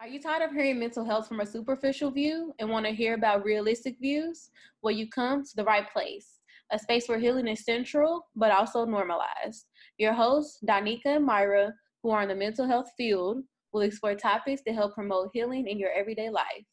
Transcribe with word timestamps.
Are 0.00 0.08
you 0.08 0.18
tired 0.18 0.40
of 0.40 0.52
hearing 0.52 0.78
mental 0.78 1.04
health 1.04 1.28
from 1.28 1.40
a 1.40 1.46
superficial 1.46 2.10
view 2.10 2.54
and 2.58 2.70
want 2.70 2.86
to 2.86 2.90
hear 2.90 3.12
about 3.12 3.44
realistic 3.44 3.98
views? 4.00 4.48
Well, 4.80 4.94
you 4.94 5.06
come 5.10 5.44
to 5.44 5.50
the 5.54 5.64
right 5.64 5.92
place, 5.92 6.38
a 6.72 6.78
space 6.78 7.06
where 7.06 7.18
healing 7.18 7.46
is 7.46 7.66
central 7.66 8.26
but 8.34 8.50
also 8.50 8.86
normalized. 8.86 9.66
Your 9.98 10.14
hosts, 10.14 10.58
Donika 10.66 11.16
and 11.16 11.26
Myra, 11.26 11.74
who 12.02 12.08
are 12.12 12.22
in 12.22 12.30
the 12.30 12.34
mental 12.34 12.66
health 12.66 12.90
field, 12.96 13.42
will 13.74 13.82
explore 13.82 14.14
topics 14.14 14.62
that 14.64 14.74
help 14.74 14.94
promote 14.94 15.28
healing 15.34 15.68
in 15.68 15.78
your 15.78 15.90
everyday 15.92 16.30
life. 16.30 16.64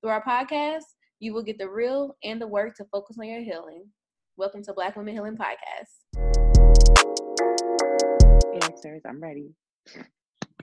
Through 0.00 0.10
our 0.10 0.24
podcast, 0.24 0.82
you 1.20 1.32
will 1.32 1.44
get 1.44 1.58
the 1.58 1.70
real 1.70 2.16
and 2.24 2.40
the 2.40 2.48
work 2.48 2.74
to 2.78 2.84
focus 2.86 3.16
on 3.20 3.28
your 3.28 3.42
healing. 3.42 3.84
Welcome 4.36 4.64
to 4.64 4.72
Black 4.72 4.96
Women 4.96 5.14
Healing 5.14 5.36
Podcast. 5.36 6.02
Answers, 8.60 9.02
I'm 9.06 9.20
ready. 9.20 9.54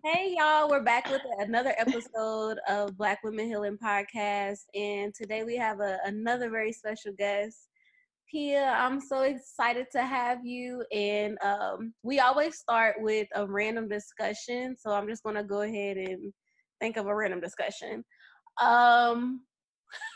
Hey 0.03 0.35
y'all, 0.37 0.69
we're 0.69 0.83
back 0.83 1.09
with 1.09 1.21
another 1.39 1.73
episode 1.77 2.57
of 2.69 2.95
Black 2.97 3.21
Women 3.21 3.47
Healing 3.47 3.77
Podcast, 3.77 4.59
and 4.73 5.13
today 5.13 5.43
we 5.43 5.57
have 5.57 5.81
a, 5.81 5.97
another 6.05 6.49
very 6.49 6.71
special 6.71 7.11
guest, 7.17 7.67
Pia. 8.31 8.63
I'm 8.63 9.01
so 9.01 9.23
excited 9.23 9.87
to 9.91 10.03
have 10.03 10.45
you, 10.45 10.85
and 10.93 11.37
um, 11.43 11.93
we 12.01 12.21
always 12.21 12.57
start 12.57 12.95
with 12.99 13.27
a 13.35 13.45
random 13.45 13.89
discussion, 13.89 14.77
so 14.79 14.91
I'm 14.91 15.09
just 15.09 15.23
gonna 15.23 15.43
go 15.43 15.63
ahead 15.63 15.97
and 15.97 16.31
think 16.79 16.95
of 16.95 17.07
a 17.07 17.15
random 17.15 17.41
discussion. 17.41 18.05
Um, 18.61 19.41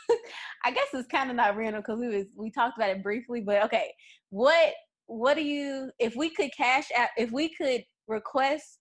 I 0.64 0.70
guess 0.70 0.88
it's 0.94 1.08
kind 1.08 1.28
of 1.28 1.36
not 1.36 1.56
random 1.56 1.82
because 1.82 2.00
we 2.00 2.08
was 2.08 2.26
we 2.36 2.50
talked 2.50 2.78
about 2.78 2.90
it 2.90 3.02
briefly, 3.02 3.42
but 3.42 3.62
okay, 3.64 3.92
what 4.30 4.72
what 5.06 5.34
do 5.34 5.42
you 5.42 5.90
if 5.98 6.16
we 6.16 6.30
could 6.30 6.50
cash 6.56 6.88
out 6.96 7.08
if 7.18 7.30
we 7.32 7.50
could 7.54 7.82
request 8.08 8.78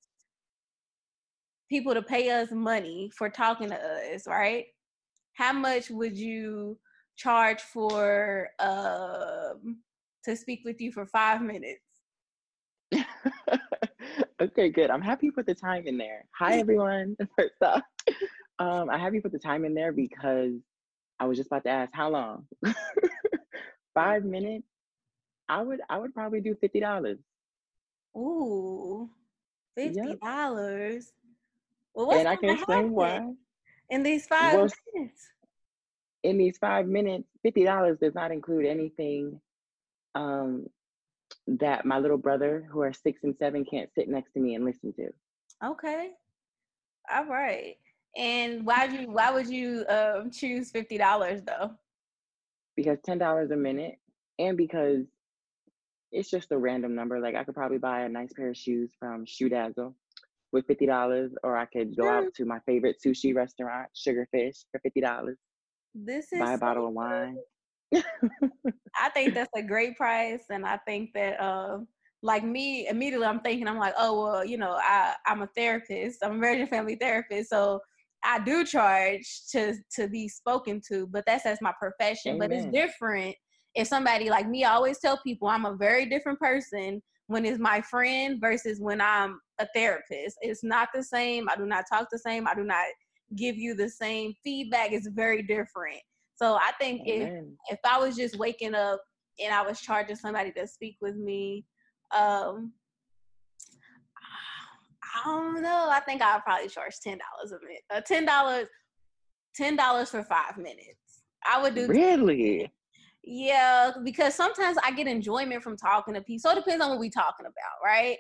people 1.74 1.96
to 1.96 2.04
pay 2.04 2.30
us 2.30 2.52
money 2.52 3.10
for 3.18 3.30
talking 3.30 3.68
to 3.68 3.76
us, 3.76 4.28
right? 4.28 4.66
How 5.34 5.52
much 5.52 5.90
would 5.90 6.16
you 6.16 6.78
charge 7.16 7.62
for 7.62 8.50
um 8.60 9.80
to 10.24 10.36
speak 10.36 10.62
with 10.66 10.80
you 10.80 10.92
for 10.92 11.08
five 11.08 11.42
minutes? 11.42 11.82
okay, 14.42 14.70
good. 14.70 14.92
I'm 14.92 15.02
happy 15.02 15.26
you 15.26 15.32
put 15.32 15.48
the 15.48 15.56
time 15.56 15.88
in 15.88 15.98
there. 15.98 16.26
Hi 16.38 16.58
everyone. 16.60 17.18
First 17.36 17.56
off, 17.64 17.82
um, 18.60 18.92
I'm 18.92 19.00
happy 19.00 19.16
you 19.16 19.24
put 19.24 19.32
the 19.32 19.40
time 19.40 19.66
in 19.66 19.74
there 19.74 19.92
because 19.92 20.54
I 21.20 21.26
was 21.26 21.40
just 21.40 21.48
about 21.48 21.64
to 21.64 21.72
ask 21.72 21.92
how 21.92 22.10
long. 22.10 22.46
five 23.96 24.26
minutes. 24.26 24.68
I 25.50 25.64
would 25.64 25.80
I 25.90 25.98
would 25.98 26.14
probably 26.14 26.40
do 26.40 26.56
fifty 26.62 26.80
dollars. 26.80 27.18
Ooh, 28.16 29.10
fifty 29.76 30.18
dollars. 30.22 31.12
Well, 31.96 32.12
and 32.12 32.28
I 32.28 32.36
can 32.36 32.50
explain 32.50 32.92
why. 32.92 33.34
In 33.90 34.04
these 34.04 34.26
five 34.26 34.54
minutes. 34.94 35.28
In 36.24 36.38
these 36.38 36.58
five 36.58 36.88
minutes, 36.88 37.28
fifty 37.44 37.64
dollars 37.64 37.98
does 38.00 38.16
not 38.16 38.32
include 38.32 38.66
anything 38.66 39.40
um, 40.16 40.68
that 41.48 41.86
my 41.86 42.00
little 42.00 42.18
brother, 42.18 42.66
who 42.72 42.82
are 42.82 42.94
six 42.94 43.24
and 43.24 43.36
seven, 43.38 43.66
can't 43.66 43.90
sit 43.94 44.08
next 44.08 44.34
to 44.34 44.40
me 44.40 44.56
and 44.56 44.66
listen 44.66 44.94
to. 44.94 45.10
Okay. 45.64 46.12
All 47.14 47.26
right. 47.26 47.76
And 48.16 48.66
why 48.66 48.88
would 48.88 49.00
you 49.00 49.08
why 49.12 49.32
would 49.32 49.48
you 49.48 49.86
um, 49.90 50.32
choose 50.32 50.72
fifty 50.72 50.98
dollars 50.98 51.42
though? 51.46 51.72
Because 52.76 52.98
ten 53.04 53.18
dollars 53.18 53.52
a 53.52 53.56
minute, 53.56 54.00
and 54.40 54.58
because 54.58 55.06
it's 56.12 56.30
just 56.30 56.52
a 56.52 56.58
random 56.58 56.96
number. 56.96 57.20
Like 57.20 57.36
I 57.36 57.44
could 57.44 57.56
probably 57.56 57.80
buy 57.80 58.02
a 58.02 58.10
nice 58.10 58.32
pair 58.34 58.50
of 58.50 58.58
shoes 58.58 58.92
from 59.00 59.26
Shoe 59.26 59.50
Dazzle 59.50 59.96
with 60.54 60.66
fifty 60.68 60.86
dollars, 60.86 61.34
or 61.44 61.58
I 61.58 61.66
could 61.66 61.98
go 61.98 62.08
out 62.08 62.34
to 62.36 62.46
my 62.46 62.60
favorite 62.66 62.98
sushi 63.06 63.36
restaurant, 63.36 63.90
Sugarfish, 63.96 64.64
for 64.72 64.80
fifty 64.82 65.02
dollars. 65.02 65.38
This 65.94 66.32
is 66.32 66.40
buy 66.40 66.54
a 66.54 66.58
bottle 66.58 66.88
of 66.88 66.94
wine. 66.94 67.38
I 67.94 69.10
think 69.14 69.34
that's 69.34 69.52
a 69.56 69.64
great 69.64 69.98
price, 69.98 70.44
and 70.50 70.66
I 70.66 70.78
think 70.88 71.10
that 71.16 71.42
uh, 71.42 71.80
like 72.22 72.46
me, 72.46 72.88
immediately 72.88 73.26
I'm 73.26 73.42
thinking 73.42 73.68
I'm 73.68 73.80
like, 73.80 73.96
oh 73.98 74.24
well, 74.24 74.46
you 74.46 74.58
know, 74.58 74.78
I 74.82 75.16
I'm 75.26 75.42
a 75.42 75.50
therapist, 75.58 76.20
I'm 76.24 76.34
a 76.34 76.36
marriage 76.36 76.62
and 76.62 76.70
family 76.70 76.96
therapist, 76.96 77.50
so 77.50 77.82
I 78.24 78.40
do 78.40 78.64
charge 78.64 79.28
to 79.52 79.76
to 79.96 80.08
be 80.08 80.28
spoken 80.28 80.82
to, 80.90 81.08
but 81.08 81.26
that's 81.26 81.46
as 81.46 81.60
my 81.62 81.74
profession. 81.80 82.36
Amen. 82.36 82.50
But 82.50 82.56
it's 82.56 82.72
different 82.72 83.36
if 83.76 83.88
somebody 83.88 84.30
like 84.30 84.48
me. 84.48 84.64
I 84.64 84.74
always 84.74 85.00
tell 85.00 85.20
people 85.24 85.48
I'm 85.48 85.66
a 85.66 85.76
very 85.76 86.06
different 86.06 86.40
person 86.40 87.02
when 87.28 87.46
it's 87.46 87.60
my 87.60 87.82
friend 87.82 88.40
versus 88.40 88.80
when 88.80 89.02
I'm 89.02 89.40
a 89.60 89.68
therapist. 89.74 90.38
It's 90.42 90.64
not 90.64 90.90
the 90.94 91.04
same. 91.04 91.48
I 91.50 91.56
do 91.56 91.66
not 91.66 91.86
talk 91.92 92.08
the 92.12 92.20
same. 92.20 92.48
I 92.48 92.54
do 92.54 92.64
not 92.64 92.86
give 93.36 93.58
you 93.58 93.76
the 93.76 93.90
same 93.90 94.34
feedback. 94.44 94.92
It's 94.92 95.08
very 95.08 95.42
different. 95.44 96.02
So 96.36 96.56
I 96.56 96.72
think 96.80 97.08
Amen. 97.08 97.56
if 97.70 97.78
if 97.78 97.80
I 97.86 98.00
was 98.00 98.16
just 98.16 98.38
waking 98.38 98.76
up 98.76 99.02
and 99.44 99.54
I 99.54 99.62
was 99.62 99.80
charging 99.80 100.16
somebody 100.16 100.52
to 100.54 100.68
speak 100.68 100.98
with 101.02 101.16
me, 101.16 101.66
um, 102.16 102.74
I 105.16 105.26
don't 105.26 105.62
know. 105.62 105.90
I 105.90 106.00
think 106.02 106.22
I'll 106.22 106.42
probably 106.42 106.70
charge 106.70 106.96
ten 107.02 107.20
dollars 107.20 107.52
a 107.52 107.66
minute. 107.66 107.84
Uh, 107.94 108.02
ten 108.02 108.26
dollars, 108.26 108.68
ten 109.56 109.76
dollars 109.76 110.10
for 110.10 110.24
five 110.24 110.58
minutes. 110.58 110.98
I 111.46 111.62
would 111.62 111.76
do 111.76 111.88
really. 111.88 112.72
Yeah, 113.24 113.92
because 114.04 114.36
sometimes 114.36 114.78
I 114.84 114.92
get 114.92 115.08
enjoyment 115.08 115.64
from 115.64 115.78
talking 115.78 116.14
to 116.14 116.22
people. 116.22 116.50
So 116.50 116.52
it 116.52 116.64
depends 116.64 116.84
on 116.84 116.90
what 116.90 117.00
we're 117.00 117.10
talking 117.10 117.46
about, 117.46 117.84
right? 117.84 118.18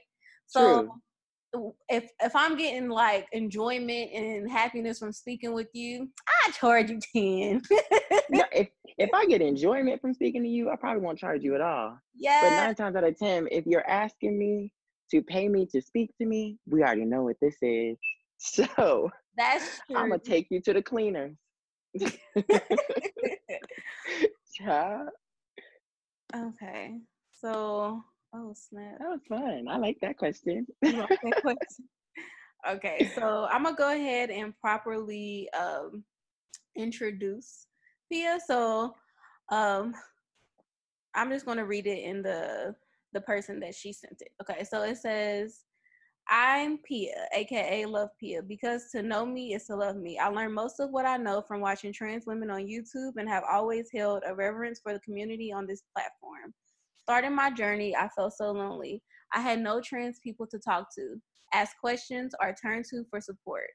So 0.48 1.00
True. 1.54 1.74
if 1.90 2.10
if 2.22 2.36
I'm 2.36 2.58
getting 2.58 2.90
like 2.90 3.28
enjoyment 3.34 4.12
and 4.14 4.50
happiness 4.50 5.00
from 5.00 5.12
speaking 5.12 5.54
with 5.54 5.68
you, 5.74 6.10
I 6.46 6.52
charge 6.52 6.90
you 6.90 7.00
ten. 7.14 7.62
if 8.30 8.70
if 8.98 9.10
I 9.14 9.26
get 9.26 9.42
enjoyment 9.42 10.00
from 10.00 10.14
speaking 10.14 10.44
to 10.44 10.50
you, 10.50 10.70
I 10.70 10.78
probably 10.78 11.02
won't 11.02 11.20
charge 11.20 11.44
you 11.44 11.56
at 11.56 11.62
all. 11.62 11.98
Yeah. 12.16 12.40
But 12.42 12.64
nine 12.64 12.76
times 12.76 12.96
out 12.96 13.04
of 13.04 13.18
ten, 13.18 13.48
if 13.52 13.66
you're 13.66 13.88
asking 13.90 14.40
me 14.40 14.72
to 15.12 15.22
pay 15.22 15.50
me 15.50 15.66
to 15.68 15.82
speak 15.82 16.12
to 16.20 16.26
me, 16.26 16.58
we 16.66 16.82
already 16.82 17.06
know 17.06 17.24
what 17.24 17.38
this 17.42 17.58
is. 17.62 17.98
So 18.46 19.10
that's 19.38 19.80
true. 19.88 19.96
I'm 19.96 20.10
gonna 20.10 20.20
take 20.20 20.48
you 20.50 20.60
to 20.64 20.74
the 20.74 20.82
cleaners. 20.82 21.34
Child. 24.64 25.10
Okay. 26.36 27.00
So, 27.32 28.02
oh 28.34 28.54
snap. 28.56 29.00
That 29.00 29.10
was 29.10 29.22
fun. 29.28 29.66
I 29.70 29.78
like 29.78 29.98
that 30.02 30.18
question. 30.18 30.66
okay, 32.70 33.12
so 33.16 33.48
I'm 33.52 33.64
gonna 33.64 33.76
go 33.76 33.94
ahead 33.94 34.30
and 34.30 34.58
properly 34.60 35.50
um, 35.54 36.04
introduce 36.78 37.68
Pia. 38.12 38.40
So, 38.46 38.96
um, 39.52 39.94
I'm 41.14 41.30
just 41.30 41.46
gonna 41.46 41.66
read 41.66 41.88
it 41.88 42.04
in 42.04 42.22
the 42.22 42.76
the 43.14 43.22
person 43.22 43.60
that 43.60 43.76
she 43.76 43.92
sent 43.94 44.22
it. 44.22 44.32
Okay, 44.42 44.64
so 44.64 44.82
it 44.84 44.98
says, 44.98 45.66
I'm 46.30 46.78
Pia, 46.80 47.28
aka 47.34 47.86
Love 47.86 48.10
Pia, 48.18 48.42
because 48.42 48.90
to 48.92 49.02
know 49.02 49.26
me 49.26 49.54
is 49.54 49.66
to 49.66 49.76
love 49.76 49.98
me. 49.98 50.18
I 50.18 50.30
learned 50.30 50.54
most 50.54 50.80
of 50.80 50.92
what 50.92 51.06
I 51.06 51.18
know 51.18 51.42
from 51.42 51.60
watching 51.60 51.92
trans 51.92 52.26
women 52.26 52.50
on 52.50 52.66
YouTube 52.66 53.18
and 53.18 53.28
have 53.28 53.44
always 53.50 53.90
held 53.94 54.24
a 54.26 54.34
reverence 54.34 54.80
for 54.82 54.94
the 54.94 55.00
community 55.00 55.52
on 55.52 55.68
this 55.68 55.84
platform. 55.94 56.54
Starting 56.98 57.36
my 57.36 57.52
journey, 57.52 57.96
I 57.96 58.08
felt 58.08 58.34
so 58.34 58.52
lonely. 58.52 59.02
I 59.34 59.42
had 59.42 59.60
no 59.60 59.82
trans 59.82 60.20
people 60.20 60.48
to 60.48 60.60
talk 60.60 60.88
to, 60.96 61.22
ask 61.54 61.78
questions, 61.80 62.34
or 62.42 62.56
turn 62.56 62.84
to 62.92 63.04
for 63.10 63.20
support. 63.20 63.68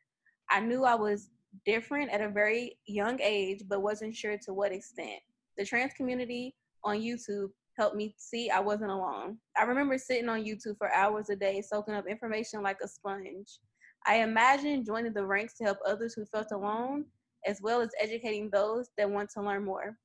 I 0.50 0.60
knew 0.60 0.84
I 0.84 0.94
was 0.94 1.28
different 1.66 2.10
at 2.10 2.22
a 2.22 2.30
very 2.30 2.78
young 2.86 3.20
age, 3.20 3.62
but 3.68 3.82
wasn't 3.82 4.16
sure 4.16 4.38
to 4.46 4.54
what 4.54 4.72
extent. 4.72 5.20
The 5.58 5.66
trans 5.66 5.92
community 5.92 6.54
on 6.82 6.96
YouTube 6.96 7.50
helped 7.78 7.96
me 7.96 8.14
see 8.18 8.50
I 8.50 8.60
wasn't 8.60 8.90
alone. 8.90 9.38
I 9.56 9.62
remember 9.62 9.96
sitting 9.96 10.28
on 10.28 10.44
YouTube 10.44 10.76
for 10.76 10.92
hours 10.92 11.30
a 11.30 11.36
day, 11.36 11.62
soaking 11.62 11.94
up 11.94 12.06
information 12.06 12.62
like 12.62 12.78
a 12.82 12.88
sponge. 12.88 13.60
I 14.06 14.16
imagined 14.16 14.86
joining 14.86 15.12
the 15.12 15.24
ranks 15.24 15.54
to 15.58 15.64
help 15.64 15.78
others 15.86 16.14
who 16.14 16.24
felt 16.26 16.52
alone, 16.52 17.04
as 17.46 17.60
well 17.62 17.80
as 17.80 17.90
educating 18.00 18.50
those 18.50 18.88
that 18.98 19.10
want 19.10 19.30
to 19.30 19.42
learn 19.42 19.64
more. 19.64 19.96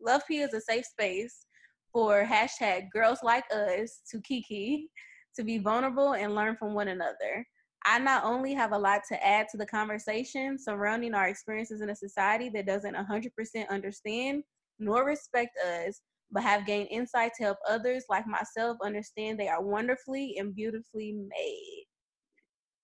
Love 0.00 0.22
P 0.26 0.38
is 0.38 0.54
a 0.54 0.60
safe 0.60 0.86
space 0.86 1.46
for 1.92 2.24
hashtag 2.24 2.90
girls 2.90 3.18
like 3.22 3.44
us 3.52 4.00
to 4.10 4.20
Kiki 4.20 4.88
to 5.36 5.44
be 5.44 5.58
vulnerable 5.58 6.14
and 6.14 6.34
learn 6.34 6.56
from 6.56 6.74
one 6.74 6.88
another. 6.88 7.46
I 7.84 7.98
not 7.98 8.24
only 8.24 8.52
have 8.54 8.72
a 8.72 8.78
lot 8.78 9.02
to 9.08 9.26
add 9.26 9.46
to 9.50 9.56
the 9.56 9.66
conversation 9.66 10.58
surrounding 10.58 11.14
our 11.14 11.28
experiences 11.28 11.80
in 11.80 11.90
a 11.90 11.96
society 11.96 12.50
that 12.50 12.66
doesn't 12.66 12.94
100% 12.94 13.68
understand 13.68 14.42
nor 14.78 15.04
respect 15.04 15.56
us, 15.58 16.00
but 16.32 16.42
have 16.42 16.66
gained 16.66 16.88
insight 16.90 17.32
to 17.36 17.44
help 17.44 17.58
others 17.68 18.04
like 18.08 18.26
myself 18.26 18.78
understand 18.82 19.38
they 19.38 19.48
are 19.48 19.62
wonderfully 19.62 20.36
and 20.38 20.54
beautifully 20.54 21.12
made. 21.12 21.84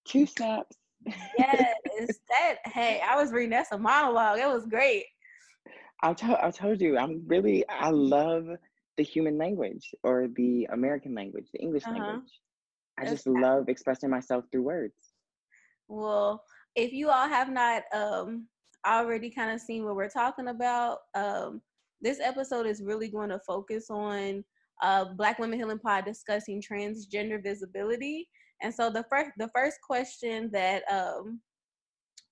Two 0.07 0.27
snaps. 0.27 0.77
yes, 1.39 1.75
that. 2.29 2.57
Hey, 2.65 3.01
I 3.07 3.17
was 3.17 3.33
reading 3.33 3.51
that's 3.51 3.73
a 3.73 3.79
monologue. 3.79 4.39
It 4.39 4.49
was 4.49 4.67
great. 4.67 5.05
I 6.03 6.13
told 6.13 6.39
I 6.43 6.51
told 6.51 6.81
you 6.81 6.99
I'm 6.99 7.23
really 7.27 7.65
I 7.69 7.91
love 7.91 8.49
the 8.97 9.03
human 9.03 9.39
language 9.39 9.95
or 10.03 10.29
the 10.37 10.69
American 10.73 11.15
language, 11.15 11.47
the 11.53 11.61
English 11.61 11.85
uh-huh. 11.85 11.99
language. 11.99 12.31
I 12.99 13.05
just 13.05 13.27
love 13.27 13.69
expressing 13.69 14.11
myself 14.11 14.45
through 14.51 14.63
words. 14.63 14.95
Well, 15.89 16.43
if 16.75 16.93
you 16.93 17.11
all 17.11 17.29
have 17.29 17.51
not 17.51 17.83
um, 17.95 18.47
already 18.87 19.31
kind 19.31 19.51
of 19.51 19.61
seen 19.61 19.85
what 19.85 19.97
we're 19.97 20.09
talking 20.09 20.49
about, 20.49 21.01
um, 21.15 21.61
this 22.07 22.21
episode 22.21 22.67
is 22.67 22.83
really 22.83 23.09
going 23.09 23.29
to 23.29 23.41
focus 23.41 23.91
on 23.91 24.45
uh, 24.81 25.07
Black 25.17 25.41
Women 25.41 25.59
Healing 25.59 25.81
Pod 25.81 26.05
discussing 26.05 26.63
transgender 26.63 27.43
visibility. 27.43 28.29
And 28.63 28.73
so 28.73 28.91
the 28.91 29.05
first 29.11 29.33
the 29.39 29.51
first 29.53 29.79
question 29.85 30.49
that 30.53 30.85
um, 30.89 31.41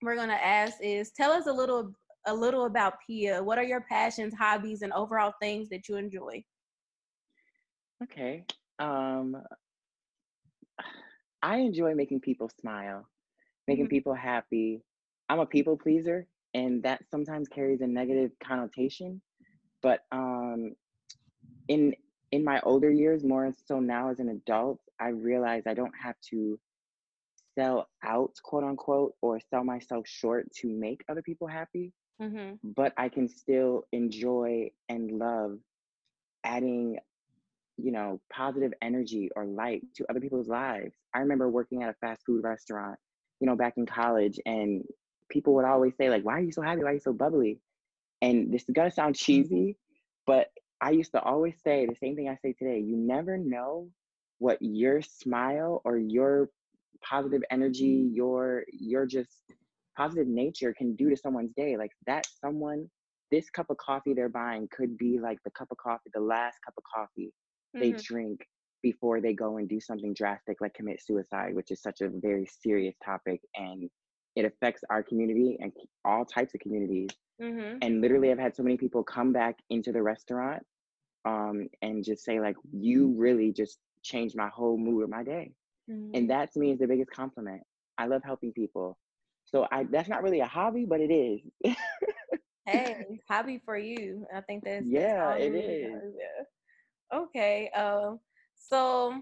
we're 0.01 0.15
gonna 0.15 0.33
ask 0.35 0.77
is 0.81 1.11
tell 1.11 1.33
us 1.33 1.49
a 1.49 1.53
little 1.53 1.93
a 2.27 2.33
little 2.33 2.67
about 2.67 2.95
Pia. 3.05 3.43
What 3.43 3.59
are 3.59 3.65
your 3.65 3.81
passions, 3.81 4.33
hobbies, 4.33 4.83
and 4.83 4.93
overall 4.93 5.33
things 5.43 5.69
that 5.71 5.89
you 5.89 5.97
enjoy? 5.97 6.45
Okay. 8.05 8.45
Um, 8.79 9.37
I 11.43 11.57
enjoy 11.57 11.95
making 11.95 12.21
people 12.21 12.49
smile, 12.61 13.09
making 13.67 13.87
mm-hmm. 13.87 13.91
people 13.91 14.15
happy. 14.15 14.85
I'm 15.29 15.41
a 15.41 15.47
people 15.47 15.77
pleaser, 15.77 16.29
and 16.55 16.81
that 16.85 17.03
sometimes 17.11 17.49
carries 17.49 17.81
a 17.81 17.89
negative 17.89 18.31
connotation. 18.43 19.21
But 19.85 20.01
um, 20.11 20.75
in 21.69 21.95
in 22.33 22.43
my 22.43 22.59
older 22.63 22.91
years, 22.91 23.23
more 23.23 23.53
so 23.67 23.79
now 23.79 24.09
as 24.09 24.19
an 24.19 24.31
adult, 24.31 24.81
I 24.99 25.09
realize 25.09 25.65
I 25.67 25.75
don't 25.75 25.93
have 26.03 26.17
to 26.31 26.59
sell 27.55 27.89
out, 28.03 28.33
quote 28.43 28.65
unquote, 28.65 29.13
or 29.21 29.39
sell 29.51 29.63
myself 29.63 30.09
short 30.09 30.51
to 30.61 30.69
make 30.69 31.05
other 31.09 31.21
people 31.23 31.47
happy. 31.47 31.93
Mm-hmm. 32.21 32.73
But 32.75 32.95
I 32.97 33.11
can 33.11 33.29
still 33.29 33.85
enjoy 33.93 34.71
and 34.89 35.19
love 35.19 35.59
adding, 36.45 36.99
you 37.77 37.93
know, 37.93 38.21
positive 38.33 38.73
energy 38.81 39.31
or 39.37 39.45
light 39.45 39.83
to 39.97 40.07
other 40.09 40.21
people's 40.21 40.49
lives. 40.49 40.95
I 41.15 41.19
remember 41.19 41.51
working 41.51 41.83
at 41.83 41.91
a 41.91 41.95
fast 42.01 42.23
food 42.25 42.43
restaurant, 42.43 42.99
you 43.39 43.47
know, 43.47 43.55
back 43.55 43.75
in 43.77 43.85
college, 43.85 44.41
and 44.47 44.83
people 45.29 45.55
would 45.55 45.67
always 45.67 45.93
say, 45.99 46.09
like, 46.09 46.25
why 46.25 46.39
are 46.39 46.43
you 46.43 46.53
so 46.53 46.63
happy? 46.63 46.83
Why 46.83 46.91
are 46.91 46.95
you 46.95 47.01
so 47.01 47.13
bubbly? 47.13 47.61
And 48.25 48.51
this 48.53 48.63
is 48.63 48.71
gonna 48.73 48.91
sound 48.91 49.17
cheesy, 49.17 49.77
but 50.27 50.49
I 50.81 50.91
used 50.91 51.13
to 51.13 51.21
always 51.21 51.55
say 51.63 51.87
the 51.87 51.95
same 51.95 52.17
thing 52.17 52.29
I 52.29 52.37
say 52.37 52.55
today. 52.55 52.79
You 52.79 52.97
never 52.97 53.37
know 53.37 53.91
what 54.39 54.59
your 54.61 55.03
smile 55.03 55.83
or 55.85 55.99
your 55.99 56.49
positive 57.03 57.43
energy, 57.51 58.11
your 58.13 58.65
your 58.73 59.05
just 59.05 59.43
positive 59.97 60.27
nature 60.27 60.73
can 60.73 60.97
do 60.97 61.11
to 61.11 61.17
someone's 61.17 61.53
day. 61.55 61.77
Like 61.77 61.93
that 62.07 62.27
someone, 62.43 62.89
this 63.31 63.51
cup 63.51 63.67
of 63.69 63.77
coffee 63.77 64.15
they're 64.15 64.31
buying 64.31 64.69
could 64.75 64.97
be 64.97 65.19
like 65.21 65.39
the 65.45 65.51
cup 65.51 65.69
of 65.71 65.77
coffee, 65.77 66.11
the 66.15 66.21
last 66.21 66.57
cup 66.65 66.75
of 66.79 66.85
coffee 66.95 67.31
mm-hmm. 67.77 67.81
they 67.81 67.93
drink 67.93 68.41
before 68.83 69.21
they 69.21 69.35
go 69.35 69.59
and 69.59 69.69
do 69.69 69.81
something 69.81 70.15
drastic 70.15 70.61
like 70.63 70.73
commit 70.73 71.03
suicide, 71.03 71.55
which 71.55 71.71
is 71.71 71.83
such 71.83 72.01
a 72.01 72.09
very 72.09 72.47
serious 72.63 72.95
topic 73.05 73.41
and 73.55 73.91
it 74.37 74.45
affects 74.45 74.83
our 74.91 75.03
community 75.03 75.59
and 75.61 75.73
all 76.05 76.25
types 76.25 76.55
of 76.55 76.61
communities. 76.61 77.11
Mm-hmm. 77.43 77.79
And 77.83 78.01
literally, 78.01 78.31
I've 78.31 78.39
had 78.39 78.55
so 78.55 78.63
many 78.63 78.77
people 78.77 79.03
come 79.03 79.33
back 79.33 79.59
into 79.71 79.93
the 79.93 80.03
restaurant 80.03 80.63
um, 81.25 81.69
and 81.83 82.05
just 82.05 82.25
say 82.25 82.41
like, 82.41 82.57
"You 82.73 83.15
really 83.17 83.53
just 83.53 83.79
changed 84.03 84.37
my 84.37 84.49
whole 84.49 84.79
mood 84.79 85.05
of 85.05 85.11
my 85.11 85.25
day," 85.25 85.53
mm-hmm. 85.91 86.15
and 86.15 86.31
that 86.31 86.53
to 86.53 86.61
me 86.61 86.71
is 86.71 86.79
the 86.79 86.87
biggest 86.87 87.11
compliment. 87.11 87.63
I 87.99 88.07
love 88.07 88.23
helping 88.25 88.53
people, 88.53 88.99
so 89.45 89.67
I 89.73 89.85
that's 89.85 90.09
not 90.09 90.23
really 90.23 90.41
a 90.41 90.47
hobby, 90.47 90.85
but 90.85 91.01
it 91.01 91.13
is. 91.13 91.75
hey, 92.67 93.21
hobby 93.29 93.61
for 93.65 93.77
you. 93.77 94.27
I 94.35 94.41
think 94.43 94.65
that's 94.65 94.87
yeah, 94.87 95.31
that's 95.31 95.43
it 95.43 95.55
is. 95.55 96.03
Yeah. 96.17 97.19
Okay. 97.19 97.71
Um. 97.71 98.21
So, 98.57 99.21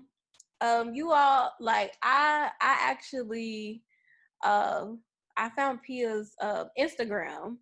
um, 0.60 0.94
you 0.94 1.12
all 1.12 1.52
like 1.60 1.94
I 2.02 2.50
I 2.60 2.76
actually, 2.80 3.82
um, 4.44 5.00
I 5.38 5.48
found 5.50 5.82
Pia's 5.82 6.34
uh 6.42 6.64
Instagram 6.78 7.56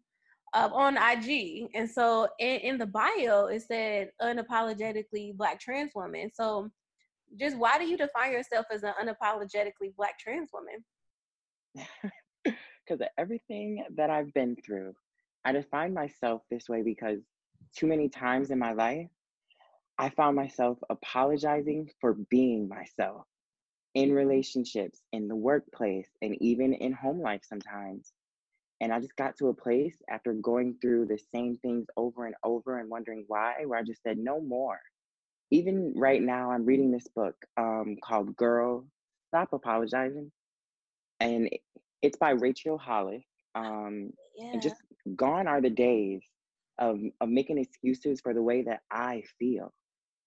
um, 0.53 0.73
on 0.73 0.97
IG. 0.97 1.69
And 1.75 1.89
so 1.89 2.29
in, 2.39 2.57
in 2.61 2.79
the 2.79 2.87
bio, 2.87 3.47
it 3.47 3.63
said 3.63 4.11
unapologetically 4.21 5.37
black 5.37 5.61
trans 5.61 5.93
woman. 5.95 6.31
So 6.35 6.71
just 7.39 7.57
why 7.57 7.79
do 7.79 7.85
you 7.85 7.97
define 7.97 8.33
yourself 8.33 8.67
as 8.73 8.83
an 8.83 8.93
unapologetically 9.01 9.95
black 9.97 10.19
trans 10.19 10.51
woman? 10.53 10.85
Because 12.45 13.03
of 13.03 13.09
everything 13.19 13.85
that 13.97 14.11
I've 14.11 14.35
been 14.35 14.57
through. 14.67 14.95
I 15.45 15.53
define 15.53 15.95
myself 15.95 16.43
this 16.51 16.69
way 16.69 16.83
because 16.83 17.21
too 17.77 17.87
many 17.87 18.09
times 18.09 18.51
in 18.51 18.59
my 18.59 18.73
life, 18.73 19.07
I 19.97 20.09
found 20.09 20.35
myself 20.35 20.79
apologizing 20.89 21.91
for 22.01 22.15
being 22.31 22.69
myself 22.69 23.27
in 23.95 24.13
relationships, 24.13 25.03
in 25.13 25.29
the 25.29 25.37
workplace, 25.37 26.09
and 26.23 26.37
even 26.41 26.73
in 26.73 26.93
home 26.93 27.21
life 27.21 27.43
sometimes. 27.49 28.13
And 28.81 28.93
I 28.93 29.01
just 29.01 29.17
got 29.17 29.37
to 29.39 29.49
a 29.49 29.55
place 29.55 29.95
after 30.09 30.33
going 30.33 30.77
through 30.81 31.07
the 31.07 31.19
same 31.35 31.59
things 31.59 31.87
over 31.97 32.27
and 32.27 32.35
over 32.43 32.79
and 32.79 32.89
wondering 32.89 33.25
why, 33.27 33.55
where 33.67 33.79
I 33.79 33.83
just 33.83 34.03
said, 34.03 34.17
no 34.19 34.41
more. 34.41 34.81
Even 35.51 35.93
right 35.97 36.23
now, 36.23 36.51
I'm 36.51 36.65
reading 36.65 36.91
this 36.91 37.07
book 37.15 37.35
um, 37.57 37.97
called 38.03 38.37
Girl, 38.37 38.87
Stop 39.29 39.53
Apologizing. 39.53 40.31
And 41.19 41.51
it's 42.01 42.17
by 42.17 42.31
Rachel 42.31 42.79
Hollis. 42.79 43.25
Um, 43.55 44.13
yeah. 44.37 44.53
And 44.53 44.63
just 44.63 44.77
gone 45.17 45.47
are 45.47 45.61
the 45.61 45.71
days 45.71 46.23
of, 46.79 47.01
of 47.21 47.29
making 47.29 47.59
excuses 47.59 48.21
for 48.21 48.33
the 48.33 48.43
way 48.43 48.63
that 48.63 48.81
I 48.91 49.25
feel. 49.39 49.73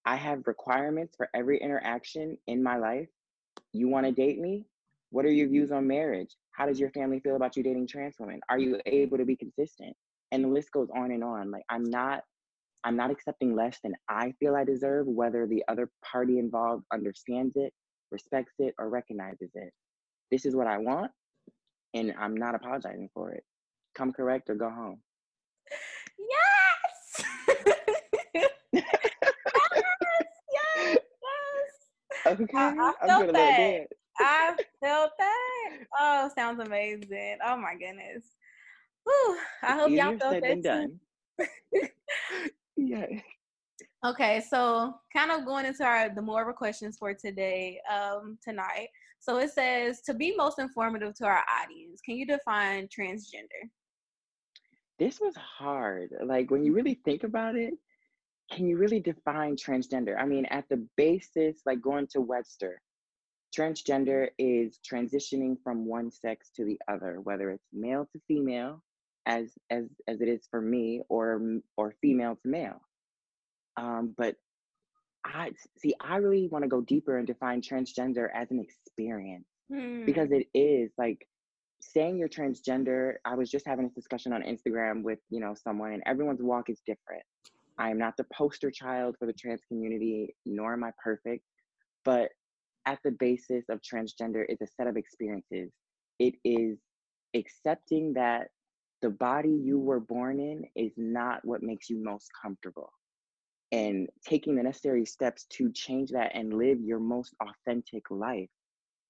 I 0.06 0.16
have 0.18 0.46
requirements 0.46 1.16
for 1.16 1.30
every 1.34 1.58
interaction 1.58 2.38
in 2.46 2.62
my 2.62 2.78
life. 2.78 3.08
You 3.72 3.88
want 3.88 4.06
to 4.06 4.12
date 4.12 4.40
me? 4.40 4.66
What 5.10 5.26
are 5.26 5.32
your 5.32 5.48
views 5.48 5.72
on 5.72 5.88
marriage? 5.88 6.36
How 6.54 6.68
does 6.68 6.80
your 6.80 6.92
family 6.92 7.20
feel 7.20 7.36
about 7.36 7.58
you 7.58 7.64
dating 7.64 7.88
trans 7.88 8.16
women? 8.20 8.40
Are 8.50 8.60
you 8.60 8.80
able 8.86 9.18
to 9.18 9.26
be 9.26 9.36
consistent? 9.36 9.96
And 10.32 10.44
the 10.44 10.48
list 10.48 10.72
goes 10.72 10.88
on 10.96 11.12
and 11.12 11.24
on. 11.24 11.52
Like 11.52 11.64
I'm 11.70 11.84
not 11.84 12.22
I'm 12.84 12.96
not 12.96 13.12
accepting 13.12 13.56
less 13.56 13.80
than 13.84 13.94
I 14.10 14.34
feel 14.40 14.56
I 14.56 14.64
deserve, 14.64 15.08
whether 15.08 15.48
the 15.48 15.64
other 15.70 15.90
party 16.04 16.38
involved 16.38 16.84
understands 16.92 17.54
it, 17.56 17.72
respects 18.12 18.54
it, 18.60 18.76
or 18.78 18.90
recognizes 18.90 19.52
it. 19.56 19.72
This 20.32 20.46
is 20.46 20.56
what 20.56 20.68
I 20.68 20.78
want, 20.80 21.12
and 21.94 22.14
I'm 22.20 22.36
not 22.36 22.56
apologizing 22.56 23.10
for 23.14 23.32
it. 23.32 23.44
Come 23.96 24.12
correct 24.12 24.50
or 24.50 24.56
go 24.56 24.70
home. 24.70 25.00
Yes! 26.20 27.26
yes! 28.34 28.50
Yes! 28.74 28.84
Yes! 30.54 30.98
Okay, 32.26 32.46
I, 32.56 32.70
I 32.70 32.94
I'm 33.02 33.08
gonna 33.08 33.34
that. 33.34 33.88
I 34.20 34.56
felt 34.82 35.12
that. 35.20 35.53
Oh, 36.00 36.30
sounds 36.36 36.60
amazing. 36.60 37.38
Oh 37.46 37.58
my 37.58 37.74
goodness. 37.74 38.24
Whew, 39.06 39.38
I 39.62 39.74
hope 39.74 39.92
y'all 39.92 40.18
felt 40.18 40.42
that 40.42 40.64
done. 40.64 41.00
yeah. 42.78 43.06
Okay, 44.06 44.44
so 44.50 44.96
kind 45.16 45.32
of 45.32 45.46
going 45.46 45.66
into 45.66 45.84
our 45.84 46.14
the 46.14 46.22
more 46.22 46.52
questions 46.54 46.98
for 47.00 47.14
today, 47.14 47.80
um, 47.92 48.38
tonight. 48.44 48.88
So 49.20 49.38
it 49.38 49.52
says 49.52 50.02
to 50.02 50.14
be 50.14 50.36
most 50.36 50.60
informative 50.60 51.14
to 51.16 51.26
our 51.26 51.44
audience, 51.62 52.02
can 52.06 52.18
you 52.18 52.26
define 52.26 52.88
transgender? 52.88 53.70
This 55.00 55.22
was 55.22 55.34
hard. 55.36 56.10
Like 56.26 56.52
when 56.52 56.66
you 56.66 56.74
really 56.74 57.00
think 57.06 57.24
about 57.24 57.56
it, 57.56 57.74
can 58.52 58.68
you 58.68 58.78
really 58.78 59.00
define 59.00 59.56
transgender? 59.56 60.20
I 60.20 60.26
mean, 60.26 60.46
at 60.48 60.66
the 60.70 60.86
basis, 60.98 61.62
like 61.66 61.82
going 61.82 62.08
to 62.12 62.22
Webster, 62.22 62.82
transgender 63.58 64.30
is 64.38 64.80
transitioning 64.90 65.58
from 65.64 65.86
one 65.86 66.12
sex 66.12 66.50
to 66.56 66.66
the 66.66 66.80
other, 66.88 67.20
whether 67.22 67.52
it's 67.52 67.68
male 67.72 68.08
to 68.12 68.20
female, 68.28 68.82
as 69.26 69.54
as 69.70 69.86
as 70.08 70.22
it 70.22 70.28
is 70.28 70.48
for 70.50 70.62
me, 70.62 71.02
or 71.10 71.42
or 71.78 71.94
female 72.02 72.36
to 72.44 72.48
male. 72.48 72.82
Um, 73.78 74.14
but 74.18 74.36
I 75.26 75.52
see. 75.78 75.94
I 76.02 76.18
really 76.18 76.48
want 76.48 76.64
to 76.64 76.70
go 76.70 76.82
deeper 76.82 77.18
and 77.18 77.28
define 77.28 77.62
transgender 77.62 78.28
as 78.34 78.52
an 78.52 78.60
experience 78.60 79.48
hmm. 79.72 80.06
because 80.06 80.32
it 80.32 80.48
is 80.54 80.92
like 80.98 81.28
saying 81.80 82.18
you're 82.18 82.30
transgender. 82.30 83.16
I 83.26 83.36
was 83.36 83.50
just 83.50 83.68
having 83.68 83.86
this 83.86 83.96
discussion 83.96 84.34
on 84.34 84.42
Instagram 84.42 85.04
with 85.04 85.20
you 85.30 85.40
know 85.40 85.56
someone, 85.56 85.94
and 85.94 86.04
everyone's 86.06 86.42
walk 86.42 86.70
is 86.70 86.82
different. 86.86 87.24
I 87.78 87.90
am 87.90 87.98
not 87.98 88.18
the 88.18 88.26
poster 88.34 88.70
child 88.70 89.16
for 89.18 89.26
the 89.26 89.34
trans 89.34 89.62
community, 89.68 90.36
nor 90.46 90.74
am 90.74 90.84
I 90.84 90.92
perfect, 91.04 91.44
but 92.06 92.30
at 92.86 93.00
the 93.04 93.12
basis 93.12 93.66
of 93.70 93.80
transgender 93.82 94.46
is 94.48 94.62
a 94.62 94.68
set 94.68 94.88
of 94.88 94.98
experiences. 94.98 95.72
It 96.20 96.36
is 96.44 96.78
accepting 97.34 98.14
that 98.14 98.50
the 99.02 99.10
body 99.10 99.50
you 99.50 99.80
were 99.80 100.00
born 100.00 100.40
in 100.40 100.64
is 100.76 100.94
not 100.98 101.44
what 101.44 101.62
makes 101.62 101.90
you 101.90 102.02
most 102.02 102.30
comfortable 102.42 102.92
and 103.74 104.08
taking 104.26 104.56
the 104.56 104.64
necessary 104.64 105.06
steps 105.06 105.46
to 105.50 105.70
change 105.74 106.12
that 106.12 106.32
and 106.36 106.54
live 106.54 106.80
your 106.80 107.00
most 107.00 107.34
authentic 107.42 108.04
life 108.10 108.48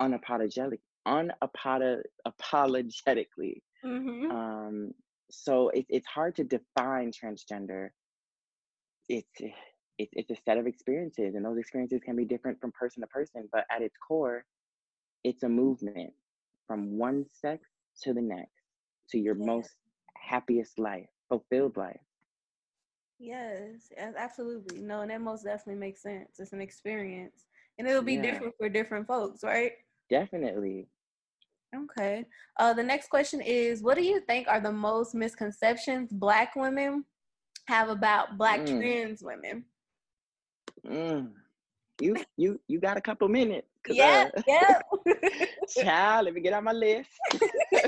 unapologetic 0.02 0.80
unapologetically 1.08 3.62
mm-hmm. 3.86 4.32
um, 4.32 4.92
so 5.30 5.70
it, 5.70 5.86
it's 5.90 6.08
hard 6.08 6.36
to 6.36 6.44
define 6.44 7.12
transgender 7.12 7.90
it's 9.10 9.30
it, 9.98 10.10
it's 10.14 10.32
a 10.32 10.36
set 10.44 10.58
of 10.58 10.68
experiences 10.68 11.36
and 11.36 11.46
those 11.46 11.58
experiences 11.58 12.02
can 12.04 12.16
be 12.16 12.26
different 12.26 12.60
from 12.60 12.72
person 12.72 13.02
to 13.02 13.08
person 13.08 13.48
but 13.52 13.66
at 13.72 13.82
its 13.82 13.96
core 13.98 14.44
it's 15.24 15.44
a 15.44 15.50
movement 15.50 16.14
from 16.68 16.98
one 16.98 17.26
sex 17.32 17.68
to 18.02 18.14
the 18.14 18.22
next, 18.22 18.64
to 19.10 19.18
your 19.18 19.36
Yeah. 19.36 19.46
most 19.46 19.76
happiest 20.18 20.80
life, 20.80 21.08
fulfilled 21.30 21.78
life. 21.78 22.00
Yes, 23.20 23.92
absolutely. 23.98 24.82
No, 24.82 25.02
and 25.02 25.12
that 25.12 25.22
most 25.22 25.44
definitely 25.44 25.80
makes 25.80 26.02
sense. 26.02 26.40
It's 26.40 26.52
an 26.52 26.62
experience, 26.62 27.46
and 27.78 27.88
it'll 27.88 28.02
be 28.02 28.18
Yeah. 28.18 28.24
different 28.32 28.56
for 28.58 28.70
different 28.70 29.08
folks, 29.08 29.44
right? 29.44 29.74
Definitely. 30.10 30.88
Okay. 31.76 32.26
Uh, 32.58 32.74
the 32.74 32.84
next 32.84 33.10
question 33.10 33.42
is, 33.42 33.82
what 33.82 33.96
do 33.96 34.04
you 34.04 34.20
think 34.22 34.48
are 34.48 34.60
the 34.60 34.72
most 34.72 35.16
misconceptions 35.16 36.12
Black 36.12 36.56
women 36.56 37.06
have 37.68 37.90
about 37.90 38.38
Black 38.38 38.66
Mm. 38.66 38.80
trans 38.80 39.24
women? 39.24 39.66
Mm. 40.86 41.32
You 42.02 42.16
you 42.38 42.60
you 42.68 42.80
got 42.80 42.98
a 42.98 43.02
couple 43.02 43.28
minutes. 43.30 43.68
Yeah, 43.88 44.30
uh, 44.38 44.42
yeah. 44.48 44.80
child, 45.68 46.26
let 46.26 46.34
me 46.34 46.42
get 46.42 46.54
on 46.54 46.64
my 46.64 46.72
list. 46.74 47.10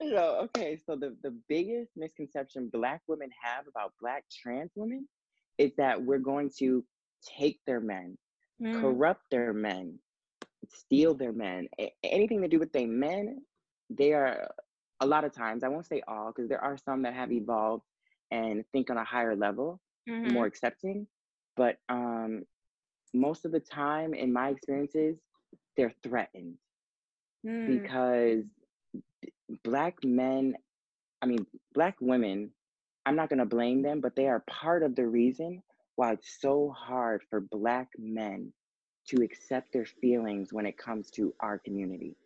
know, 0.00 0.40
okay, 0.44 0.76
so 0.76 0.96
the, 0.96 1.16
the 1.22 1.30
biggest 1.48 1.92
misconception 1.96 2.68
black 2.68 3.02
women 3.06 3.30
have 3.42 3.66
about 3.68 3.92
black 4.00 4.24
trans 4.30 4.72
women 4.76 5.08
is 5.58 5.72
that 5.76 6.02
we're 6.02 6.18
going 6.18 6.50
to 6.58 6.84
take 7.22 7.60
their 7.66 7.80
men, 7.80 8.16
Mm, 8.60 8.80
corrupt 8.80 9.22
their 9.30 9.52
men, 9.52 9.98
steal 10.68 11.14
their 11.14 11.32
men, 11.32 11.68
a- 11.80 11.94
anything 12.04 12.40
to 12.42 12.48
do 12.48 12.58
with 12.58 12.72
their 12.72 12.86
men, 12.86 13.42
they 13.90 14.12
are 14.12 14.50
a 15.00 15.06
lot 15.06 15.24
of 15.24 15.32
times, 15.32 15.62
I 15.62 15.68
won't 15.68 15.86
say 15.86 16.02
all, 16.08 16.28
because 16.28 16.48
there 16.48 16.62
are 16.62 16.76
some 16.76 17.02
that 17.02 17.14
have 17.14 17.32
evolved 17.32 17.84
and 18.30 18.64
think 18.72 18.90
on 18.90 18.96
a 18.96 19.04
higher 19.04 19.36
level, 19.36 19.80
mhm, 20.08 20.24
more 20.24 20.46
accepting. 20.46 21.06
But 21.56 21.78
um 21.88 22.44
most 23.14 23.44
of 23.44 23.52
the 23.52 23.60
time 23.60 24.14
in 24.14 24.32
my 24.32 24.48
experiences, 24.50 25.18
they're 25.76 25.94
threatened 26.02 26.58
mm, 27.44 27.88
because 27.88 28.44
black 29.64 29.96
men, 30.04 30.54
I 31.22 31.26
mean, 31.26 31.46
black 31.74 31.96
women, 32.00 32.52
I'm 33.06 33.16
not 33.16 33.28
going 33.30 33.38
to 33.40 33.46
blame 33.46 33.82
them, 33.82 34.00
but 34.00 34.16
they 34.16 34.28
are 34.28 34.44
part 34.48 34.82
of 34.82 34.94
the 34.96 35.06
reason 35.06 35.62
why 35.96 36.12
it's 36.12 36.40
so 36.40 36.70
hard 36.76 37.22
for 37.30 37.40
black 37.40 37.88
men 37.98 38.52
to 39.08 39.22
accept 39.22 39.72
their 39.72 39.86
feelings 39.86 40.52
when 40.52 40.66
it 40.66 40.78
comes 40.78 41.10
to 41.12 41.34
our 41.40 41.58
community. 41.58 42.16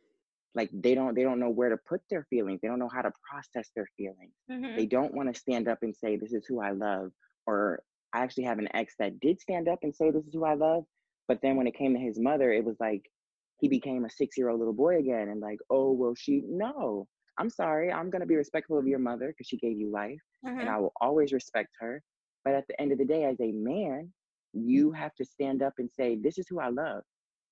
Like 0.54 0.70
they 0.72 0.94
don't 0.94 1.14
they 1.14 1.22
don't 1.22 1.40
know 1.40 1.50
where 1.50 1.70
to 1.70 1.76
put 1.76 2.02
their 2.10 2.24
feelings. 2.30 2.60
They 2.60 2.68
don't 2.68 2.78
know 2.78 2.90
how 2.92 3.02
to 3.02 3.12
process 3.28 3.70
their 3.74 3.88
feelings. 3.96 4.32
mhm, 4.48 4.76
They 4.76 4.86
don't 4.86 5.14
want 5.14 5.32
to 5.32 5.40
stand 5.40 5.68
up 5.68 5.78
and 5.82 5.94
say 5.96 6.16
this 6.16 6.32
is 6.32 6.46
who 6.46 6.60
I 6.60 6.70
love 6.70 7.12
or 7.46 7.82
I 8.12 8.20
actually 8.20 8.44
have 8.44 8.58
an 8.58 8.68
ex 8.74 8.94
that 8.98 9.20
did 9.20 9.40
stand 9.40 9.68
up 9.68 9.80
and 9.82 9.94
say 9.94 10.10
this 10.10 10.26
is 10.26 10.34
who 10.34 10.44
I 10.44 10.54
love, 10.54 10.84
but 11.28 11.40
then 11.42 11.56
when 11.56 11.66
it 11.66 11.74
came 11.76 11.94
to 11.94 12.00
his 12.00 12.18
mother, 12.18 12.52
it 12.52 12.64
was 12.64 12.76
like 12.80 13.10
he 13.58 13.68
became 13.68 14.04
a 14.04 14.10
six 14.10 14.36
year 14.36 14.48
old 14.48 14.58
little 14.60 14.74
boy 14.74 14.98
again 14.98 15.28
and 15.28 15.40
like, 15.40 15.58
oh, 15.70 15.92
well, 15.92 16.14
she, 16.14 16.42
no, 16.46 17.06
I'm 17.38 17.50
sorry. 17.50 17.92
I'm 17.92 18.10
going 18.10 18.20
to 18.20 18.26
be 18.26 18.36
respectful 18.36 18.78
of 18.78 18.86
your 18.86 18.98
mother 18.98 19.28
because 19.28 19.46
she 19.48 19.56
gave 19.58 19.78
you 19.78 19.90
life 19.90 20.20
and 20.60 20.68
mhm, 20.68 20.68
I 20.68 20.78
will 20.78 20.92
always 21.00 21.32
respect 21.32 21.70
her. 21.80 22.02
But 22.44 22.54
at 22.54 22.66
the 22.68 22.80
end 22.80 22.92
of 22.92 22.98
the 22.98 23.04
day, 23.04 23.24
as 23.24 23.40
a 23.40 23.52
man, 23.52 24.12
you 24.52 24.92
have 24.92 25.14
to 25.16 25.24
stand 25.24 25.62
up 25.62 25.74
and 25.78 25.90
say, 25.90 26.16
this 26.16 26.38
is 26.38 26.46
who 26.48 26.60
I 26.60 26.68
love. 26.68 27.02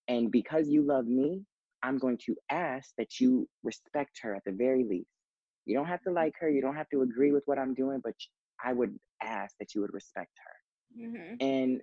And 0.08 0.30
because 0.30 0.68
you 0.68 0.82
love 0.82 1.06
me, 1.06 1.42
I'm 1.82 1.98
going 1.98 2.18
to 2.26 2.36
ask 2.50 2.90
that 2.98 3.20
you 3.20 3.48
respect 3.62 4.18
her 4.22 4.34
at 4.34 4.42
the 4.44 4.52
very 4.52 4.84
least. 4.84 5.10
You 5.66 5.76
don't 5.76 5.86
have 5.86 6.02
to 6.02 6.10
like 6.12 6.34
her, 6.40 6.50
you 6.50 6.60
don't 6.60 6.76
have 6.76 6.88
to 6.90 7.02
agree 7.02 7.32
with 7.32 7.42
what 7.46 7.58
I'm 7.58 7.74
doing, 7.74 8.00
but 8.02 8.14
I 8.64 8.72
would 8.72 8.98
ask 9.22 9.56
that 9.58 9.74
you 9.74 9.80
would 9.80 9.92
respect 9.92 10.32
her 10.44 11.04
mhm, 11.06 11.36
and 11.40 11.80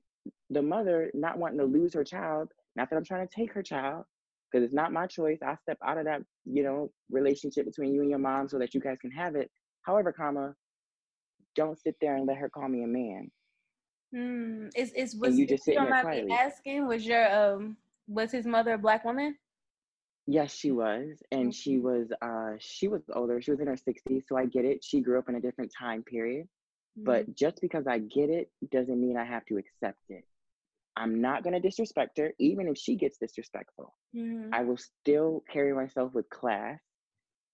the 0.50 0.62
mother 0.62 1.10
not 1.14 1.38
wanting 1.38 1.60
to 1.60 1.66
lose 1.66 1.94
her 1.94 2.04
child 2.04 2.52
not 2.76 2.90
that 2.90 2.96
i'm 2.98 3.04
trying 3.06 3.28
to 3.28 3.34
take 3.34 3.54
her 3.54 3.64
child 3.64 4.04
because 4.52 4.64
it's 4.66 4.74
not 4.74 4.92
my 4.94 5.08
choice 5.08 5.40
i 5.46 5.56
step 5.56 5.78
out 5.86 5.98
of 5.98 6.06
that 6.06 6.22
you 6.46 6.64
know 6.64 6.92
relationship 7.12 7.66
between 7.66 7.94
you 7.94 8.02
and 8.02 8.10
your 8.10 8.20
mom 8.20 8.48
so 8.48 8.58
that 8.60 8.74
you 8.74 8.82
guys 8.82 8.98
can 9.00 9.12
have 9.12 9.36
it 9.36 9.50
however 9.84 10.12
comma 10.12 10.54
don't 11.56 11.80
sit 11.80 11.96
there 12.02 12.16
and 12.16 12.28
let 12.28 12.38
her 12.38 12.50
call 12.50 12.68
me 12.68 12.84
a 12.84 12.88
man 12.88 13.30
mm. 14.14 14.70
Is 14.76 14.92
is 14.94 15.16
was 15.16 15.38
you 15.38 15.46
if 15.46 15.50
just 15.50 15.66
you 15.68 15.74
sitting 15.74 15.84
don't 15.84 15.86
there 15.86 16.02
quietly. 16.02 16.32
asking? 16.32 16.88
Was 16.88 17.06
your 17.06 17.32
um 17.34 17.78
was 18.08 18.32
his 18.32 18.46
mother 18.46 18.74
a 18.74 18.78
Black 18.78 19.04
woman? 19.06 19.38
yes 20.28 20.54
she 20.54 20.72
was 20.72 21.22
and 21.32 21.54
she 21.54 21.78
was 21.80 22.08
uh 22.22 22.54
she 22.60 22.88
was 22.88 23.02
older 23.14 23.42
she 23.42 23.52
was 23.52 23.60
in 23.60 23.68
her 23.68 23.76
60s 23.78 24.24
so 24.28 24.38
i 24.38 24.46
get 24.46 24.66
it 24.66 24.84
she 24.84 25.02
grew 25.02 25.18
up 25.18 25.30
in 25.30 25.36
a 25.36 25.42
different 25.42 25.72
time 25.78 26.04
period 26.04 26.48
But 27.06 27.26
just 27.36 27.62
because 27.62 27.88
i 27.88 28.00
get 28.00 28.30
it 28.30 28.50
doesn't 28.72 29.00
mean 29.02 29.18
i 29.18 29.26
have 29.26 29.46
to 29.46 29.58
accept 29.58 30.00
it 30.10 30.24
i'm 30.96 31.22
not 31.22 31.44
going 31.44 31.54
to 31.54 31.60
disrespect 31.60 32.18
her 32.18 32.32
even 32.40 32.68
if 32.68 32.78
she 32.78 32.96
gets 32.96 33.18
disrespectful 33.18 33.94
mhm, 34.14 34.54
I 34.54 34.64
will 34.64 34.78
still 34.78 35.44
carry 35.52 35.74
myself 35.74 36.14
with 36.14 36.30
class 36.30 36.80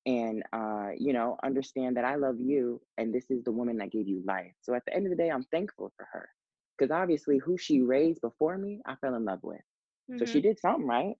and 0.06 0.44
uh, 0.54 0.90
you 0.98 1.14
know, 1.14 1.38
understand 1.44 1.98
that 1.98 2.06
I 2.06 2.16
love 2.16 2.40
you 2.40 2.82
and 2.98 3.14
this 3.14 3.30
is 3.30 3.44
the 3.44 3.52
woman 3.52 3.78
that 3.78 3.92
gave 3.92 4.08
you 4.08 4.22
life. 4.26 4.52
So 4.62 4.74
at 4.74 4.84
the 4.86 4.94
end 4.96 5.06
of 5.06 5.12
the 5.12 5.16
day, 5.18 5.30
I'm 5.30 5.44
thankful 5.46 5.92
for 5.96 6.08
her. 6.12 6.30
Because 6.78 6.92
obviously 6.92 7.38
who 7.38 7.58
she 7.58 7.82
raised 7.82 8.22
before 8.22 8.58
me, 8.58 8.82
I 8.86 8.96
fell 8.96 9.16
in 9.16 9.26
love 9.26 9.40
with. 9.44 9.62
So 10.18 10.26
she 10.26 10.42
mhm, 10.42 10.44
did 10.44 10.60
something 10.60 10.86
right. 10.88 11.16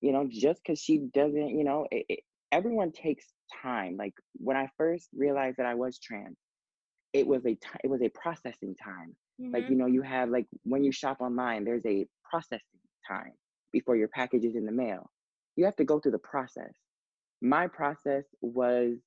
You 0.00 0.12
know, 0.12 0.26
just 0.30 0.62
because 0.64 0.80
she 0.80 0.98
doesn't, 1.14 1.50
you 1.50 1.64
know, 1.64 1.86
it, 1.90 2.06
it, 2.08 2.20
everyone 2.52 2.92
takes 2.92 3.32
time. 3.62 3.96
Like 3.96 4.14
when 4.34 4.56
I 4.56 4.68
first 4.76 5.08
realized 5.14 5.58
that 5.58 5.66
I 5.66 5.74
was 5.74 5.98
trans, 5.98 6.36
it 7.12 7.26
was 7.26 7.44
a 7.46 7.56
it 7.84 7.88
was 7.88 8.02
a 8.02 8.08
processing 8.10 8.74
time. 8.82 9.16
Like 9.52 9.64
mhm, 9.64 9.68
you 9.68 9.76
know, 9.76 9.86
you 9.86 10.02
have 10.02 10.30
like 10.30 10.46
when 10.64 10.84
you 10.84 10.92
shop 10.92 11.20
online, 11.20 11.64
there's 11.64 11.86
a 11.86 12.06
processing 12.28 12.80
time 13.08 13.32
before 13.72 13.96
your 13.96 14.08
package 14.08 14.44
is 14.44 14.56
in 14.56 14.64
the 14.66 14.72
mail. 14.72 15.10
You 15.56 15.64
have 15.66 15.76
to 15.76 15.84
go 15.84 16.00
through 16.00 16.12
the 16.12 16.18
process. 16.18 16.74
My 17.40 17.66
process 17.68 18.24
was 18.40 18.98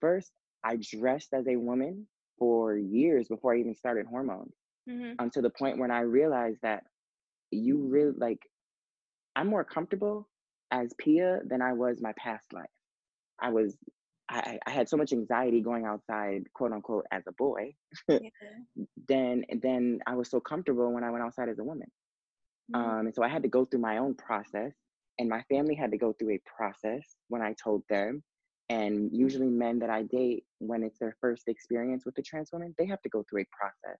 first 0.00 0.32
I 0.64 0.76
dressed 0.76 1.32
as 1.34 1.46
a 1.48 1.56
woman 1.56 2.06
for 2.38 2.76
years 2.76 3.28
before 3.28 3.54
I 3.54 3.58
even 3.58 3.74
started 3.74 4.06
hormones. 4.06 4.54
mhm, 4.86 5.18
Um, 5.18 5.30
to 5.30 5.40
the 5.42 5.50
point 5.50 5.78
when 5.78 5.90
I 5.90 6.00
realized 6.00 6.60
that 6.62 6.84
you 7.50 7.78
really 7.88 8.12
like 8.16 8.40
I'm 9.36 9.48
more 9.48 9.64
comfortable 9.64 10.28
as 10.70 10.92
Pia 10.98 11.40
than 11.46 11.62
I 11.62 11.72
was 11.72 12.00
my 12.00 12.12
past 12.18 12.52
life. 12.52 12.70
I 13.40 13.50
was 13.50 13.76
I, 14.28 14.58
I 14.66 14.70
had 14.70 14.88
so 14.88 14.96
much 14.96 15.12
anxiety 15.12 15.60
going 15.60 15.84
outside, 15.84 16.44
quote 16.54 16.72
unquote, 16.72 17.06
as 17.12 17.24
a 17.28 17.32
boy. 17.32 17.74
yeah, 18.18 18.30
then 19.08 19.44
then 19.62 20.00
I 20.06 20.14
was 20.14 20.30
so 20.30 20.40
comfortable 20.40 20.92
when 20.92 21.04
I 21.04 21.10
went 21.10 21.24
outside 21.24 21.48
as 21.48 21.58
a 21.58 21.64
woman. 21.64 21.90
mhm, 22.68 22.74
Um, 22.74 23.06
and 23.06 23.14
so 23.14 23.22
I 23.22 23.28
had 23.28 23.42
to 23.42 23.48
go 23.48 23.64
through 23.64 23.80
my 23.80 23.98
own 23.98 24.14
process, 24.14 24.72
and 25.18 25.28
my 25.28 25.42
family 25.44 25.74
had 25.74 25.90
to 25.92 25.98
go 25.98 26.12
through 26.12 26.34
a 26.34 26.40
process 26.56 27.16
when 27.28 27.42
I 27.42 27.54
told 27.62 27.82
them. 27.88 28.22
And 28.70 29.10
usually, 29.12 29.48
men 29.48 29.78
that 29.80 29.90
I 29.90 30.02
date, 30.04 30.44
when 30.58 30.82
it's 30.82 30.98
their 30.98 31.16
first 31.20 31.48
experience 31.48 32.04
with 32.06 32.18
a 32.18 32.22
trans 32.22 32.50
woman, 32.52 32.74
they 32.78 32.86
have 32.86 33.02
to 33.02 33.08
go 33.10 33.24
through 33.28 33.42
a 33.42 33.46
process. 33.52 33.98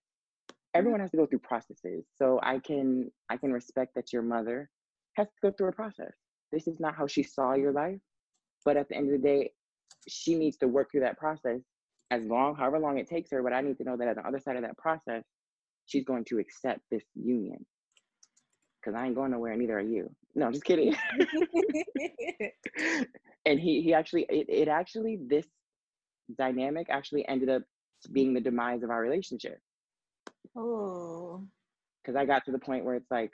Everyone 0.73 0.99
has 1.01 1.11
to 1.11 1.17
go 1.17 1.25
through 1.25 1.39
processes. 1.39 2.05
So 2.15 2.39
I 2.43 2.59
can 2.59 3.11
I 3.29 3.37
can 3.37 3.53
respect 3.53 3.95
that 3.95 4.11
your 4.13 4.21
mother 4.23 4.69
has 5.15 5.27
to 5.27 5.33
go 5.41 5.51
through 5.51 5.69
a 5.69 5.73
process. 5.73 6.13
This 6.51 6.67
is 6.67 6.79
not 6.79 6.95
how 6.95 7.07
she 7.07 7.23
saw 7.23 7.53
your 7.53 7.71
life, 7.71 7.99
but 8.65 8.77
at 8.77 8.89
the 8.89 8.95
end 8.95 9.07
of 9.13 9.21
the 9.21 9.27
day, 9.27 9.51
she 10.07 10.35
needs 10.35 10.57
to 10.57 10.67
work 10.67 10.91
through 10.91 11.01
that 11.01 11.17
process 11.17 11.61
as 12.11 12.25
long, 12.25 12.55
however 12.55 12.79
long 12.79 12.97
it 12.97 13.07
takes 13.07 13.31
her. 13.31 13.41
But 13.41 13.53
I 13.53 13.61
need 13.61 13.77
to 13.77 13.83
know 13.83 13.97
that 13.97 14.07
at 14.07 14.15
the 14.15 14.27
other 14.27 14.39
side 14.39 14.55
of 14.55 14.61
that 14.63 14.77
process, 14.77 15.23
she's 15.85 16.05
going 16.05 16.25
to 16.25 16.39
accept 16.39 16.81
this 16.91 17.03
union 17.15 17.65
because 18.81 18.97
I 18.97 19.05
ain't 19.05 19.15
going 19.15 19.31
nowhere, 19.31 19.51
and 19.51 19.61
neither 19.61 19.77
are 19.77 19.81
you. 19.81 20.09
No, 20.35 20.45
I'm 20.45 20.53
just 20.53 20.65
kidding. 20.65 20.95
and 23.45 23.59
he 23.59 23.81
he 23.81 23.93
actually 23.93 24.25
it, 24.29 24.47
it 24.49 24.67
actually 24.67 25.19
this 25.27 25.45
dynamic 26.37 26.87
actually 26.89 27.27
ended 27.27 27.49
up 27.49 27.63
being 28.11 28.33
the 28.33 28.41
demise 28.41 28.83
of 28.83 28.89
our 28.89 29.01
relationship 29.01 29.59
oh, 30.55 31.43
because 32.01 32.15
I 32.15 32.25
got 32.25 32.45
to 32.45 32.51
the 32.51 32.59
point 32.59 32.85
where 32.85 32.95
it's 32.95 33.11
like, 33.11 33.33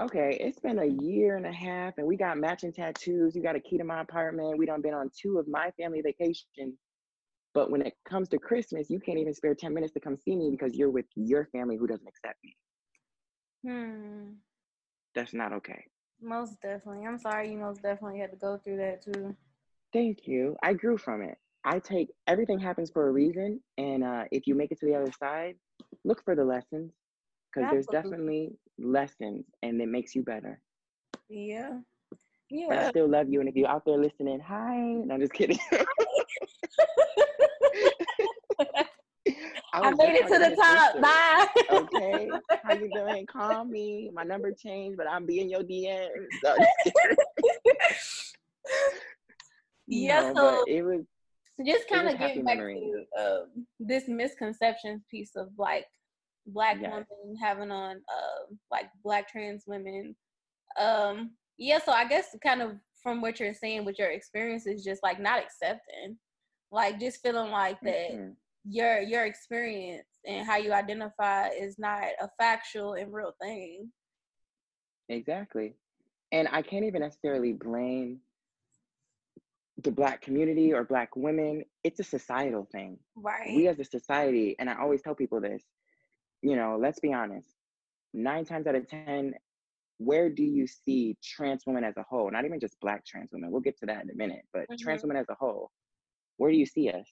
okay, 0.00 0.36
it's 0.40 0.60
been 0.60 0.78
a 0.78 0.86
year 0.86 1.36
and 1.36 1.46
a 1.46 1.52
half, 1.52 1.98
and 1.98 2.06
we 2.06 2.16
got 2.16 2.38
matching 2.38 2.72
tattoos. 2.72 3.34
You 3.34 3.42
got 3.42 3.56
a 3.56 3.60
key 3.60 3.78
to 3.78 3.84
my 3.84 4.00
apartment. 4.00 4.58
We 4.58 4.66
done 4.66 4.82
been 4.82 4.94
on 4.94 5.10
two 5.20 5.38
of 5.38 5.48
my 5.48 5.70
family 5.72 6.02
vacations. 6.02 6.78
But 7.54 7.70
when 7.70 7.82
it 7.82 7.94
comes 8.08 8.28
to 8.30 8.38
Christmas, 8.38 8.88
you 8.90 8.98
can't 8.98 9.18
even 9.18 9.34
spare 9.34 9.54
10 9.54 9.74
minutes 9.74 9.92
to 9.94 10.00
come 10.00 10.16
see 10.16 10.36
me 10.36 10.50
because 10.50 10.74
you're 10.74 10.90
with 10.90 11.06
your 11.14 11.46
family 11.52 11.76
who 11.76 11.86
doesn't 11.86 12.08
accept 12.08 12.38
me. 12.44 12.56
hmm. 13.64 14.32
That's 15.14 15.34
not 15.34 15.52
okay. 15.52 15.84
Most 16.20 16.60
definitely. 16.62 17.06
I'm 17.06 17.18
sorry 17.18 17.50
you 17.50 17.58
most 17.58 17.82
definitely 17.82 18.20
had 18.20 18.30
to 18.30 18.36
go 18.36 18.58
through 18.58 18.78
that 18.78 19.02
too. 19.02 19.36
Thank 19.92 20.26
you. 20.26 20.56
I 20.62 20.72
grew 20.74 20.96
from 20.96 21.22
it. 21.22 21.38
I 21.64 21.78
take 21.78 22.08
everything 22.26 22.58
happens 22.58 22.90
for 22.90 23.08
a 23.08 23.12
reason. 23.12 23.60
And 23.78 24.04
uh, 24.04 24.24
if 24.32 24.46
you 24.46 24.54
make 24.54 24.72
it 24.72 24.80
to 24.80 24.86
the 24.86 24.94
other 24.94 25.12
side, 25.18 25.56
look 26.04 26.24
for 26.24 26.34
the 26.34 26.44
lessons 26.44 26.92
because 27.52 27.70
there's 27.70 27.86
definitely 27.86 28.52
lessons 28.78 29.44
and 29.62 29.80
it 29.80 29.88
makes 29.88 30.14
you 30.14 30.22
better. 30.22 30.60
Yeah. 31.28 31.78
But 32.68 32.78
I 32.78 32.90
still 32.90 33.08
love 33.08 33.28
you. 33.30 33.40
And 33.40 33.48
if 33.48 33.56
you're 33.56 33.68
out 33.68 33.84
there 33.86 33.96
listening, 33.96 34.40
hi. 34.40 34.76
No, 34.76 35.14
I'm 35.14 35.20
just 35.20 35.32
kidding. 35.32 35.58
I, 39.72 39.90
was 39.90 39.98
made 39.98 40.16
it 40.16 40.28
to 40.28 40.38
the 40.38 40.54
top. 40.54 41.00
Bye. 41.00 41.46
Okay. 41.70 42.28
How 42.62 42.74
you 42.74 42.90
doing? 42.94 43.26
Call 43.26 43.64
me. 43.64 44.10
My 44.12 44.22
number 44.22 44.52
changed, 44.52 44.98
but 44.98 45.06
I'm 45.08 45.24
being 45.24 45.48
your 45.48 45.62
DM. 45.62 46.08
So, 46.44 46.56
just 46.84 48.36
yeah, 49.86 50.32
know, 50.32 50.34
so 50.34 50.64
it 50.68 50.82
was 50.82 51.04
just 51.66 51.88
kind 51.88 52.08
of 52.08 52.18
getting 52.18 52.44
back 52.44 52.58
memory. 52.58 52.92
to 53.16 53.20
uh, 53.20 53.40
this 53.80 54.08
misconceptions 54.08 55.02
piece 55.10 55.36
of 55.36 55.48
like 55.56 55.86
black 56.46 56.78
yes. 56.80 56.90
women 56.90 57.36
having 57.40 57.70
on 57.70 57.96
uh, 57.96 58.54
like 58.70 58.86
black 59.04 59.28
trans 59.28 59.64
women. 59.66 60.14
Um, 60.80 61.32
yeah, 61.58 61.78
so 61.84 61.92
I 61.92 62.06
guess 62.06 62.34
kind 62.42 62.62
of 62.62 62.72
from 63.02 63.20
what 63.20 63.40
you're 63.40 63.54
saying 63.54 63.84
with 63.84 63.98
your 63.98 64.10
experience 64.10 64.66
is 64.66 64.84
just 64.84 65.02
like 65.02 65.20
not 65.20 65.42
accepting, 65.42 66.16
like 66.70 67.00
just 67.00 67.20
feeling 67.22 67.50
like 67.50 67.80
that 67.82 68.12
mm-hmm. 68.12 68.30
your 68.68 69.00
your 69.00 69.24
experience 69.26 70.06
and 70.26 70.46
how 70.46 70.56
you 70.56 70.72
identify 70.72 71.48
is 71.48 71.78
not 71.78 72.04
a 72.20 72.28
factual 72.38 72.94
and 72.94 73.12
real 73.12 73.32
thing. 73.40 73.90
Exactly. 75.08 75.74
And 76.30 76.48
I 76.50 76.62
can't 76.62 76.84
even 76.84 77.02
necessarily 77.02 77.52
blame 77.52 78.20
the 79.82 79.90
black 79.90 80.22
community 80.22 80.72
or 80.72 80.84
black 80.84 81.16
women. 81.16 81.64
It's 81.84 82.00
a 82.00 82.04
societal 82.04 82.68
thing. 82.72 82.98
Right. 83.16 83.54
We 83.54 83.68
as 83.68 83.78
a 83.78 83.84
society, 83.84 84.56
and 84.58 84.70
I 84.70 84.80
always 84.80 85.02
tell 85.02 85.14
people 85.14 85.40
this, 85.40 85.62
you 86.42 86.56
know, 86.56 86.78
let's 86.80 87.00
be 87.00 87.12
honest. 87.12 87.48
Nine 88.12 88.44
times 88.44 88.66
out 88.66 88.74
of 88.74 88.88
10, 88.88 89.34
where 89.98 90.28
do 90.28 90.42
you 90.42 90.66
see 90.66 91.16
trans 91.22 91.62
women 91.66 91.84
as 91.84 91.96
a 91.96 92.02
whole? 92.02 92.30
Not 92.30 92.44
even 92.44 92.60
just 92.60 92.78
black 92.80 93.06
trans 93.06 93.30
women. 93.32 93.50
We'll 93.50 93.60
get 93.60 93.78
to 93.78 93.86
that 93.86 94.02
in 94.02 94.10
a 94.10 94.14
minute, 94.14 94.42
but 94.52 94.62
mm-hmm. 94.62 94.76
trans 94.82 95.02
women 95.02 95.16
as 95.16 95.26
a 95.28 95.34
whole, 95.34 95.70
where 96.36 96.50
do 96.50 96.56
you 96.56 96.66
see 96.66 96.90
us 96.90 97.08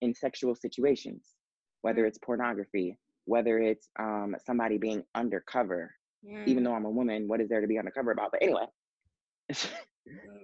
in 0.00 0.14
sexual 0.14 0.54
situations? 0.54 1.26
Whether 1.82 2.04
mm. 2.04 2.08
it's 2.08 2.18
pornography, 2.18 2.98
whether 3.26 3.58
it's 3.58 3.88
um, 3.98 4.34
somebody 4.44 4.78
being 4.78 5.04
undercover, 5.14 5.94
mm. 6.26 6.46
even 6.46 6.64
though 6.64 6.74
I'm 6.74 6.86
a 6.86 6.90
woman, 6.90 7.28
what 7.28 7.40
is 7.40 7.48
there 7.48 7.60
to 7.60 7.66
be 7.66 7.78
undercover 7.78 8.10
about? 8.12 8.32
But 8.32 8.42
anyway, 8.42 8.66
mm. 9.52 9.66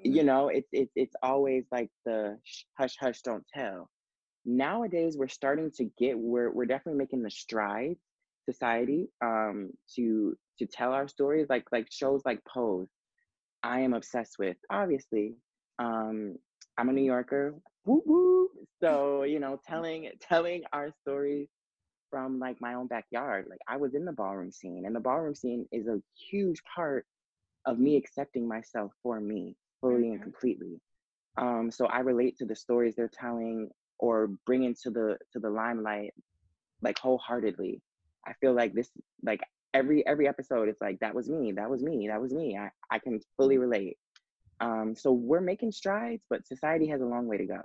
you 0.04 0.23
know, 0.23 0.49
it's 0.49 0.69
it's 0.73 0.92
it's 0.95 1.14
always 1.23 1.64
like 1.73 1.90
the 2.04 2.38
hush 2.78 2.97
hush 3.00 3.23
don't 3.23 3.45
tell. 3.52 3.88
Nowadays, 4.44 5.16
we're 5.16 5.28
starting 5.28 5.70
to 5.76 5.84
get 5.99 6.18
we're 6.18 6.50
we're 6.50 6.66
definitely 6.66 6.99
making 6.99 7.22
the 7.22 7.30
strides 7.30 8.00
society 8.44 9.08
um 9.22 9.70
to 9.94 10.37
to 10.58 10.66
tell 10.66 10.92
our 10.92 11.08
stories 11.08 11.46
like 11.49 11.64
like 11.72 11.87
shows 11.90 12.22
like 12.25 12.40
pose 12.44 12.88
i 13.62 13.80
am 13.80 13.94
obsessed 13.94 14.37
with 14.38 14.56
obviously 14.70 15.34
um 15.78 16.34
i'm 16.78 16.88
a 16.88 16.92
new 16.92 17.02
yorker 17.02 17.54
woo 17.84 18.02
woo 18.04 18.49
so 18.80 19.22
you 19.22 19.38
know 19.38 19.61
telling 19.66 20.11
telling 20.20 20.62
our 20.72 20.90
stories 21.02 21.49
from 22.11 22.38
like 22.38 22.61
my 22.61 22.75
own 22.75 22.87
backyard 22.87 23.46
like 23.49 23.61
i 23.68 23.76
was 23.76 23.94
in 23.94 24.04
the 24.04 24.12
ballroom 24.12 24.50
scene 24.50 24.84
and 24.87 24.94
the 24.94 25.00
ballroom 25.00 25.34
scene 25.34 25.66
is 25.72 25.87
a 25.87 26.00
huge 26.30 26.62
part 26.75 27.06
of 27.64 27.78
me 27.78 27.96
accepting 27.96 28.46
myself 28.46 28.92
for 29.02 29.20
me 29.20 29.56
fully 29.80 30.08
and 30.08 30.14
mm-hmm. 30.14 30.22
completely 30.25 30.80
um 31.38 31.70
so 31.70 31.87
i 31.87 32.00
relate 32.00 32.37
to 32.37 32.44
the 32.44 32.56
stories 32.56 32.94
they're 32.94 33.08
telling 33.08 33.70
or 34.02 34.28
bringing 34.44 34.75
to 34.82 34.90
the 34.90 35.16
to 35.32 35.38
the 35.38 35.49
limelight 35.49 36.12
like 36.82 36.99
wholeheartedly 36.99 37.80
I 38.26 38.32
feel 38.40 38.52
like 38.52 38.75
this 38.75 38.90
like 39.23 39.40
every 39.75 40.06
every 40.06 40.28
episode 40.28 40.68
it's 40.68 40.80
like 40.80 40.99
that 41.00 41.14
was 41.14 41.28
me, 41.28 41.52
that 41.52 41.68
was 41.68 41.82
me, 41.82 42.09
that 42.09 42.21
was 42.21 42.32
me. 42.32 42.56
I, 42.59 42.71
I 42.90 42.99
can 42.99 43.21
fully 43.37 43.56
mm-hmm. 43.56 43.62
relate. 43.62 43.97
Um, 44.61 44.94
so 44.97 45.12
we're 45.12 45.40
making 45.40 45.73
strides, 45.73 46.23
but 46.30 46.47
society 46.47 46.87
has 46.88 47.00
a 47.00 47.04
long 47.04 47.26
way 47.26 47.37
to 47.37 47.47
go. 47.47 47.61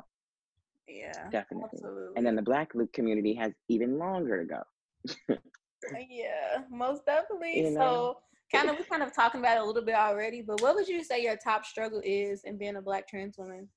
Yeah. 0.87 1.11
Definitely. 1.31 1.69
Absolutely. 1.73 2.13
And 2.15 2.25
then 2.25 2.35
the 2.35 2.41
black 2.41 2.71
community 2.93 3.35
has 3.35 3.53
even 3.69 3.99
longer 3.99 4.43
to 4.43 4.45
go. 4.45 5.37
yeah, 6.09 6.63
most 6.71 7.05
definitely. 7.05 7.57
You 7.57 7.71
know? 7.71 8.15
So 8.51 8.57
kind 8.57 8.69
of 8.69 8.79
we 8.79 8.85
kind 8.85 9.03
of 9.03 9.13
talking 9.13 9.41
about 9.41 9.57
it 9.57 9.61
a 9.61 9.65
little 9.65 9.83
bit 9.83 9.95
already, 9.95 10.41
but 10.41 10.61
what 10.61 10.73
would 10.75 10.87
you 10.87 11.03
say 11.03 11.21
your 11.21 11.35
top 11.35 11.65
struggle 11.65 12.01
is 12.03 12.41
in 12.45 12.57
being 12.57 12.77
a 12.77 12.81
black 12.81 13.07
trans 13.07 13.37
woman? 13.37 13.67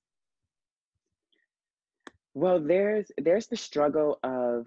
Well, 2.34 2.60
there's 2.60 3.10
there's 3.18 3.48
the 3.48 3.56
struggle 3.56 4.18
of 4.22 4.66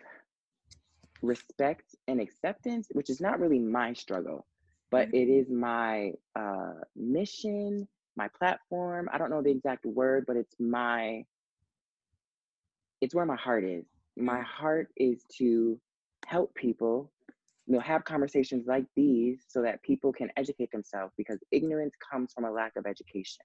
respect 1.21 1.95
and 2.07 2.19
acceptance, 2.19 2.87
which 2.91 3.09
is 3.09 3.21
not 3.21 3.39
really 3.39 3.59
my 3.59 3.93
struggle, 3.93 4.45
but 4.91 5.07
mm-hmm. 5.07 5.15
it 5.15 5.29
is 5.29 5.49
my 5.49 6.13
uh, 6.35 6.73
mission, 6.95 7.87
my 8.15 8.27
platform. 8.37 9.09
I 9.11 9.17
don't 9.17 9.29
know 9.29 9.41
the 9.41 9.51
exact 9.51 9.85
word, 9.85 10.25
but 10.27 10.35
it's 10.35 10.55
my, 10.59 11.23
it's 13.01 13.15
where 13.15 13.25
my 13.25 13.37
heart 13.37 13.63
is. 13.63 13.85
My 14.17 14.33
mm-hmm. 14.33 14.43
heart 14.43 14.89
is 14.97 15.23
to 15.37 15.79
help 16.27 16.53
people 16.55 17.11
you 17.65 17.73
know 17.73 17.79
have 17.79 18.03
conversations 18.03 18.67
like 18.67 18.85
these 18.95 19.39
so 19.47 19.61
that 19.61 19.81
people 19.83 20.11
can 20.11 20.29
educate 20.35 20.71
themselves 20.71 21.13
because 21.17 21.39
ignorance 21.51 21.93
comes 22.11 22.33
from 22.33 22.45
a 22.45 22.51
lack 22.51 22.75
of 22.75 22.85
education 22.85 23.43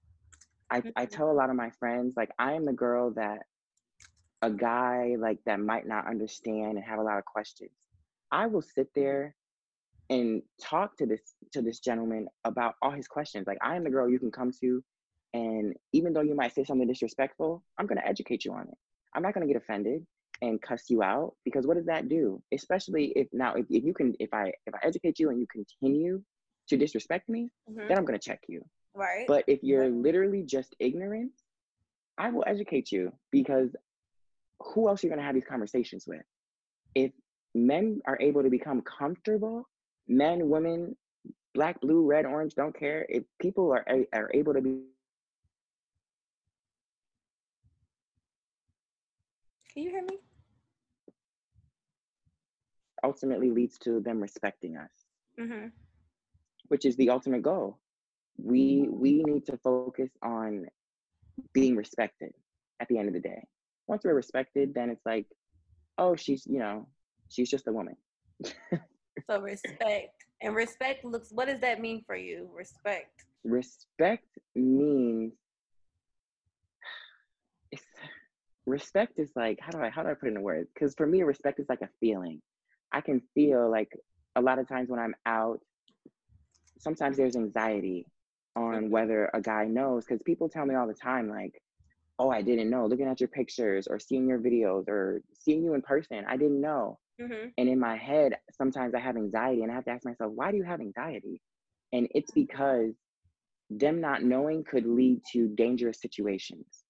I, 0.71 0.77
I 0.77 0.81
mm-hmm. 0.81 1.05
tell 1.07 1.31
a 1.31 1.33
lot 1.33 1.51
of 1.51 1.57
my 1.57 1.71
friends 1.79 2.15
like 2.17 2.31
i 2.39 2.53
am 2.53 2.65
the 2.65 2.73
girl 2.73 3.13
that 3.13 3.43
a 4.43 4.51
guy 4.51 5.17
like 5.19 5.39
that 5.47 5.61
might 5.61 5.87
not 5.87 6.07
understand 6.07 6.77
and 6.77 6.85
have 6.85 6.99
a 6.99 7.03
lot 7.03 7.19
of 7.19 7.25
questions 7.25 7.71
i 8.31 8.47
will 8.47 8.63
sit 8.63 8.89
there 8.95 9.35
and 10.11 10.43
talk 10.61 10.97
to 10.97 11.07
this 11.07 11.21
to 11.53 11.61
this 11.61 11.81
gentleman 11.81 12.27
about 12.45 12.75
all 12.81 12.91
his 12.91 13.09
questions 13.09 13.47
like 13.47 13.59
i 13.63 13.77
am 13.77 13.85
the 13.85 13.91
girl 13.91 14.09
you 14.09 14.19
can 14.19 14.31
come 14.31 14.51
to 14.61 14.83
and 15.35 15.75
even 15.93 16.13
though 16.13 16.23
you 16.23 16.35
might 16.35 16.55
say 16.55 16.65
something 16.65 16.89
disrespectful 16.89 17.63
i'm 17.79 17.87
going 17.87 18.01
to 18.01 18.07
educate 18.07 18.45
you 18.45 18.53
on 18.53 18.63
it. 18.63 18.79
I'm 19.15 19.23
not 19.23 19.35
going 19.35 19.47
to 19.47 19.53
get 19.53 19.61
offended 19.61 20.07
and 20.43 20.61
cuss 20.63 20.85
you 20.89 21.03
out 21.03 21.35
because 21.45 21.67
what 21.67 21.77
does 21.77 21.87
that 21.87 22.09
do? 22.09 22.41
Especially 22.53 23.13
if 23.17 23.27
now 23.33 23.55
if, 23.55 23.67
if 23.71 23.85
you 23.85 23.93
can 23.93 24.15
if 24.21 24.33
i 24.33 24.53
if 24.67 24.75
i 24.75 24.79
educate 24.83 25.19
you 25.19 25.31
and 25.31 25.41
you 25.41 25.47
continue 25.51 26.23
to 26.69 26.77
disrespect 26.77 27.29
me 27.29 27.51
mm-hmm. 27.69 27.89
then 27.89 27.99
i'm 27.99 28.05
going 28.05 28.19
to 28.19 28.25
check 28.25 28.41
you. 28.49 28.65
Right 28.95 29.27
but 29.27 29.45
if 29.47 29.63
you're 29.63 29.89
literally 29.89 30.43
just 30.43 30.75
ignorant 30.79 31.33
i 32.17 32.31
will 32.31 32.45
educate 32.47 32.91
you 32.93 33.13
because 33.31 33.75
who 34.61 34.89
else 34.89 35.03
are 35.03 35.07
you 35.07 35.11
going 35.11 35.21
to 35.21 35.25
have 35.25 35.35
these 35.35 35.45
conversations 35.49 36.05
with? 36.07 36.23
If 36.95 37.13
men 37.55 38.01
are 38.07 38.19
able 38.21 38.43
to 38.43 38.51
become 38.51 38.83
comfortable, 38.83 39.69
men, 40.09 40.49
women, 40.49 40.97
black, 41.55 41.81
blue, 41.81 42.07
red, 42.07 42.27
orange, 42.27 42.55
don't 42.55 42.79
care. 42.79 43.07
If 43.09 43.25
people 43.41 43.73
are 43.73 43.85
are 44.15 44.31
able 44.35 44.55
to 44.55 44.61
be 44.61 44.83
Can 49.73 49.85
you 49.85 49.91
hear 49.91 50.03
me? 50.03 50.19
Ultimately 53.05 53.53
leads 53.53 53.79
to 53.81 54.01
them 54.01 54.21
respecting 54.21 54.77
us. 54.77 54.91
Mm-hmm. 55.39 55.69
Which 56.67 56.85
is 56.85 56.97
the 56.97 57.11
ultimate 57.11 57.43
goal. 57.43 57.79
We 58.43 58.89
we 58.91 59.23
need 59.23 59.47
to 59.47 59.57
focus 59.59 60.11
on 60.23 60.67
being 61.53 61.77
respected 61.77 62.33
at 62.81 62.89
the 62.89 62.99
end 62.99 63.09
of 63.09 63.15
the 63.15 63.21
day 63.21 63.47
once 63.89 64.05
we're 64.05 64.15
respected, 64.15 64.75
then 64.75 64.91
it's 64.91 65.05
like, 65.05 65.27
oh, 65.97 66.15
she's, 66.15 66.47
you 66.47 66.59
know, 66.59 66.87
she's 67.29 67.51
just 67.51 67.67
a 67.67 67.73
woman. 67.73 67.97
so 69.29 69.41
respect. 69.41 70.25
And 70.41 70.55
respect 70.55 71.05
looks 71.05 71.31
what 71.33 71.49
does 71.49 71.61
that 71.61 71.81
mean 71.81 72.05
for 72.07 72.15
you? 72.15 72.49
Respect. 72.55 73.25
Respect 73.45 74.29
means 74.55 75.33
it's 77.73 77.83
respect 78.67 79.19
is 79.19 79.33
like 79.35 79.59
how 79.61 79.71
do 79.73 79.83
I 79.83 79.91
how 79.91 80.03
do 80.03 80.11
I 80.11 80.15
put 80.15 80.29
it 80.29 80.37
in 80.37 80.43
words? 80.43 80.71
Because 80.73 80.95
for 80.95 81.07
me, 81.07 81.23
respect 81.23 81.59
is 81.59 81.69
like 81.69 81.83
a 81.83 81.89
feeling. 81.99 82.41
I 82.93 83.01
can 83.01 83.21
feel 83.35 83.69
like 83.69 83.91
a 84.37 84.41
lot 84.41 84.59
of 84.59 84.69
times 84.69 84.89
when 84.89 85.01
I'm 85.01 85.15
out, 85.27 85.61
sometimes 86.79 87.17
there's 87.17 87.37
anxiety 87.37 88.07
on 88.55 88.75
mm-hmm. 88.75 88.91
whether 88.91 89.31
a 89.35 89.41
guy 89.41 89.65
knows 89.65 90.05
because 90.05 90.23
people 90.23 90.49
tell 90.49 90.65
me 90.65 90.75
all 90.75 90.87
the 90.87 90.95
time 90.95 91.29
like 91.29 91.61
oh, 92.19 92.31
I 92.31 92.43
didn't 92.43 92.71
know, 92.71 92.87
looking 92.87 93.07
at 93.07 93.21
your 93.21 93.29
pictures 93.29 93.87
or 93.87 93.99
seeing 93.99 94.27
your 94.27 94.39
videos 94.39 94.89
or 94.89 95.23
seeing 95.35 95.63
you 95.63 95.75
in 95.75 95.83
person, 95.83 96.25
I 96.29 96.37
didn't 96.37 96.61
know. 96.61 96.99
Mm-hmm. 97.21 97.49
And 97.57 97.69
in 97.69 97.79
my 97.79 97.97
head, 97.97 98.35
sometimes 98.53 98.95
I 98.95 99.01
have 99.01 99.17
anxiety 99.17 99.63
and 99.63 99.71
I 99.71 99.75
have 99.75 99.85
to 99.85 99.91
ask 99.91 100.05
myself, 100.05 100.33
why 100.35 100.51
do 100.51 100.57
you 100.57 100.65
have 100.65 100.81
anxiety? 100.81 101.41
And 101.93 102.09
it's 102.13 102.31
because 102.33 102.93
them 103.71 104.01
not 104.01 104.23
knowing 104.23 104.65
could 104.65 104.87
lead 104.87 105.21
to 105.33 105.49
dangerous 105.49 106.01
situations. 106.01 106.85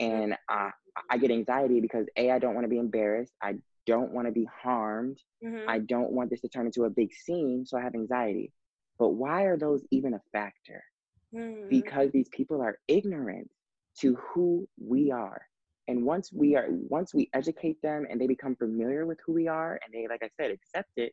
And 0.00 0.36
I, 0.48 0.70
I 1.10 1.18
get 1.18 1.30
anxiety 1.30 1.80
because 1.80 2.06
A, 2.16 2.30
I 2.30 2.38
don't 2.38 2.54
want 2.54 2.64
to 2.64 2.70
be 2.70 2.78
embarrassed. 2.78 3.32
I 3.42 3.54
don't 3.86 4.12
want 4.12 4.26
to 4.26 4.32
be 4.32 4.46
harmed. 4.62 5.18
Mm-hmm. 5.44 5.68
I 5.68 5.78
don't 5.78 6.12
want 6.12 6.30
this 6.30 6.40
to 6.42 6.48
turn 6.48 6.66
into 6.66 6.84
a 6.84 6.90
big 6.90 7.14
scene. 7.14 7.64
So 7.66 7.78
I 7.78 7.82
have 7.82 7.94
anxiety. 7.94 8.52
But 8.98 9.10
why 9.10 9.42
are 9.44 9.56
those 9.56 9.82
even 9.90 10.14
a 10.14 10.20
factor? 10.32 10.82
Mm-hmm. 11.34 11.68
Because 11.68 12.10
these 12.12 12.28
people 12.30 12.60
are 12.62 12.78
ignorant 12.88 13.50
to 14.00 14.16
who 14.16 14.68
we 14.78 15.10
are. 15.10 15.40
And 15.88 16.04
once 16.04 16.32
we 16.32 16.56
are 16.56 16.66
once 16.68 17.14
we 17.14 17.30
educate 17.32 17.80
them 17.82 18.06
and 18.10 18.20
they 18.20 18.26
become 18.26 18.56
familiar 18.56 19.06
with 19.06 19.18
who 19.24 19.32
we 19.32 19.46
are 19.46 19.78
and 19.84 19.94
they 19.94 20.08
like 20.08 20.22
i 20.24 20.28
said 20.36 20.50
accept 20.50 20.90
it 20.96 21.12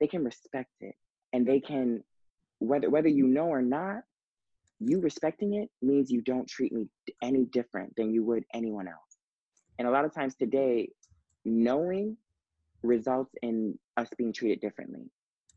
they 0.00 0.06
can 0.06 0.24
respect 0.24 0.72
it. 0.80 0.94
And 1.32 1.46
they 1.46 1.60
can 1.60 2.02
whether 2.58 2.88
whether 2.88 3.08
you 3.08 3.26
know 3.26 3.46
or 3.46 3.62
not 3.62 4.02
you 4.78 5.00
respecting 5.00 5.54
it 5.54 5.70
means 5.82 6.10
you 6.10 6.22
don't 6.22 6.48
treat 6.48 6.72
me 6.72 6.88
any 7.22 7.44
different 7.46 7.94
than 7.96 8.12
you 8.12 8.24
would 8.24 8.44
anyone 8.54 8.88
else. 8.88 9.18
And 9.78 9.88
a 9.88 9.90
lot 9.90 10.04
of 10.04 10.14
times 10.14 10.34
today 10.34 10.88
knowing 11.44 12.16
results 12.82 13.34
in 13.42 13.78
us 13.96 14.08
being 14.16 14.32
treated 14.32 14.60
differently. 14.60 15.10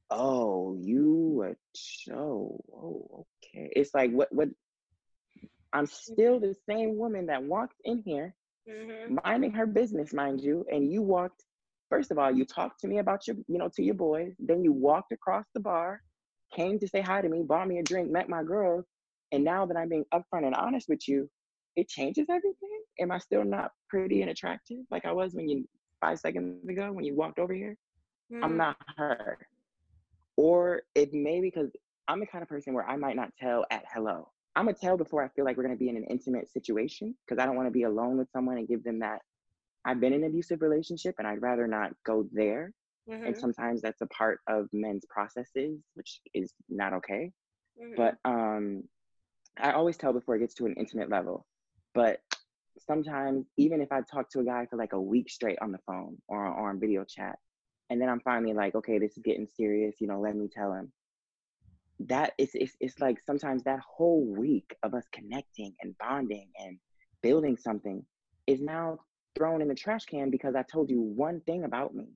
Oh 0.10 0.75
you 0.79 1.45
a 1.45 1.55
show. 1.77 2.60
Oh 2.73 3.25
okay. 3.45 3.69
It's 3.75 3.93
like 3.93 4.12
what 4.12 4.29
what 4.32 4.49
I'm 5.73 5.86
still 5.86 6.39
the 6.39 6.55
same 6.67 6.97
woman 6.97 7.27
that 7.27 7.43
walked 7.43 7.79
in 7.84 8.01
here, 8.05 8.36
mm-hmm. 8.69 9.17
minding 9.23 9.51
her 9.51 9.65
business, 9.65 10.13
mind 10.13 10.41
you, 10.41 10.65
and 10.71 10.91
you 10.91 11.01
walked. 11.01 11.43
First 11.89 12.12
of 12.12 12.19
all, 12.19 12.32
you 12.32 12.45
talked 12.45 12.79
to 12.82 12.88
me 12.88 12.99
about 12.99 13.27
your, 13.27 13.36
you 13.47 13.58
know, 13.58 13.69
to 13.75 13.84
your 13.84 13.95
boys. 13.95 14.34
Then 14.39 14.63
you 14.63 14.71
walked 14.71 15.12
across 15.12 15.45
the 15.53 15.60
bar, 15.60 16.01
came 16.55 16.79
to 16.79 16.88
say 16.88 17.01
hi 17.01 17.21
to 17.21 17.29
me, 17.29 17.43
bought 17.43 17.67
me 17.67 17.79
a 17.79 17.84
drink, 17.84 18.12
met 18.12 18.29
my 18.29 18.43
girls, 18.43 18.86
and 19.32 19.43
now 19.43 19.65
that 19.65 19.77
I'm 19.77 19.89
being 19.89 20.05
upfront 20.13 20.45
and 20.45 20.55
honest 20.55 20.89
with 20.89 21.08
you, 21.08 21.29
it 21.75 21.88
changes 21.88 22.27
everything. 22.29 22.82
Am 22.99 23.12
I 23.12 23.19
still 23.19 23.43
not 23.43 23.71
pretty 23.89 24.21
and 24.21 24.32
attractive 24.32 24.79
like 24.91 25.05
I 25.05 25.12
was 25.12 25.34
when 25.34 25.47
you 25.47 25.65
five 26.01 26.19
seconds 26.19 26.67
ago 26.67 26.91
when 26.91 27.05
you 27.05 27.15
walked 27.15 27.39
over 27.39 27.53
here? 27.53 27.77
Mm. 28.32 28.43
I'm 28.43 28.58
not 28.58 28.77
her. 28.97 29.38
Or 30.36 30.84
it 30.95 31.13
may 31.13 31.41
be 31.41 31.47
because 31.47 31.69
I'm 32.08 32.19
the 32.19 32.25
kind 32.25 32.41
of 32.41 32.49
person 32.49 32.73
where 32.73 32.88
I 32.88 32.95
might 32.95 33.15
not 33.15 33.32
tell 33.39 33.65
at 33.71 33.84
hello. 33.93 34.29
I'm 34.60 34.65
gonna 34.65 34.76
tell 34.76 34.98
before 34.98 35.24
I 35.24 35.30
feel 35.30 35.45
like 35.45 35.56
we're 35.56 35.63
gonna 35.63 35.78
be 35.78 35.88
in 35.88 35.95
an 35.95 36.04
intimate 36.04 36.52
situation 36.52 37.15
because 37.26 37.41
I 37.41 37.45
don't 37.45 37.56
want 37.56 37.67
to 37.67 37.72
be 37.72 37.84
alone 37.84 38.17
with 38.17 38.30
someone 38.30 38.58
and 38.58 38.67
give 38.67 38.84
them 38.84 39.00
that. 39.00 39.22
I've 39.86 40.02
been 40.02 40.12
in 40.12 40.22
an 40.24 40.30
abusive 40.30 40.62
relationship 40.62 41.15
and 41.17 41.26
I'd 41.26 41.41
rather 41.41 41.65
not 41.65 41.91
go 42.06 42.28
there. 42.34 42.74
Mm-hmm. 43.10 43.26
And 43.26 43.38
sometimes 43.38 43.82
that's 43.82 44.02
a 44.02 44.08
part 44.08 44.41
of 44.50 44.67
men's 44.74 45.06
processes, 45.10 45.80
which 45.93 46.19
is 46.34 46.54
not 46.67 46.91
okay. 46.91 47.32
Mm-hmm. 47.82 47.93
But 47.95 48.17
um, 48.26 48.84
I 49.58 49.72
always 49.72 49.95
tell 49.95 50.12
before 50.12 50.36
it 50.36 50.39
gets 50.39 50.56
to 50.56 50.65
an 50.65 50.76
intimate 50.76 51.10
level. 51.10 51.45
But 51.95 52.19
sometimes, 52.80 53.45
even 53.56 53.80
if 53.80 53.93
I 53.93 54.02
talk 54.02 54.30
to 54.32 54.41
a 54.41 54.43
guy 54.43 54.65
for 54.69 54.76
like 54.76 54.91
a 54.91 55.02
week 55.02 55.30
straight 55.30 55.60
on 55.62 55.72
the 55.72 55.80
phone 55.88 56.17
or, 56.28 56.45
or 56.45 56.69
on 56.69 56.82
video 56.82 57.06
chat, 57.06 57.38
and 57.89 58.02
then 58.02 58.10
I'm 58.10 58.19
finally 58.19 58.54
like, 58.54 58.76
okay, 58.76 59.00
this 59.00 59.15
is 59.15 59.24
getting 59.24 59.48
serious, 59.48 59.95
you 60.02 60.08
know, 60.08 60.19
let 60.19 60.36
me 60.36 60.50
tell 60.54 60.74
him. 60.74 60.91
That 62.07 62.33
it's, 62.38 62.53
it's, 62.55 62.73
it's 62.79 62.99
like 62.99 63.19
sometimes 63.25 63.63
that 63.63 63.79
whole 63.79 64.25
week 64.25 64.75
of 64.83 64.93
us 64.93 65.03
connecting 65.12 65.73
and 65.81 65.97
bonding 65.97 66.49
and 66.57 66.77
building 67.21 67.57
something 67.57 68.05
is 68.47 68.62
now 68.62 68.99
thrown 69.38 69.62
in 69.62 69.67
the 69.67 69.75
trash 69.75 70.05
can 70.05 70.29
because 70.29 70.55
I 70.55 70.63
told 70.63 70.89
you 70.89 71.01
one 71.01 71.41
thing 71.41 71.63
about 71.65 71.93
me 71.93 72.07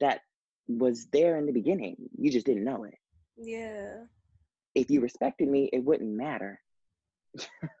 that 0.00 0.20
was 0.68 1.06
there 1.12 1.36
in 1.36 1.46
the 1.46 1.52
beginning. 1.52 1.96
You 2.16 2.30
just 2.30 2.46
didn't 2.46 2.64
know 2.64 2.84
it. 2.84 2.94
Yeah. 3.36 4.04
If 4.74 4.90
you 4.90 5.00
respected 5.00 5.48
me, 5.48 5.68
it 5.72 5.84
wouldn't 5.84 6.10
matter. 6.10 6.60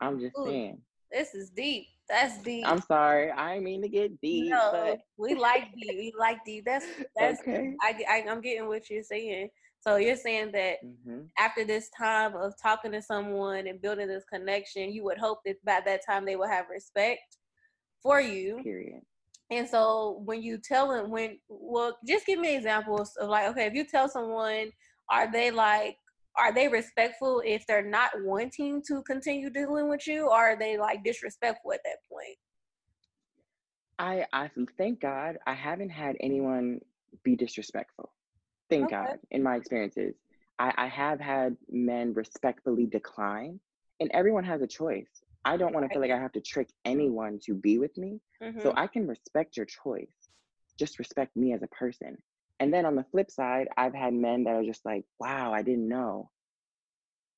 I'm 0.00 0.20
just 0.20 0.38
Ooh, 0.38 0.44
saying. 0.44 0.80
This 1.10 1.34
is 1.34 1.50
deep. 1.50 1.88
That's 2.08 2.42
deep. 2.42 2.66
I'm 2.66 2.80
sorry. 2.80 3.30
I 3.30 3.58
mean 3.60 3.82
to 3.82 3.88
get 3.88 4.20
deep. 4.20 4.50
No, 4.50 4.70
but... 4.72 5.00
we 5.18 5.34
like 5.34 5.72
deep. 5.74 5.96
We 5.96 6.12
like 6.18 6.38
deep. 6.44 6.64
That's 6.64 6.86
that's. 7.16 7.40
Okay. 7.40 7.74
I, 7.82 8.02
I 8.08 8.24
I'm 8.28 8.40
getting 8.40 8.66
what 8.66 8.88
you're 8.88 9.02
saying. 9.02 9.50
So 9.80 9.96
you're 9.96 10.16
saying 10.16 10.52
that 10.52 10.78
mm-hmm. 10.84 11.20
after 11.38 11.64
this 11.64 11.88
time 11.96 12.34
of 12.34 12.54
talking 12.60 12.92
to 12.92 13.02
someone 13.02 13.66
and 13.66 13.80
building 13.80 14.08
this 14.08 14.24
connection, 14.24 14.92
you 14.92 15.04
would 15.04 15.18
hope 15.18 15.38
that 15.46 15.64
by 15.64 15.80
that 15.84 16.00
time 16.04 16.24
they 16.24 16.36
will 16.36 16.48
have 16.48 16.66
respect 16.70 17.36
for 18.02 18.20
you. 18.20 18.60
Period. 18.62 19.02
And 19.50 19.68
so 19.68 20.20
when 20.24 20.42
you 20.42 20.58
tell 20.58 20.88
them 20.88 21.10
when 21.10 21.38
well, 21.48 21.96
just 22.06 22.26
give 22.26 22.40
me 22.40 22.56
examples 22.56 23.16
of 23.16 23.28
like, 23.28 23.48
okay, 23.50 23.66
if 23.66 23.74
you 23.74 23.84
tell 23.84 24.08
someone, 24.08 24.70
are 25.10 25.30
they 25.30 25.50
like 25.50 25.96
are 26.36 26.52
they 26.52 26.68
respectful 26.68 27.42
if 27.44 27.66
they're 27.66 27.88
not 27.88 28.10
wanting 28.22 28.82
to 28.86 29.02
continue 29.02 29.50
dealing 29.50 29.88
with 29.88 30.06
you 30.06 30.26
or 30.26 30.36
are 30.36 30.58
they 30.58 30.78
like 30.78 31.02
disrespectful 31.04 31.72
at 31.72 31.80
that 31.84 31.98
point? 32.10 32.36
I 33.98 34.26
i 34.32 34.50
thank 34.76 35.00
god 35.00 35.38
i 35.46 35.54
haven't 35.54 35.90
had 35.90 36.16
anyone 36.20 36.80
be 37.24 37.34
disrespectful. 37.34 38.12
Thank 38.70 38.86
okay. 38.86 38.94
god 38.94 39.18
in 39.30 39.42
my 39.42 39.56
experiences 39.56 40.14
I, 40.60 40.72
I 40.76 40.86
have 40.86 41.20
had 41.20 41.56
men 41.70 42.14
respectfully 42.14 42.86
decline 42.86 43.60
and 44.00 44.10
everyone 44.12 44.44
has 44.44 44.60
a 44.62 44.66
choice. 44.66 45.08
I 45.44 45.56
don't 45.56 45.72
want 45.72 45.86
to 45.86 45.92
feel 45.92 46.00
like 46.00 46.10
i 46.10 46.18
have 46.18 46.32
to 46.32 46.40
trick 46.40 46.68
anyone 46.84 47.40
to 47.46 47.54
be 47.54 47.78
with 47.78 47.96
me 47.96 48.20
mm-hmm. 48.42 48.60
so 48.60 48.72
i 48.76 48.86
can 48.86 49.06
respect 49.06 49.56
your 49.56 49.66
choice. 49.66 50.14
Just 50.78 51.00
respect 51.00 51.36
me 51.36 51.52
as 51.52 51.62
a 51.62 51.68
person 51.68 52.16
and 52.60 52.72
then 52.72 52.86
on 52.86 52.96
the 52.96 53.04
flip 53.10 53.30
side, 53.30 53.68
I've 53.76 53.94
had 53.94 54.14
men 54.14 54.44
that 54.44 54.54
are 54.54 54.64
just 54.64 54.84
like, 54.84 55.04
wow, 55.20 55.52
I 55.52 55.62
didn't 55.62 55.88
know, 55.88 56.30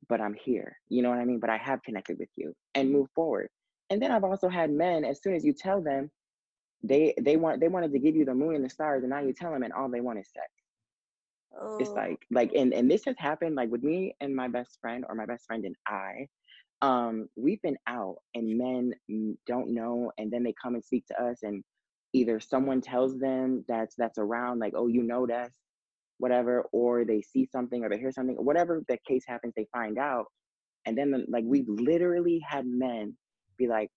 but 0.09 0.21
I'm 0.21 0.35
here. 0.35 0.79
You 0.89 1.03
know 1.03 1.11
what 1.11 1.19
I 1.19 1.25
mean? 1.25 1.41
But 1.41 1.51
I 1.51 1.59
have 1.59 1.83
connected 1.83 2.19
with 2.19 2.31
you 2.37 2.55
and 2.75 2.91
move 2.91 3.09
forward. 3.15 3.49
And 3.91 4.01
then 4.01 4.13
I've 4.13 4.25
also 4.25 4.49
had 4.49 4.71
men, 4.71 5.05
as 5.05 5.23
soon 5.23 5.35
as 5.35 5.45
you 5.45 5.53
tell 5.53 5.83
them, 5.83 6.11
they 6.83 7.15
they 7.21 7.37
want 7.37 7.61
they 7.61 7.69
wanted 7.69 7.93
to 7.93 7.99
give 7.99 8.17
you 8.17 8.25
the 8.25 8.35
moon 8.35 8.55
and 8.55 8.65
the 8.65 8.71
stars, 8.71 9.03
and 9.03 9.11
now 9.11 9.21
you 9.21 9.33
tell 9.33 9.53
them, 9.53 9.63
and 9.63 9.73
all 9.73 9.91
they 9.91 10.01
want 10.01 10.19
is 10.19 10.29
sex. 10.33 10.47
Oh. 11.61 11.79
It's 11.79 11.91
like 11.91 12.25
like 12.31 12.53
and 12.55 12.73
and 12.73 12.91
this 12.91 13.05
has 13.05 13.17
happened 13.19 13.57
like 13.57 13.71
with 13.71 13.83
me 13.83 14.15
and 14.21 14.35
my 14.35 14.49
best 14.49 14.79
friend 14.81 15.05
or 15.09 15.15
my 15.15 15.27
best 15.27 15.47
friend 15.47 15.65
and 15.65 15.77
I. 15.87 16.29
Um, 16.83 17.29
we've 17.37 17.61
been 17.61 17.77
out 17.87 18.17
and 18.35 18.57
men 18.57 18.95
don't 19.47 19.75
know, 19.75 20.13
and 20.17 20.31
then 20.31 20.43
they 20.43 20.55
come 20.63 20.75
and 20.75 20.85
speak 20.85 21.05
to 21.09 21.23
us, 21.23 21.43
and 21.43 21.63
either 22.13 22.41
someone 22.41 22.81
tells 22.81 23.19
them 23.19 23.65
that's 23.69 23.95
that's 23.97 24.19
around 24.19 24.59
like 24.59 24.73
oh 24.77 24.89
you 24.89 25.03
know 25.03 25.27
that's 25.27 25.55
whatever 26.19 26.65
or 26.73 27.05
they 27.05 27.23
see 27.23 27.47
something 27.51 27.83
or 27.85 27.89
they 27.89 27.99
hear 27.99 28.13
something 28.13 28.37
whatever 28.37 28.83
the 28.89 28.99
case 29.07 29.25
happens 29.27 29.55
they 29.57 29.67
find 29.73 29.99
out 29.99 30.27
and 30.87 30.97
then 30.97 31.25
like 31.29 31.45
we've 31.47 31.69
literally 31.69 32.43
had 32.47 32.67
men 32.67 33.15
be 33.57 33.67
like 33.67 33.91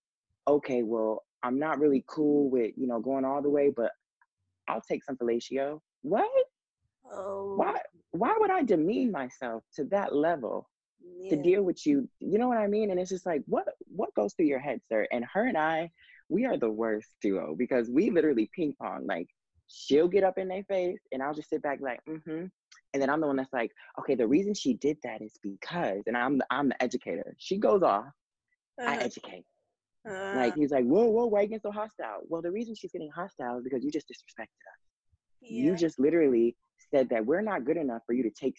okay 0.48 0.84
well 0.84 1.24
i'm 1.44 1.60
not 1.60 1.80
really 1.80 2.04
cool 2.08 2.50
with 2.50 2.72
you 2.78 2.88
know 2.88 3.00
going 3.00 3.26
all 3.26 3.42
the 3.42 3.50
way 3.50 3.72
but 3.76 3.92
i'll 4.68 4.82
take 4.82 5.04
some 5.04 5.18
fellatio. 5.18 5.80
What? 6.02 6.30
Oh. 7.12 7.56
Why 7.56 7.80
why 8.12 8.36
would 8.38 8.52
i 8.52 8.64
demean 8.64 9.12
myself 9.12 9.64
to 9.76 9.86
that 9.86 10.16
level 10.16 10.70
yeah. 11.20 11.32
to 11.32 11.42
deal 11.42 11.64
with 11.64 11.86
you? 11.86 12.08
You 12.20 12.38
know 12.38 12.48
what 12.48 12.58
i 12.58 12.68
mean? 12.68 12.92
And 12.92 13.00
it's 13.00 13.10
just 13.10 13.26
like 13.26 13.42
what 13.46 13.66
what 13.88 14.14
goes 14.16 14.34
through 14.34 14.48
your 14.48 14.60
head 14.60 14.82
sir? 14.90 15.08
And 15.12 15.26
her 15.34 15.46
and 15.48 15.58
i 15.58 15.92
we 16.34 16.46
are 16.46 16.58
the 16.58 16.70
worst 16.70 17.10
duo 17.22 17.56
because 17.56 17.90
we 17.90 18.10
literally 18.10 18.50
ping 18.56 18.74
pong. 18.82 19.06
Like 19.06 19.28
she'll 19.68 20.08
get 20.08 20.24
up 20.24 20.40
in 20.40 20.48
their 20.48 20.64
face 20.64 21.00
and 21.12 21.22
I'll 21.22 21.36
just 21.36 21.50
sit 21.50 21.62
back 21.62 21.80
like, 21.80 22.00
mm-hmm. 22.10 22.46
And 22.94 23.02
then 23.02 23.10
I'm 23.10 23.22
the 23.22 23.28
one 23.28 23.38
that's 23.38 23.54
like, 23.54 23.72
okay, 24.00 24.16
the 24.16 24.28
reason 24.28 24.54
she 24.54 24.74
did 24.74 24.98
that 25.04 25.22
is 25.22 25.34
because, 25.44 26.02
and 26.08 26.18
I'm 26.18 26.40
the, 26.40 26.46
I'm 26.50 26.70
the 26.70 26.82
educator. 26.82 27.36
She 27.38 27.58
goes 27.58 27.84
off, 27.84 28.06
uh-huh. 28.80 28.90
I 28.90 28.98
educate. 28.98 29.46
Uh-huh. 30.08 30.34
Like 30.36 30.56
he's 30.56 30.72
like, 30.72 30.86
whoa, 30.86 31.06
whoa, 31.06 31.26
why 31.28 31.40
are 31.40 31.42
you 31.44 31.50
getting 31.50 31.62
so 31.62 31.72
hostile? 31.72 32.22
Well, 32.28 32.42
the 32.42 32.52
reason 32.52 32.74
she's 32.76 32.92
getting 32.92 33.12
hostile 33.12 33.58
is 33.60 33.64
because 33.64 33.84
you 33.84 33.92
just 33.92 34.08
disrespected 34.08 34.42
us. 34.44 34.82
Yeah. 35.42 35.66
You 35.66 35.76
just 35.76 36.00
literally 36.00 36.56
said 36.92 37.10
that 37.10 37.26
we're 37.26 37.42
not 37.42 37.64
good 37.64 37.78
enough 37.78 38.02
for 38.08 38.14
you 38.14 38.24
to 38.24 38.32
take 38.32 38.56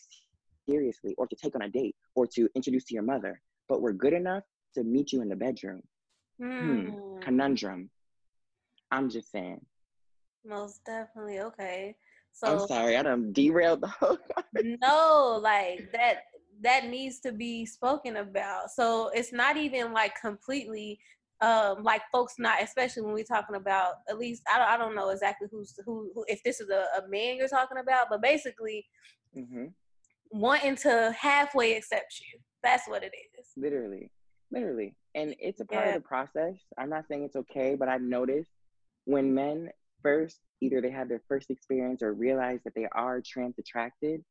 seriously 0.68 1.14
or 1.18 1.26
to 1.26 1.37
take 1.37 1.54
on 1.54 1.62
a 1.62 1.68
date 1.68 1.96
or 2.14 2.26
to 2.34 2.48
introduce 2.54 2.84
to 2.84 2.94
your 2.94 3.02
mother, 3.02 3.40
but 3.68 3.82
we're 3.82 3.92
good 3.92 4.12
enough 4.12 4.44
to 4.74 4.84
meet 4.84 5.12
you 5.12 5.22
in 5.22 5.28
the 5.28 5.37
bedroom. 5.37 5.82
Hmm. 6.40 6.88
hmm. 6.88 7.18
Conundrum. 7.20 7.90
I'm 8.90 9.09
just 9.09 9.31
saying. 9.31 9.64
Most 10.44 10.85
definitely. 10.85 11.40
Okay. 11.40 11.97
So 12.33 12.49
I'm 12.49 12.66
sorry, 12.66 12.97
I 12.97 13.03
done 13.03 13.33
derailed 13.33 13.81
the 13.81 13.88
whole 13.88 14.18
No, 14.83 15.40
like 15.42 15.90
that 15.92 16.25
that 16.62 16.87
needs 16.87 17.20
to 17.20 17.33
be 17.33 17.64
spoken 17.64 18.16
about. 18.16 18.70
So 18.70 19.11
it's 19.14 19.33
not 19.33 19.57
even 19.57 19.92
like 19.92 20.20
completely 20.20 20.99
um 21.40 21.83
like 21.83 22.03
folks 22.12 22.35
not 22.38 22.62
especially 22.62 23.03
when 23.03 23.12
we're 23.12 23.25
talking 23.25 23.57
about 23.57 23.94
at 24.09 24.18
least 24.18 24.42
I 24.53 24.59
don't 24.59 24.68
I 24.68 24.77
don't 24.77 24.94
know 24.94 25.11
exactly 25.11 25.49
who's 25.51 25.75
who, 25.85 26.11
who 26.14 26.25
if 26.29 26.42
this 26.44 26.61
is 26.61 26.70
a, 26.70 26.87
a 26.99 27.09
man 27.09 27.37
you're 27.37 27.49
talking 27.49 27.79
about, 27.79 28.07
but 28.11 28.23
basically 28.23 28.85
mm-hmm. 29.37 29.66
wanting 30.31 30.77
to 30.77 31.14
halfway 31.18 31.77
accept 31.77 32.20
you. 32.20 32.38
That's 32.62 32.88
what 32.88 33.03
it 33.03 33.12
is. 33.38 33.47
Literally. 33.57 34.11
Literally. 34.51 34.97
And 35.14 35.35
it's 35.38 35.61
a 35.61 35.64
part 35.64 35.87
yeah. 35.87 35.94
of 35.94 36.03
the 36.03 36.09
process. 36.09 36.55
I'm 36.77 36.90
not 36.90 37.07
saying 37.09 37.24
it's 37.24 37.37
okay, 37.37 37.77
but 37.77 37.88
I've 37.88 38.03
noticed 38.03 38.50
when 39.05 39.35
men 39.35 39.70
first 40.03 40.40
either 40.61 40.81
they 40.81 40.90
have 40.90 41.09
their 41.09 41.22
first 41.29 41.50
experience 41.50 42.03
or 42.03 42.12
realize 42.12 42.61
that 42.64 42.74
they 42.74 42.87
are 42.92 43.20
trans 43.20 43.59
attracted, 43.59 44.24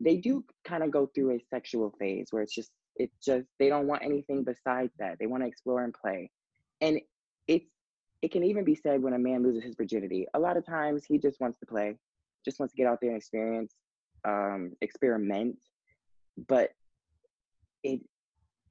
they 0.00 0.16
do 0.16 0.44
kind 0.64 0.82
of 0.82 0.90
go 0.90 1.06
through 1.14 1.32
a 1.36 1.44
sexual 1.50 1.94
phase 1.98 2.28
where 2.30 2.42
it's 2.42 2.54
just 2.54 2.70
it's 2.96 3.16
just 3.24 3.46
they 3.58 3.68
don't 3.68 3.86
want 3.86 4.02
anything 4.04 4.44
besides 4.44 4.92
that. 4.98 5.18
They 5.18 5.26
want 5.26 5.42
to 5.42 5.48
explore 5.48 5.84
and 5.84 5.94
play. 5.94 6.30
And 6.80 7.00
it's 7.46 7.70
it 8.20 8.30
can 8.30 8.44
even 8.44 8.64
be 8.64 8.74
said 8.74 9.02
when 9.02 9.14
a 9.14 9.18
man 9.18 9.42
loses 9.42 9.64
his 9.64 9.74
virginity. 9.74 10.26
A 10.34 10.38
lot 10.38 10.56
of 10.56 10.64
times 10.64 11.04
he 11.04 11.18
just 11.18 11.40
wants 11.40 11.58
to 11.58 11.66
play, 11.66 11.96
just 12.44 12.58
wants 12.58 12.72
to 12.72 12.76
get 12.76 12.86
out 12.86 12.98
there 13.00 13.10
and 13.10 13.18
experience, 13.18 13.74
um, 14.26 14.72
experiment. 14.80 15.58
But 16.48 16.70
it 17.82 18.00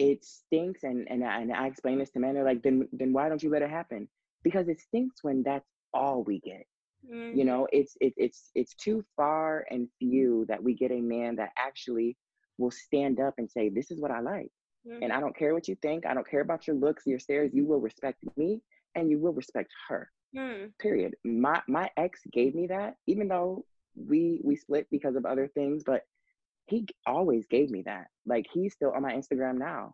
it 0.01 0.25
stinks 0.25 0.83
and 0.83 1.07
and 1.09 1.23
I, 1.23 1.41
and 1.41 1.53
I 1.53 1.67
explain 1.67 1.99
this 1.99 2.09
to 2.11 2.19
men 2.19 2.33
they're 2.33 2.43
like 2.43 2.63
then 2.63 2.87
then 2.91 3.13
why 3.13 3.29
don't 3.29 3.43
you 3.43 3.51
let 3.51 3.61
it 3.61 3.69
happen 3.69 4.07
because 4.43 4.67
it 4.67 4.79
stinks 4.79 5.23
when 5.23 5.43
that's 5.43 5.67
all 5.93 6.23
we 6.23 6.39
get 6.39 6.65
mm-hmm. 7.07 7.37
you 7.37 7.45
know 7.45 7.67
it's 7.71 7.95
it, 8.01 8.13
it's 8.17 8.49
it's 8.55 8.73
too 8.73 9.05
far 9.15 9.65
and 9.69 9.87
few 9.99 10.45
that 10.47 10.61
we 10.61 10.73
get 10.73 10.91
a 10.91 11.01
man 11.01 11.35
that 11.35 11.51
actually 11.57 12.17
will 12.57 12.71
stand 12.71 13.19
up 13.19 13.35
and 13.37 13.49
say 13.49 13.69
this 13.69 13.91
is 13.91 14.01
what 14.01 14.11
I 14.11 14.21
like 14.21 14.51
mm-hmm. 14.87 15.03
and 15.03 15.13
I 15.13 15.19
don't 15.19 15.37
care 15.37 15.53
what 15.53 15.67
you 15.67 15.75
think 15.83 16.05
I 16.07 16.15
don't 16.15 16.29
care 16.29 16.41
about 16.41 16.65
your 16.65 16.75
looks 16.75 17.05
your 17.05 17.19
stares 17.19 17.51
you 17.53 17.65
will 17.65 17.79
respect 17.79 18.23
me 18.37 18.59
and 18.95 19.11
you 19.11 19.19
will 19.19 19.33
respect 19.33 19.71
her 19.87 20.09
mm. 20.35 20.71
period 20.79 21.13
my 21.23 21.61
my 21.67 21.89
ex 21.95 22.21
gave 22.33 22.55
me 22.55 22.67
that 22.67 22.95
even 23.05 23.27
though 23.27 23.65
we 23.95 24.41
we 24.43 24.55
split 24.55 24.87
because 24.89 25.15
of 25.15 25.25
other 25.25 25.47
things 25.47 25.83
but 25.85 26.01
he 26.67 26.87
always 27.05 27.45
gave 27.47 27.69
me 27.69 27.83
that. 27.85 28.07
Like 28.25 28.45
he's 28.51 28.73
still 28.73 28.91
on 28.91 29.01
my 29.01 29.13
Instagram 29.13 29.57
now. 29.57 29.93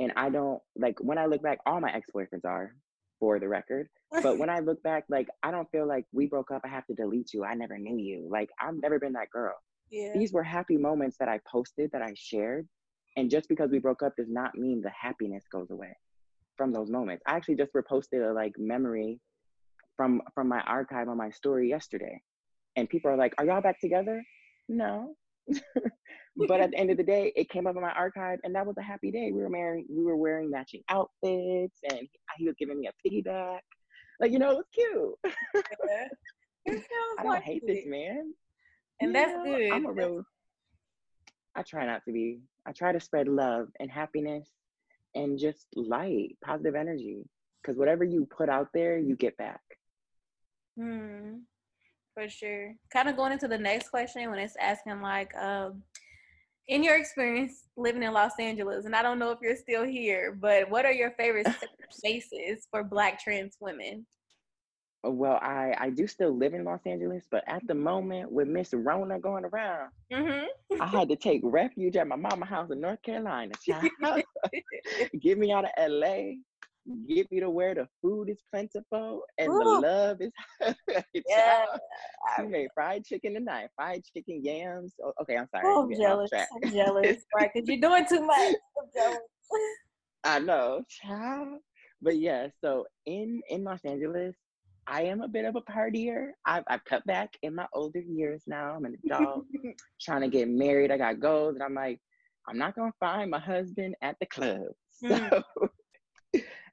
And 0.00 0.12
I 0.16 0.30
don't 0.30 0.60
like 0.76 1.00
when 1.00 1.18
I 1.18 1.26
look 1.26 1.42
back, 1.42 1.58
all 1.66 1.80
my 1.80 1.92
ex-boyfriends 1.92 2.44
are 2.44 2.74
for 3.18 3.40
the 3.40 3.48
record. 3.48 3.88
But 4.22 4.38
when 4.38 4.50
I 4.56 4.60
look 4.60 4.82
back, 4.82 5.04
like 5.08 5.28
I 5.42 5.50
don't 5.50 5.70
feel 5.70 5.86
like 5.86 6.04
we 6.12 6.26
broke 6.26 6.50
up, 6.50 6.62
I 6.64 6.68
have 6.68 6.86
to 6.86 6.94
delete 6.94 7.32
you. 7.32 7.44
I 7.44 7.54
never 7.54 7.78
knew 7.78 7.96
you. 7.96 8.28
Like 8.30 8.50
I've 8.60 8.80
never 8.80 8.98
been 8.98 9.14
that 9.14 9.30
girl. 9.30 9.54
Yeah. 9.90 10.12
These 10.14 10.32
were 10.32 10.42
happy 10.42 10.76
moments 10.76 11.16
that 11.18 11.28
I 11.28 11.40
posted, 11.50 11.90
that 11.92 12.02
I 12.02 12.12
shared. 12.14 12.68
And 13.16 13.30
just 13.30 13.48
because 13.48 13.70
we 13.70 13.78
broke 13.78 14.02
up 14.02 14.14
does 14.16 14.28
not 14.28 14.54
mean 14.54 14.80
the 14.80 14.90
happiness 14.90 15.44
goes 15.50 15.70
away 15.70 15.96
from 16.56 16.72
those 16.72 16.90
moments. 16.90 17.22
I 17.26 17.36
actually 17.36 17.56
just 17.56 17.72
reposted 17.72 18.28
a 18.28 18.32
like 18.32 18.52
memory 18.58 19.20
from 19.96 20.22
from 20.34 20.48
my 20.48 20.60
archive 20.60 21.08
on 21.08 21.16
my 21.16 21.30
story 21.30 21.68
yesterday. 21.68 22.22
And 22.76 22.88
people 22.88 23.10
are 23.10 23.16
like, 23.16 23.34
Are 23.38 23.44
y'all 23.44 23.60
back 23.60 23.80
together? 23.80 24.22
No. 24.68 25.14
but 26.48 26.60
at 26.60 26.70
the 26.70 26.76
end 26.76 26.90
of 26.90 26.96
the 26.96 27.02
day, 27.02 27.32
it 27.36 27.48
came 27.48 27.66
up 27.66 27.76
in 27.76 27.82
my 27.82 27.92
archive, 27.92 28.38
and 28.44 28.54
that 28.54 28.66
was 28.66 28.76
a 28.78 28.82
happy 28.82 29.10
day. 29.10 29.30
We 29.32 29.40
were 29.42 29.48
wearing 29.48 29.86
we 29.88 30.04
were 30.04 30.16
wearing 30.16 30.50
matching 30.50 30.82
outfits, 30.88 31.80
and 31.90 32.08
he 32.36 32.46
was 32.46 32.54
giving 32.58 32.78
me 32.78 32.88
a 32.88 33.08
piggyback. 33.08 33.60
Like 34.20 34.32
you 34.32 34.38
know, 34.38 34.52
it 34.52 34.56
was 34.56 34.66
cute. 34.74 35.14
Yeah. 35.54 36.08
It 36.66 36.82
I 37.18 37.22
don't 37.22 37.32
like 37.34 37.42
hate 37.42 37.62
it. 37.64 37.66
this 37.66 37.86
man. 37.86 38.32
And 39.00 39.08
You 39.08 39.12
that's 39.12 39.32
know, 39.32 39.44
good. 39.44 39.72
I'm 39.72 39.86
a 39.86 39.92
real. 39.92 40.22
I 41.54 41.62
try 41.62 41.86
not 41.86 42.04
to 42.04 42.12
be. 42.12 42.40
I 42.66 42.72
try 42.72 42.92
to 42.92 43.00
spread 43.00 43.28
love 43.28 43.68
and 43.80 43.90
happiness, 43.90 44.48
and 45.14 45.38
just 45.38 45.66
light, 45.74 46.36
positive 46.44 46.74
energy. 46.74 47.24
Because 47.62 47.76
whatever 47.78 48.04
you 48.04 48.26
put 48.26 48.48
out 48.48 48.68
there, 48.72 48.98
you 48.98 49.16
get 49.16 49.36
back. 49.36 49.60
Hmm. 50.78 51.38
For 52.18 52.28
sure. 52.28 52.74
Kind 52.92 53.08
of 53.08 53.16
going 53.16 53.30
into 53.30 53.46
the 53.46 53.56
next 53.58 53.90
question 53.90 54.28
when 54.28 54.40
it's 54.40 54.56
asking 54.60 55.00
like, 55.02 55.32
um, 55.36 55.84
in 56.66 56.82
your 56.82 56.96
experience 56.96 57.68
living 57.76 58.02
in 58.02 58.12
Los 58.12 58.32
Angeles, 58.40 58.86
and 58.86 58.96
I 58.96 59.02
don't 59.02 59.20
know 59.20 59.30
if 59.30 59.38
you're 59.40 59.54
still 59.54 59.84
here, 59.84 60.36
but 60.38 60.68
what 60.68 60.84
are 60.84 60.92
your 60.92 61.12
favorite 61.12 61.46
spaces 61.90 62.66
for 62.72 62.82
Black 62.82 63.22
trans 63.22 63.56
women? 63.60 64.04
Uh, 65.06 65.12
Well, 65.12 65.38
I 65.40 65.76
I 65.78 65.90
do 65.90 66.08
still 66.08 66.36
live 66.36 66.54
in 66.54 66.64
Los 66.64 66.80
Angeles, 66.86 67.24
but 67.30 67.44
at 67.46 67.64
the 67.68 67.74
moment 67.74 68.32
with 68.32 68.48
Miss 68.48 68.74
Rona 68.74 69.20
going 69.20 69.44
around, 69.44 69.90
Mm-hmm. 70.12 70.82
I 70.82 70.86
had 70.86 71.08
to 71.10 71.16
take 71.16 71.40
refuge 71.44 71.94
at 71.96 72.08
my 72.08 72.16
mama 72.16 72.46
house 72.46 72.70
in 72.72 72.80
North 72.80 73.00
Carolina. 73.02 73.54
Get 75.20 75.38
me 75.38 75.52
out 75.52 75.66
of 75.66 75.70
LA. 75.78 76.32
Get 77.08 77.30
me 77.30 77.40
to 77.40 77.50
where 77.50 77.74
the 77.74 77.86
food 78.00 78.30
is 78.30 78.40
plentiful 78.50 79.22
and 79.36 79.50
the 79.50 79.64
love 79.64 80.20
is. 80.20 80.32
Yeah. 81.28 81.64
She 82.36 82.46
made 82.46 82.68
fried 82.74 83.04
chicken 83.04 83.34
tonight. 83.34 83.68
Fried 83.76 84.02
chicken, 84.04 84.42
yams. 84.42 84.94
Oh, 85.04 85.12
okay, 85.22 85.36
I'm 85.36 85.48
sorry. 85.54 85.64
Oh, 85.66 85.82
I'm 85.82 85.94
jealous. 85.94 86.30
I'm 86.32 86.70
jealous. 86.70 87.24
Right, 87.34 87.50
because 87.52 87.68
you're 87.68 87.80
doing 87.80 88.06
too 88.06 88.24
much. 88.24 88.54
I'm 88.80 88.88
jealous. 88.94 89.18
I 90.24 90.38
know, 90.38 90.82
child. 90.88 91.60
But 92.00 92.18
yeah, 92.18 92.48
so 92.62 92.86
in 93.06 93.40
in 93.48 93.64
Los 93.64 93.84
Angeles, 93.84 94.36
I 94.86 95.02
am 95.02 95.20
a 95.20 95.28
bit 95.28 95.44
of 95.44 95.56
a 95.56 95.62
partier. 95.62 96.30
I've 96.46 96.64
I've 96.68 96.84
cut 96.84 97.04
back 97.06 97.30
in 97.42 97.54
my 97.54 97.66
older 97.74 98.00
years 98.00 98.44
now. 98.46 98.74
I'm 98.74 98.84
an 98.84 98.96
adult, 99.04 99.44
trying 100.00 100.22
to 100.22 100.28
get 100.28 100.48
married. 100.48 100.90
I 100.90 100.96
got 100.96 101.20
goals, 101.20 101.54
and 101.54 101.62
I'm 101.62 101.74
like, 101.74 102.00
I'm 102.48 102.58
not 102.58 102.74
gonna 102.74 102.92
find 103.00 103.30
my 103.30 103.40
husband 103.40 103.94
at 104.00 104.16
the 104.20 104.26
club. 104.26 104.62
Mm. 105.04 105.42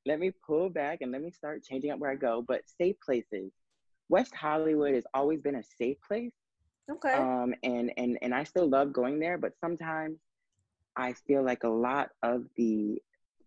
Let 0.06 0.20
me 0.20 0.32
pull 0.46 0.70
back 0.70 1.00
and 1.02 1.12
let 1.12 1.22
me 1.22 1.32
start 1.32 1.64
changing 1.64 1.92
up 1.92 2.00
where 2.00 2.12
I 2.12 2.16
go. 2.16 2.44
But 2.48 2.62
safe 2.80 2.96
places. 3.04 3.52
West 4.10 4.36
Hollywood 4.36 4.94
has 4.94 5.06
always 5.14 5.42
been 5.42 5.56
a 5.56 5.64
safe 5.64 5.98
place 6.08 6.32
Okay. 6.92 7.16
um 7.18 7.54
and 7.64 7.92
and 7.98 8.18
and 8.22 8.34
i 8.36 8.44
still 8.44 8.70
love 8.70 8.94
going 8.94 9.20
there 9.20 9.38
but 9.38 9.54
sometimes 9.60 10.20
i 10.96 11.14
feel 11.14 11.44
like 11.44 11.64
a 11.64 11.68
lot 11.70 12.10
of 12.22 12.44
the 12.58 13.02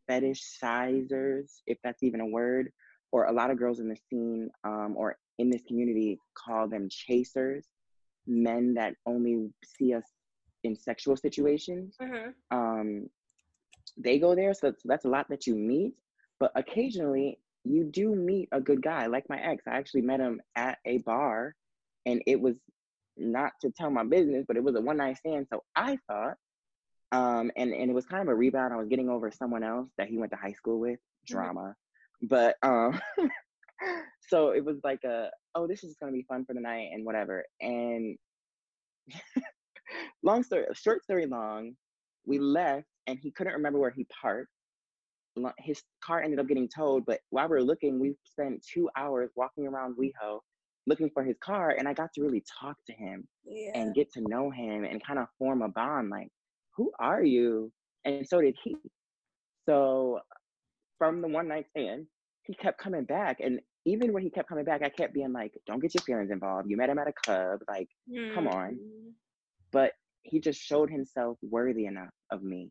fetish 0.08 0.42
sizers 0.58 1.62
if 1.66 1.78
that's 1.84 2.02
even 2.02 2.20
a 2.20 2.26
word 2.26 2.72
or 3.12 3.26
a 3.26 3.32
lot 3.32 3.50
of 3.50 3.58
girls 3.58 3.78
in 3.78 3.88
the 3.88 3.96
scene 4.10 4.50
um 4.64 4.94
or 4.96 5.16
in 5.38 5.50
this 5.50 5.62
community 5.68 6.18
call 6.34 6.66
them 6.68 6.88
chasers 6.90 7.66
men 8.26 8.74
that 8.74 8.94
only 9.06 9.48
see 9.64 9.94
us 9.94 10.04
in 10.64 10.74
sexual 10.74 11.16
situations 11.16 11.94
hmm 12.00 12.30
um, 12.50 13.08
they 13.96 14.18
go 14.18 14.34
there. 14.34 14.54
So 14.54 14.68
that's, 14.70 14.82
that's 14.84 15.04
a 15.04 15.08
lot 15.08 15.28
that 15.30 15.46
you 15.46 15.54
meet. 15.54 15.94
But 16.40 16.52
occasionally, 16.54 17.38
you 17.64 17.84
do 17.84 18.14
meet 18.14 18.48
a 18.52 18.60
good 18.60 18.82
guy. 18.82 19.06
Like 19.06 19.28
my 19.28 19.38
ex, 19.38 19.64
I 19.66 19.76
actually 19.76 20.02
met 20.02 20.20
him 20.20 20.40
at 20.56 20.78
a 20.84 20.98
bar, 20.98 21.54
and 22.06 22.22
it 22.26 22.40
was 22.40 22.56
not 23.16 23.52
to 23.62 23.70
tell 23.70 23.90
my 23.90 24.04
business, 24.04 24.44
but 24.46 24.56
it 24.56 24.62
was 24.62 24.76
a 24.76 24.80
one 24.80 24.98
night 24.98 25.18
stand. 25.18 25.46
So 25.52 25.62
I 25.74 25.98
thought, 26.08 26.36
um, 27.12 27.50
and 27.56 27.72
and 27.72 27.90
it 27.90 27.94
was 27.94 28.06
kind 28.06 28.22
of 28.22 28.28
a 28.28 28.34
rebound. 28.34 28.72
I 28.72 28.76
was 28.76 28.88
getting 28.88 29.08
over 29.08 29.30
someone 29.30 29.62
else 29.62 29.88
that 29.98 30.08
he 30.08 30.18
went 30.18 30.32
to 30.32 30.38
high 30.38 30.52
school 30.52 30.78
with. 30.78 30.98
Drama, 31.26 31.74
but 32.22 32.56
um, 32.62 32.98
so 34.28 34.50
it 34.50 34.64
was 34.64 34.78
like 34.84 35.04
a 35.04 35.30
oh, 35.54 35.66
this 35.66 35.84
is 35.84 35.96
gonna 36.00 36.12
be 36.12 36.24
fun 36.28 36.44
for 36.44 36.54
the 36.54 36.60
night 36.60 36.90
and 36.92 37.04
whatever. 37.04 37.44
And 37.60 38.16
long 40.22 40.42
story, 40.42 40.66
short 40.74 41.02
story 41.02 41.26
long, 41.26 41.74
we 42.26 42.38
left 42.38 42.86
and 43.06 43.18
he 43.20 43.30
couldn't 43.30 43.54
remember 43.54 43.78
where 43.78 43.90
he 43.90 44.06
parked. 44.20 44.50
His 45.58 45.82
car 46.00 46.22
ended 46.22 46.38
up 46.40 46.46
getting 46.48 46.68
towed, 46.68 47.04
but 47.06 47.20
while 47.30 47.48
we 47.48 47.56
were 47.56 47.62
looking, 47.62 47.98
we 48.00 48.14
spent 48.24 48.64
two 48.64 48.88
hours 48.96 49.30
walking 49.36 49.66
around 49.66 49.96
WeHo 49.96 50.40
looking 50.86 51.10
for 51.10 51.22
his 51.22 51.36
car, 51.38 51.70
and 51.70 51.86
I 51.86 51.92
got 51.94 52.12
to 52.14 52.22
really 52.22 52.42
talk 52.60 52.76
to 52.86 52.92
him 52.94 53.28
Yeah. 53.44 53.72
and 53.74 53.94
get 53.94 54.10
to 54.12 54.20
know 54.22 54.50
him 54.50 54.84
and 54.84 55.04
kind 55.04 55.18
of 55.18 55.26
form 55.38 55.62
a 55.62 55.68
bond. 55.68 56.08
Like, 56.10 56.28
who 56.76 56.90
are 56.98 57.22
you? 57.22 57.72
And 58.04 58.26
so 58.26 58.40
did 58.40 58.56
he. 58.64 58.76
So 59.66 60.20
from 60.98 61.20
the 61.20 61.28
one 61.28 61.48
night 61.48 61.66
stand, 61.70 62.06
he 62.44 62.54
kept 62.54 62.78
coming 62.78 63.04
back, 63.04 63.40
and 63.40 63.60
even 63.84 64.12
when 64.12 64.22
he 64.22 64.30
kept 64.30 64.48
coming 64.48 64.64
back, 64.64 64.82
I 64.82 64.88
kept 64.88 65.12
being 65.14 65.32
like, 65.32 65.52
"Don't 65.66 65.80
get 65.80 65.94
your 65.94 66.02
feelings 66.02 66.30
involved. 66.30 66.70
You 66.70 66.76
met 66.76 66.88
him 66.90 66.98
at 66.98 67.08
a 67.08 67.12
club, 67.12 67.60
like." 67.68 67.88
come 68.34 68.48
on. 68.48 68.74
Mm. 68.76 69.12
but 69.70 69.92
he 70.22 70.40
just 70.40 70.60
showed 70.60 70.90
himself 70.90 71.38
worthy 71.42 71.84
enough 71.86 72.10
of 72.30 72.42
me. 72.42 72.70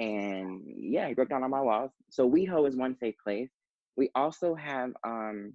And 0.00 0.62
yeah, 0.66 1.08
he 1.08 1.14
broke 1.14 1.28
down 1.28 1.42
on 1.42 1.50
my 1.50 1.60
walls. 1.60 1.90
So 2.10 2.28
WeHo 2.30 2.68
is 2.68 2.76
one 2.76 2.96
safe 2.98 3.14
place. 3.22 3.50
We 3.96 4.10
also 4.14 4.54
have 4.54 4.92
um 5.04 5.54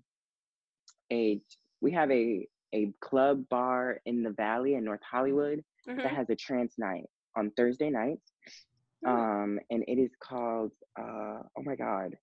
a 1.12 1.40
we 1.82 1.92
have 1.92 2.12
a 2.12 2.48
a 2.74 2.92
club 3.02 3.44
bar 3.50 4.00
in 4.06 4.24
the 4.24 4.32
valley 4.32 4.76
in 4.76 4.84
North 4.84 5.02
Hollywood 5.10 5.64
Mhm. 5.88 5.98
that 6.04 6.14
has 6.14 6.30
a 6.30 6.36
trance 6.36 6.76
night 6.78 7.06
on 7.36 7.52
Thursday 7.52 7.90
nights. 7.90 8.32
Mm. 9.06 9.10
Um 9.10 9.60
and 9.70 9.84
it 9.88 9.98
is 10.00 10.12
called 10.22 10.72
uh 11.00 11.40
oh 11.58 11.64
my 11.64 11.76
god. 11.76 12.16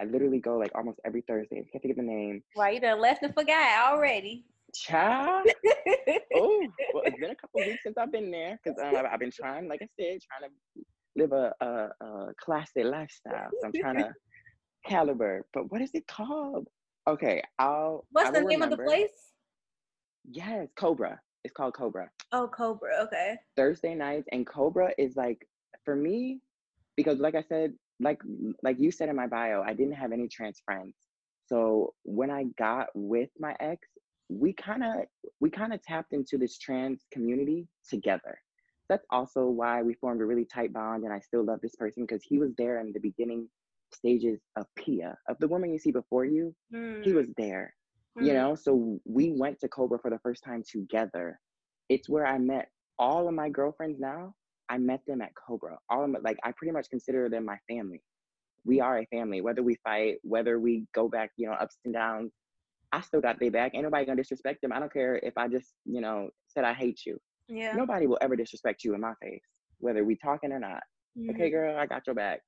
I 0.00 0.04
literally 0.04 0.38
go 0.38 0.56
like 0.56 0.70
almost 0.74 1.00
every 1.04 1.22
Thursday. 1.22 1.56
I 1.58 1.66
can't 1.70 1.82
think 1.82 1.92
of 1.92 1.96
the 1.96 2.02
name. 2.10 2.42
Why 2.54 2.70
you 2.70 2.80
done 2.80 3.00
left 3.00 3.22
and 3.24 3.34
forgot 3.34 3.92
already? 3.92 4.44
Child. 4.74 5.48
oh, 6.36 6.66
well, 6.94 7.02
it's 7.04 7.18
been 7.18 7.30
a 7.30 7.34
couple 7.34 7.60
weeks 7.66 7.82
since 7.82 7.96
I've 7.98 8.12
been 8.12 8.30
there 8.30 8.60
because 8.62 8.78
um, 8.80 8.94
I've, 8.94 9.06
I've 9.12 9.18
been 9.18 9.32
trying, 9.32 9.66
like 9.66 9.80
I 9.82 9.88
said, 9.98 10.18
trying 10.20 10.48
to 10.48 10.82
live 11.16 11.32
a, 11.32 11.52
a, 11.60 12.04
a 12.04 12.32
classy 12.40 12.84
lifestyle. 12.84 13.50
So 13.60 13.66
I'm 13.66 13.72
trying 13.72 13.98
to 13.98 14.12
caliber. 14.86 15.44
But 15.52 15.70
what 15.70 15.80
is 15.80 15.90
it 15.94 16.06
called? 16.06 16.68
Okay, 17.08 17.42
I'll. 17.58 18.06
What's 18.10 18.30
the 18.30 18.40
name 18.42 18.62
of 18.62 18.70
the 18.70 18.76
place? 18.76 19.32
Yes, 20.30 20.68
Cobra. 20.76 21.20
It's 21.44 21.54
called 21.54 21.74
Cobra. 21.74 22.10
Oh, 22.32 22.48
Cobra. 22.48 22.90
Okay. 23.02 23.36
Thursday 23.56 23.94
nights, 23.94 24.28
and 24.32 24.46
Cobra 24.46 24.92
is 24.98 25.16
like 25.16 25.46
for 25.84 25.96
me 25.96 26.40
because, 26.96 27.18
like 27.18 27.34
I 27.34 27.42
said, 27.42 27.72
like 28.00 28.20
like 28.62 28.78
you 28.78 28.90
said 28.90 29.08
in 29.08 29.16
my 29.16 29.26
bio, 29.26 29.62
I 29.62 29.72
didn't 29.72 29.94
have 29.94 30.12
any 30.12 30.28
trans 30.28 30.60
friends. 30.64 30.94
So 31.46 31.94
when 32.04 32.30
I 32.30 32.44
got 32.58 32.88
with 32.94 33.30
my 33.38 33.56
ex, 33.60 33.88
we 34.28 34.52
kind 34.52 34.84
of 34.84 34.94
we 35.40 35.50
kind 35.50 35.72
of 35.72 35.82
tapped 35.82 36.12
into 36.12 36.36
this 36.36 36.58
trans 36.58 37.06
community 37.12 37.66
together. 37.88 38.38
That's 38.88 39.06
also 39.10 39.46
why 39.46 39.82
we 39.82 39.94
formed 39.94 40.20
a 40.22 40.26
really 40.26 40.46
tight 40.46 40.72
bond, 40.72 41.04
and 41.04 41.12
I 41.12 41.20
still 41.20 41.44
love 41.44 41.60
this 41.62 41.76
person 41.76 42.04
because 42.04 42.22
he 42.22 42.38
was 42.38 42.52
there 42.56 42.80
in 42.80 42.92
the 42.92 43.00
beginning 43.00 43.48
stages 43.92 44.40
of 44.56 44.66
Pia, 44.76 45.16
of 45.28 45.38
the 45.38 45.48
woman 45.48 45.72
you 45.72 45.78
see 45.78 45.92
before 45.92 46.24
you. 46.24 46.54
He 47.02 47.12
was 47.12 47.26
there, 47.36 47.74
you 48.20 48.32
Mm. 48.32 48.34
know. 48.34 48.54
So 48.54 49.00
we 49.04 49.32
went 49.32 49.60
to 49.60 49.68
Cobra 49.68 49.98
for 49.98 50.10
the 50.10 50.18
first 50.20 50.42
time 50.44 50.62
together. 50.62 51.40
It's 51.88 52.08
where 52.08 52.26
I 52.26 52.38
met 52.38 52.68
all 52.98 53.28
of 53.28 53.34
my 53.34 53.48
girlfriends 53.48 54.00
now. 54.00 54.34
I 54.68 54.78
met 54.78 55.00
them 55.06 55.22
at 55.22 55.32
Cobra. 55.34 55.78
All 55.90 56.04
of 56.04 56.10
my, 56.10 56.18
like 56.20 56.38
I 56.44 56.52
pretty 56.52 56.72
much 56.72 56.90
consider 56.90 57.28
them 57.28 57.44
my 57.44 57.58
family. 57.68 58.02
We 58.64 58.80
are 58.80 58.98
a 58.98 59.06
family. 59.06 59.40
Whether 59.40 59.62
we 59.62 59.76
fight, 59.84 60.16
whether 60.22 60.58
we 60.58 60.86
go 60.94 61.08
back, 61.08 61.30
you 61.36 61.48
know, 61.48 61.54
ups 61.54 61.78
and 61.84 61.94
downs, 61.94 62.32
I 62.92 63.00
still 63.02 63.20
got 63.20 63.38
their 63.38 63.50
back. 63.50 63.72
Ain't 63.74 63.84
nobody 63.84 64.04
gonna 64.06 64.16
disrespect 64.16 64.62
them. 64.62 64.72
I 64.72 64.80
don't 64.80 64.92
care 64.92 65.16
if 65.16 65.36
I 65.38 65.48
just, 65.48 65.74
you 65.84 66.00
know, 66.00 66.30
said 66.48 66.64
I 66.64 66.74
hate 66.74 67.00
you. 67.06 67.18
Yeah. 67.48 67.72
Nobody 67.74 68.06
will 68.06 68.18
ever 68.20 68.36
disrespect 68.36 68.84
you 68.84 68.94
in 68.94 69.00
my 69.00 69.14
face, 69.22 69.42
whether 69.78 70.04
we 70.04 70.16
talking 70.16 70.52
or 70.52 70.58
not. 70.58 70.82
Okay, 71.30 71.48
Mhm. 71.48 71.52
girl, 71.52 71.76
I 71.76 71.86
got 71.86 72.06
your 72.06 72.14
back. 72.14 72.40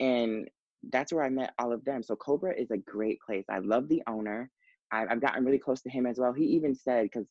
And 0.00 0.48
that's 0.90 1.12
where 1.12 1.24
I 1.24 1.28
met 1.28 1.54
all 1.58 1.72
of 1.72 1.84
them. 1.84 2.02
So 2.02 2.16
Cobra 2.16 2.54
is 2.54 2.70
a 2.70 2.76
great 2.78 3.18
place. 3.20 3.44
I 3.48 3.58
love 3.58 3.88
the 3.88 4.02
owner. 4.06 4.50
I, 4.90 5.06
I've 5.06 5.20
gotten 5.20 5.44
really 5.44 5.58
close 5.58 5.82
to 5.82 5.90
him 5.90 6.06
as 6.06 6.18
well. 6.18 6.32
He 6.32 6.44
even 6.44 6.74
said, 6.74 7.04
because 7.04 7.26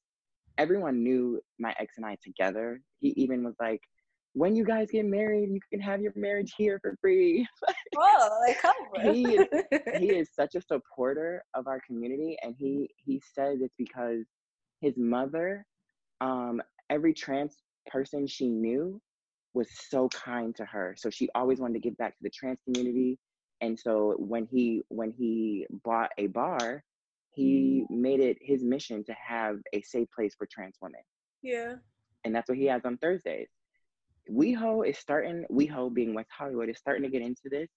everyone 0.58 1.04
knew 1.04 1.42
my 1.60 1.74
ex 1.80 1.98
and 1.98 2.06
I 2.06 2.18
together, 2.24 2.82
he 3.00 3.10
even 3.10 3.44
was 3.44 3.56
like, 3.60 3.82
when 4.34 4.56
you 4.56 4.64
guys 4.64 4.92
get 4.92 5.06
married, 5.06 5.50
you 5.50 5.60
can 5.72 5.80
have 5.82 6.02
your 6.02 6.14
marriage 6.16 6.54
here 6.58 6.80
for 6.82 6.96
free. 7.02 7.48
oh, 7.96 8.40
like 8.94 9.16
he 9.16 9.36
is, 9.36 9.48
he 9.98 10.10
is 10.20 10.30
such 10.34 10.56
a 10.56 10.62
supporter 10.62 11.44
of 11.56 11.68
our 11.68 11.80
community, 11.88 12.38
and 12.44 12.54
he 12.58 12.90
he 12.98 13.22
says 13.34 13.60
it's 13.62 13.74
because 13.78 14.26
his 14.82 14.96
mother, 14.96 15.66
um, 16.22 16.62
every 16.90 17.14
trans 17.14 17.56
person 17.88 18.28
she 18.28 18.50
knew 18.50 19.02
was 19.54 19.68
so 19.90 20.10
kind 20.10 20.56
to 20.56 20.66
her. 20.66 20.96
So 20.98 21.10
she 21.10 21.30
always 21.36 21.60
wanted 21.60 21.76
to 21.76 21.80
give 21.80 21.98
back 21.98 22.12
to 22.18 22.24
the 22.24 22.30
trans 22.30 22.60
community. 22.64 23.18
And 23.62 23.78
so 23.78 24.16
when 24.20 24.46
he 24.46 24.84
when 24.90 25.12
he 25.12 25.66
bought 25.84 26.12
a 26.18 26.28
bar, 26.28 26.84
he 27.32 27.86
mm. 27.90 27.98
made 27.98 28.20
it 28.20 28.38
his 28.42 28.64
mission 28.64 29.04
to 29.06 29.14
have 29.14 29.58
a 29.74 29.82
safe 29.82 30.08
place 30.16 30.36
for 30.38 30.48
trans 30.52 30.76
women. 30.82 31.02
Yeah. 31.42 31.76
And 32.24 32.36
that's 32.36 32.50
what 32.50 32.58
he 32.58 32.66
has 32.66 32.86
on 32.86 32.98
Thursdays. 32.98 33.48
WeHo 34.30 34.88
is 34.88 34.98
starting, 34.98 35.46
WeHo 35.52 35.94
being 35.94 36.14
West 36.14 36.30
Hollywood, 36.38 36.70
is 36.70 36.78
starting 36.78 37.04
to 37.04 37.10
get 37.10 37.22
into 37.22 37.50
this 37.50 37.70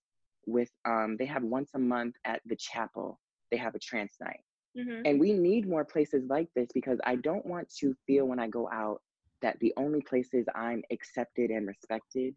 with, 0.47 0.71
um, 0.85 1.17
they 1.19 1.27
have 1.27 1.43
once 1.43 1.71
a 1.75 1.79
month 1.79 2.17
at 2.25 2.41
the 2.47 2.57
chapel, 2.57 3.21
they 3.51 3.57
have 3.57 3.75
a 3.75 3.79
trans 3.79 4.17
night. 4.21 4.41
Mm-hmm. 4.79 5.03
And 5.05 5.21
we 5.21 5.33
need 5.33 5.69
more 5.69 5.85
places 5.85 6.25
like 6.29 6.49
this 6.55 6.69
because 6.73 6.99
I 7.05 7.17
don't 7.17 7.45
want 7.45 7.69
to 7.81 7.95
feel 8.07 8.27
when 8.27 8.39
I 8.39 8.47
go 8.47 8.69
out 8.71 9.01
that 9.43 9.59
the 9.61 9.73
only 9.77 10.01
places 10.01 10.47
I'm 10.55 10.83
accepted 10.93 11.51
and 11.51 11.67
respected 11.67 12.35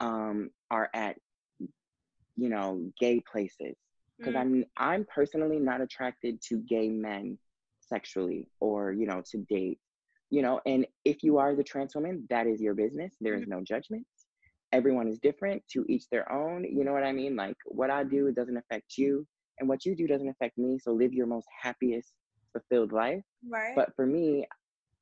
um, 0.00 0.50
are 0.70 0.88
at, 0.94 1.16
you 1.58 2.48
know, 2.48 2.90
gay 2.98 3.20
places. 3.20 3.76
Because 4.18 4.34
mm-hmm. 4.34 4.62
I'm 4.76 4.98
I'm 4.98 5.06
personally 5.06 5.58
not 5.58 5.80
attracted 5.80 6.40
to 6.48 6.58
gay 6.58 6.88
men 6.88 7.38
sexually 7.90 8.46
or 8.60 8.92
you 8.92 9.06
know 9.06 9.22
to 9.30 9.38
date 9.50 9.78
you 10.30 10.40
know 10.40 10.60
and 10.64 10.86
if 11.04 11.22
you 11.22 11.36
are 11.38 11.54
the 11.54 11.62
trans 11.62 11.94
woman 11.94 12.24
that 12.30 12.46
is 12.46 12.60
your 12.60 12.74
business 12.74 13.14
there 13.20 13.34
is 13.34 13.42
mm-hmm. 13.42 13.52
no 13.52 13.62
judgment 13.62 14.06
everyone 14.72 15.08
is 15.08 15.18
different 15.18 15.62
to 15.68 15.84
each 15.88 16.08
their 16.10 16.30
own 16.32 16.64
you 16.64 16.84
know 16.84 16.92
what 16.92 17.02
i 17.02 17.12
mean 17.12 17.36
like 17.36 17.56
what 17.66 17.90
i 17.90 18.02
do 18.02 18.32
doesn't 18.32 18.56
affect 18.56 18.96
you 18.96 19.26
and 19.60 19.68
what 19.68 19.84
you 19.84 19.94
do 19.94 20.06
doesn't 20.06 20.28
affect 20.28 20.58
me 20.58 20.78
so 20.78 20.90
live 20.92 21.12
your 21.12 21.26
most 21.26 21.46
happiest 21.62 22.12
fulfilled 22.52 22.92
life 22.92 23.22
right 23.48 23.74
but 23.76 23.94
for 23.94 24.06
me 24.06 24.46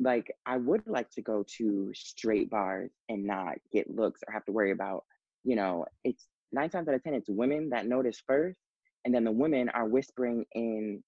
like 0.01 0.31
i 0.47 0.57
would 0.57 0.83
like 0.87 1.11
to 1.11 1.23
go 1.23 1.45
to 1.57 1.91
straight 1.95 2.51
bars 2.51 2.91
and 3.09 3.25
not 3.25 3.55
get 3.73 3.89
looks 3.91 4.21
or 4.27 4.33
have 4.33 4.45
to 4.45 4.53
worry 4.53 4.73
about 4.73 5.05
you 5.45 5.57
know 5.57 5.85
it's 6.05 6.27
nine 6.53 6.69
times 6.69 6.89
out 6.89 6.95
of 6.95 7.03
ten 7.03 7.15
it's 7.15 7.29
women 7.29 7.71
that 7.71 7.87
notice 7.87 8.23
first 8.27 8.59
and 9.05 9.15
then 9.15 9.25
the 9.25 9.33
women 9.33 9.69
are 9.71 9.87
whispering 9.87 10.45
in 10.53 11.03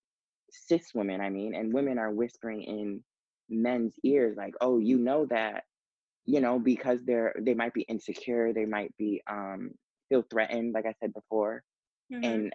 cis 0.51 0.95
women 0.95 1.21
i 1.21 1.29
mean 1.29 1.55
and 1.55 1.73
women 1.73 1.99
are 1.99 2.11
whispering 2.11 2.63
in 2.63 3.03
men's 3.49 3.95
ears 4.05 4.37
like 4.37 4.55
oh 4.61 4.79
you 4.79 4.97
know 4.99 5.27
that 5.27 5.65
you 6.25 6.41
know 6.41 6.59
because 6.59 7.01
they're 7.05 7.35
they 7.41 7.55
might 7.55 7.75
be 7.75 7.83
insecure 7.83 8.53
they 8.53 8.65
might 8.65 8.95
be 8.97 9.23
um 9.31 9.71
feel 10.09 10.25
threatened 10.31 10.75
like 10.75 10.87
i 10.87 10.95
said 11.01 11.13
before 11.13 11.63
mm-hmm. 12.13 12.25
and 12.25 12.53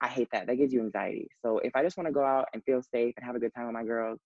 i 0.00 0.08
hate 0.08 0.28
that 0.32 0.46
that 0.46 0.56
gives 0.56 0.72
you 0.72 0.80
anxiety 0.80 1.28
so 1.44 1.58
if 1.58 1.74
i 1.74 1.82
just 1.82 1.96
want 1.96 2.06
to 2.06 2.12
go 2.12 2.24
out 2.24 2.46
and 2.52 2.62
feel 2.64 2.82
safe 2.82 3.14
and 3.16 3.24
have 3.24 3.36
a 3.36 3.40
good 3.40 3.52
time 3.54 3.66
with 3.66 3.74
my 3.74 3.84
girls 3.84 4.18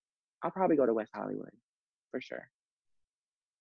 i'll 0.43 0.51
probably 0.51 0.77
go 0.77 0.87
to 0.87 0.95
west 0.95 1.11
hollywood 1.15 1.51
for 2.11 2.21
sure 2.21 2.49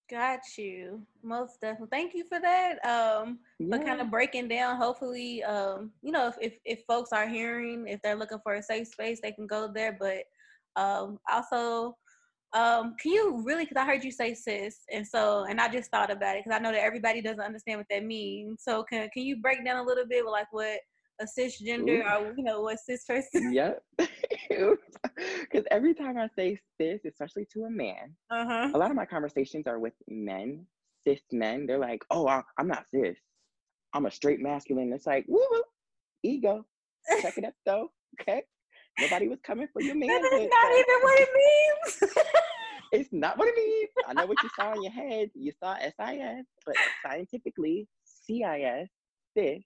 Got 0.10 0.42
you. 0.58 1.02
Most 1.24 1.62
definitely. 1.62 1.88
Thank 1.90 2.14
you 2.14 2.26
for 2.26 2.40
that. 2.40 2.74
Um, 2.86 3.40
yeah. 3.58 3.68
but 3.72 3.86
kind 3.86 4.02
of 4.02 4.12
breaking 4.12 4.50
down, 4.50 4.76
hopefully, 4.76 5.44
um, 5.44 5.92
you 6.02 6.12
know, 6.12 6.28
if, 6.28 6.36
if, 6.42 6.60
if 6.66 6.84
folks 6.86 7.12
are 7.14 7.28
hearing, 7.28 7.88
if 7.88 8.02
they're 8.02 8.16
looking 8.16 8.40
for 8.44 8.56
a 8.56 8.62
safe 8.62 8.88
space, 8.90 9.20
they 9.24 9.32
can 9.32 9.48
go 9.48 9.72
there. 9.74 9.98
But 9.98 10.26
um, 10.76 11.20
also, 11.32 11.96
um, 12.54 12.96
can 13.02 13.12
you 13.12 13.42
really? 13.44 13.64
Because 13.64 13.78
I 13.78 13.86
heard 13.86 14.04
you 14.04 14.12
say 14.12 14.36
cis, 14.36 14.82
and 14.92 15.08
so, 15.08 15.46
and 15.50 15.60
I 15.60 15.70
just 15.70 15.90
thought 15.90 16.12
about 16.12 16.36
it 16.36 16.44
because 16.44 16.56
I 16.56 16.62
know 16.62 16.72
that 16.72 16.84
everybody 16.84 17.22
doesn't 17.22 17.42
understand 17.42 17.80
what 17.80 17.88
that 17.90 18.04
means. 18.04 18.62
So, 18.62 18.84
can 18.84 19.10
can 19.14 19.24
you 19.24 19.38
break 19.42 19.66
down 19.66 19.78
a 19.78 19.84
little 19.84 20.06
bit, 20.06 20.26
like 20.26 20.52
what 20.52 20.80
a 21.24 21.40
cisgender 21.40 22.04
Ooh. 22.04 22.26
or 22.26 22.34
you 22.38 22.44
know 22.44 22.62
what 22.62 22.80
cis 22.80 23.06
person? 23.06 23.54
Yep. 23.54 23.84
Because 25.42 25.66
every 25.72 25.94
time 25.94 26.18
I 26.18 26.28
say 26.38 26.60
cis, 26.80 27.02
especially 27.06 27.46
to 27.54 27.66
a 27.66 27.70
man, 27.70 28.16
uh-huh. 28.32 28.72
a 28.74 28.78
lot 28.78 28.90
of 28.90 28.96
my 28.96 29.06
conversations 29.06 29.68
are 29.68 29.80
with 29.80 29.94
men, 30.08 30.66
cis 31.04 31.22
men. 31.32 31.66
They're 31.66 31.80
like, 31.80 32.04
"Oh, 32.10 32.28
I'm 32.58 32.68
not 32.68 32.86
cis. 32.94 33.18
I'm 33.94 34.06
a 34.06 34.12
straight 34.12 34.40
masculine." 34.40 34.92
It's 34.94 35.06
like, 35.06 35.26
woo, 35.28 35.46
woo 35.52 35.64
ego. 36.24 36.66
Check 37.22 37.38
it 37.38 37.46
up 37.46 37.54
though. 37.66 37.90
Okay. 38.20 38.44
Nobody 39.00 39.28
was 39.28 39.40
coming 39.44 39.68
for 39.72 39.82
your 39.82 39.96
man. 40.00 40.08
That's 40.08 40.32
not 40.32 40.72
even 40.72 41.00
what 41.02 41.20
it 41.22 41.30
means. 41.36 42.14
it's 42.92 43.10
not 43.12 43.38
what 43.38 43.48
it 43.48 43.56
means. 43.56 43.90
I 44.08 44.14
know 44.14 44.26
what 44.26 44.42
you 44.42 44.50
saw 44.56 44.74
in 44.74 44.84
your 44.84 44.92
head. 44.92 45.30
You 45.34 45.52
saw 45.62 45.76
SIS, 45.78 46.46
but 46.66 46.76
scientifically, 47.06 47.88
CIS, 48.04 48.90
cis, 49.36 49.64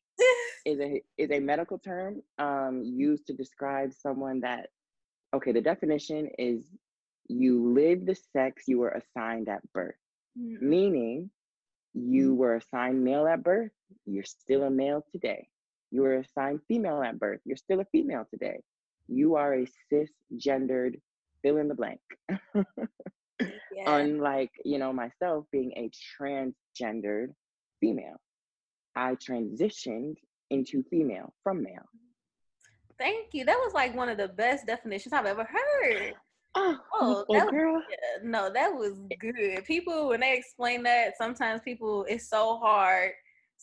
is 0.65 0.79
a 0.79 1.01
is 1.17 1.31
a 1.31 1.39
medical 1.39 1.77
term 1.77 2.21
um, 2.37 2.83
used 2.83 3.27
to 3.27 3.33
describe 3.33 3.93
someone 3.93 4.41
that. 4.41 4.69
Okay, 5.35 5.51
the 5.51 5.61
definition 5.61 6.29
is 6.37 6.63
you 7.27 7.73
live 7.73 8.05
the 8.05 8.15
sex 8.15 8.63
you 8.65 8.79
were 8.79 9.01
assigned 9.01 9.49
at 9.49 9.61
birth, 9.73 9.95
mm-hmm. 10.39 10.69
meaning 10.69 11.29
you 11.93 12.33
were 12.33 12.55
assigned 12.55 13.03
male 13.03 13.27
at 13.27 13.43
birth. 13.43 13.71
You're 14.05 14.23
still 14.23 14.63
a 14.63 14.69
male 14.69 15.03
today. 15.11 15.49
You 15.91 16.03
were 16.03 16.15
assigned 16.15 16.61
female 16.67 17.03
at 17.03 17.19
birth. 17.19 17.41
You're 17.43 17.57
still 17.57 17.81
a 17.81 17.85
female 17.91 18.25
today 18.31 18.61
you 19.07 19.35
are 19.35 19.53
a 19.53 19.67
cisgendered 19.91 20.99
fill 21.41 21.57
in 21.57 21.67
the 21.67 21.75
blank. 21.75 21.99
yeah. 23.39 23.45
Unlike, 23.85 24.51
you 24.65 24.77
know, 24.77 24.93
myself 24.93 25.45
being 25.51 25.71
a 25.75 25.89
transgendered 26.21 27.29
female. 27.79 28.17
I 28.97 29.15
transitioned 29.15 30.15
into 30.49 30.83
female 30.89 31.33
from 31.43 31.61
male. 31.61 31.87
Thank 32.97 33.27
you. 33.33 33.45
That 33.45 33.57
was 33.63 33.73
like 33.73 33.95
one 33.95 34.09
of 34.09 34.17
the 34.17 34.29
best 34.29 34.65
definitions 34.65 35.13
I've 35.13 35.27
ever 35.27 35.43
heard. 35.43 36.15
Oh, 36.55 36.77
oh, 36.93 37.25
oh 37.29 37.51
girl. 37.51 37.73
Was, 37.75 37.83
no, 38.23 38.51
that 38.51 38.73
was 38.73 38.93
good. 39.19 39.63
People, 39.65 40.09
when 40.09 40.21
they 40.21 40.35
explain 40.35 40.81
that, 40.83 41.15
sometimes 41.15 41.61
people, 41.61 42.05
it's 42.09 42.27
so 42.27 42.57
hard 42.57 43.11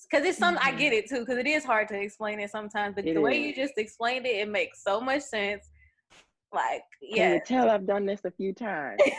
because 0.08 0.24
it's 0.24 0.38
some 0.38 0.56
mm-hmm. 0.56 0.68
I 0.68 0.72
get 0.72 0.92
it 0.92 1.08
too 1.08 1.20
because 1.20 1.38
it 1.38 1.46
is 1.46 1.64
hard 1.64 1.88
to 1.88 2.00
explain 2.00 2.38
it 2.38 2.50
sometimes. 2.50 2.94
But 2.94 3.06
it 3.06 3.14
the 3.14 3.20
is. 3.20 3.24
way 3.24 3.40
you 3.40 3.54
just 3.54 3.74
explained 3.76 4.26
it, 4.26 4.36
it 4.36 4.48
makes 4.48 4.84
so 4.84 5.00
much 5.00 5.22
sense. 5.22 5.68
Like, 6.52 6.82
yeah. 7.02 7.16
Can 7.16 7.34
you 7.34 7.40
tell 7.44 7.70
I've 7.70 7.86
done 7.86 8.06
this 8.06 8.20
a 8.24 8.30
few 8.30 8.52
times? 8.52 9.00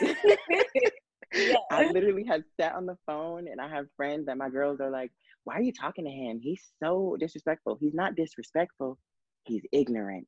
yeah. 1.34 1.56
I 1.70 1.90
literally 1.90 2.24
have 2.24 2.42
sat 2.58 2.74
on 2.74 2.86
the 2.86 2.96
phone 3.06 3.48
and 3.48 3.60
I 3.60 3.68
have 3.68 3.86
friends 3.98 4.24
that 4.26 4.38
my 4.38 4.48
girls 4.48 4.80
are 4.80 4.90
like, 4.90 5.10
"Why 5.46 5.54
are 5.54 5.62
you 5.62 5.72
talking 5.72 6.04
to 6.04 6.10
him? 6.10 6.40
He's 6.40 6.62
so 6.82 7.16
disrespectful." 7.18 7.78
He's 7.80 7.94
not 7.94 8.16
disrespectful. 8.16 8.98
He's 9.44 9.62
ignorant. 9.72 10.26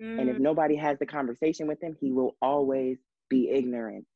Mm. 0.00 0.20
And 0.20 0.30
if 0.30 0.36
mm. 0.36 0.40
nobody 0.40 0.76
has 0.76 0.98
the 0.98 1.06
conversation 1.06 1.66
with 1.66 1.82
him, 1.82 1.96
he 2.00 2.12
will 2.12 2.36
always 2.40 2.98
be 3.28 3.50
ignorant. 3.50 4.06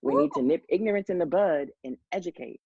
We 0.00 0.14
Ooh. 0.14 0.22
need 0.22 0.30
to 0.36 0.42
nip 0.42 0.64
ignorance 0.68 1.10
in 1.10 1.18
the 1.18 1.26
bud 1.26 1.68
and 1.84 1.96
educate. 2.12 2.60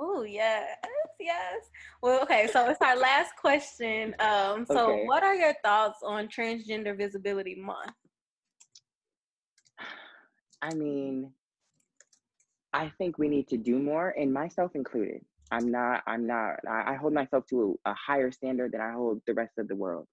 Oh 0.00 0.22
yes, 0.22 0.76
yes. 1.18 1.70
Well, 2.02 2.22
okay. 2.22 2.48
So 2.52 2.68
it's 2.68 2.80
our 2.80 2.96
last 2.96 3.32
question. 3.36 4.14
Um, 4.20 4.64
so 4.66 4.92
okay. 4.92 5.04
what 5.06 5.22
are 5.22 5.34
your 5.34 5.54
thoughts 5.64 6.00
on 6.04 6.28
Transgender 6.28 6.96
Visibility 6.96 7.54
Month? 7.56 7.92
I 10.60 10.74
mean, 10.74 11.32
I 12.72 12.92
think 12.98 13.18
we 13.18 13.28
need 13.28 13.48
to 13.48 13.56
do 13.56 13.78
more, 13.78 14.10
and 14.10 14.32
myself 14.32 14.72
included. 14.74 15.24
I'm 15.50 15.70
not. 15.70 16.02
I'm 16.06 16.26
not. 16.26 16.56
I, 16.68 16.92
I 16.92 16.94
hold 16.94 17.12
myself 17.12 17.46
to 17.46 17.78
a, 17.84 17.90
a 17.90 17.94
higher 17.94 18.30
standard 18.30 18.72
than 18.72 18.80
I 18.80 18.92
hold 18.92 19.22
the 19.26 19.34
rest 19.34 19.58
of 19.58 19.68
the 19.68 19.76
world, 19.76 20.06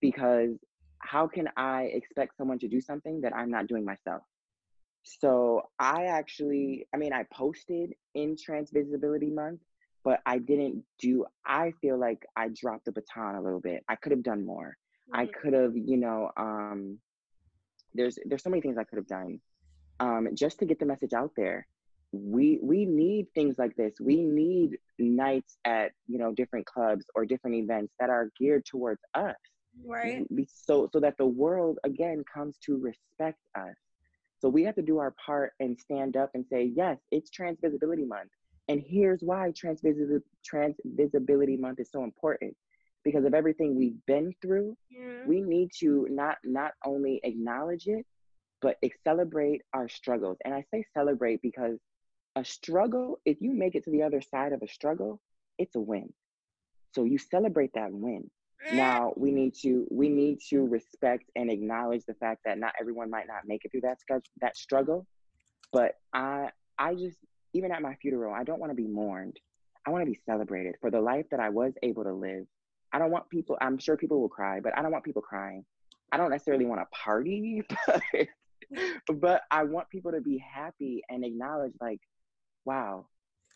because 0.00 0.56
how 0.98 1.28
can 1.28 1.48
I 1.56 1.84
expect 1.84 2.36
someone 2.36 2.58
to 2.60 2.68
do 2.68 2.80
something 2.80 3.20
that 3.20 3.34
I'm 3.34 3.50
not 3.50 3.66
doing 3.66 3.84
myself? 3.84 4.22
So 5.02 5.68
I 5.78 6.06
actually, 6.06 6.86
I 6.94 6.96
mean, 6.96 7.12
I 7.12 7.24
posted 7.32 7.94
in 8.14 8.36
Trans 8.42 8.70
Visibility 8.70 9.28
Month, 9.28 9.60
but 10.02 10.20
I 10.24 10.38
didn't 10.38 10.82
do, 10.98 11.26
I 11.44 11.72
feel 11.80 11.98
like 11.98 12.24
I 12.36 12.48
dropped 12.48 12.86
the 12.86 12.92
baton 12.92 13.34
a 13.34 13.42
little 13.42 13.60
bit. 13.60 13.84
I 13.88 13.96
could 13.96 14.12
have 14.12 14.22
done 14.22 14.46
more. 14.46 14.76
Mm-hmm. 15.10 15.20
I 15.20 15.26
could 15.26 15.52
have, 15.52 15.76
you 15.76 15.98
know, 15.98 16.30
um, 16.38 16.98
there's 17.92 18.18
there's 18.24 18.42
so 18.42 18.50
many 18.50 18.62
things 18.62 18.76
I 18.78 18.84
could 18.84 18.96
have 18.96 19.06
done 19.06 19.40
um, 20.00 20.28
just 20.34 20.58
to 20.60 20.64
get 20.64 20.78
the 20.78 20.86
message 20.86 21.12
out 21.12 21.32
there. 21.36 21.66
We 22.14 22.58
we 22.62 22.84
need 22.84 23.26
things 23.34 23.56
like 23.58 23.74
this. 23.76 23.94
We 24.00 24.22
need 24.22 24.78
nights 24.98 25.56
at 25.64 25.92
you 26.06 26.18
know 26.18 26.32
different 26.32 26.66
clubs 26.66 27.06
or 27.14 27.24
different 27.24 27.56
events 27.56 27.92
that 27.98 28.10
are 28.10 28.30
geared 28.38 28.64
towards 28.64 29.00
us, 29.14 29.34
right? 29.84 30.24
So 30.48 30.88
so 30.92 31.00
that 31.00 31.16
the 31.18 31.26
world 31.26 31.78
again 31.84 32.24
comes 32.32 32.56
to 32.66 32.76
respect 32.78 33.40
us. 33.56 33.74
So 34.40 34.48
we 34.48 34.62
have 34.64 34.74
to 34.74 34.82
do 34.82 34.98
our 34.98 35.14
part 35.24 35.54
and 35.58 35.78
stand 35.78 36.18
up 36.18 36.30
and 36.34 36.44
say, 36.50 36.70
yes, 36.76 36.98
it's 37.10 37.30
Trans 37.30 37.58
Visibility 37.62 38.04
Month. 38.04 38.30
And 38.68 38.82
here's 38.86 39.20
why 39.22 39.52
Trans, 39.56 39.80
Trans 40.44 40.76
Visibility 40.84 41.56
Month 41.56 41.80
is 41.80 41.90
so 41.90 42.04
important. 42.04 42.54
Because 43.04 43.24
of 43.24 43.32
everything 43.34 43.74
we've 43.74 43.96
been 44.06 44.34
through, 44.42 44.76
yeah. 44.90 45.24
we 45.26 45.40
need 45.40 45.70
to 45.80 46.06
not 46.10 46.36
not 46.44 46.72
only 46.84 47.20
acknowledge 47.22 47.86
it, 47.86 48.06
but 48.60 48.76
celebrate 49.02 49.60
our 49.74 49.88
struggles. 49.88 50.38
And 50.44 50.54
I 50.54 50.64
say 50.70 50.84
celebrate 50.94 51.42
because 51.42 51.78
a 52.36 52.44
struggle, 52.44 53.20
if 53.24 53.40
you 53.40 53.52
make 53.52 53.74
it 53.74 53.84
to 53.84 53.90
the 53.90 54.02
other 54.02 54.20
side 54.20 54.52
of 54.52 54.62
a 54.62 54.68
struggle, 54.68 55.20
it's 55.58 55.76
a 55.76 55.80
win. 55.80 56.12
So 56.94 57.04
you 57.04 57.18
celebrate 57.18 57.72
that 57.74 57.92
win. 57.92 58.30
Now 58.72 59.12
we 59.16 59.30
need 59.30 59.54
to 59.62 59.86
we 59.90 60.08
need 60.08 60.40
to 60.48 60.66
respect 60.66 61.24
and 61.36 61.50
acknowledge 61.50 62.04
the 62.06 62.14
fact 62.14 62.40
that 62.46 62.58
not 62.58 62.72
everyone 62.80 63.10
might 63.10 63.26
not 63.26 63.42
make 63.46 63.64
it 63.64 63.70
through 63.70 63.82
that 63.82 63.98
that 64.40 64.56
struggle. 64.56 65.06
But 65.70 65.96
I 66.14 66.50
I 66.78 66.94
just 66.94 67.18
even 67.54 67.70
at 67.72 67.82
my 67.82 67.94
funeral, 67.94 68.34
I 68.34 68.44
don't 68.44 68.58
want 68.58 68.70
to 68.70 68.76
be 68.76 68.86
mourned. 68.86 69.38
I 69.86 69.90
want 69.90 70.02
to 70.02 70.10
be 70.10 70.18
celebrated 70.26 70.74
for 70.80 70.90
the 70.90 71.00
life 71.00 71.26
that 71.30 71.40
I 71.40 71.50
was 71.50 71.72
able 71.82 72.04
to 72.04 72.12
live. 72.12 72.46
I 72.92 72.98
don't 72.98 73.10
want 73.10 73.28
people, 73.30 73.56
I'm 73.60 73.78
sure 73.78 73.96
people 73.96 74.20
will 74.20 74.28
cry, 74.28 74.60
but 74.60 74.76
I 74.76 74.82
don't 74.82 74.92
want 74.92 75.04
people 75.04 75.22
crying. 75.22 75.64
I 76.12 76.16
don't 76.16 76.30
necessarily 76.30 76.64
want 76.64 76.80
to 76.80 76.86
party, 76.96 77.62
but, 77.86 78.02
but 79.20 79.42
I 79.50 79.64
want 79.64 79.88
people 79.90 80.12
to 80.12 80.20
be 80.20 80.38
happy 80.38 81.02
and 81.08 81.24
acknowledge, 81.24 81.72
like, 81.80 82.00
wow, 82.64 83.06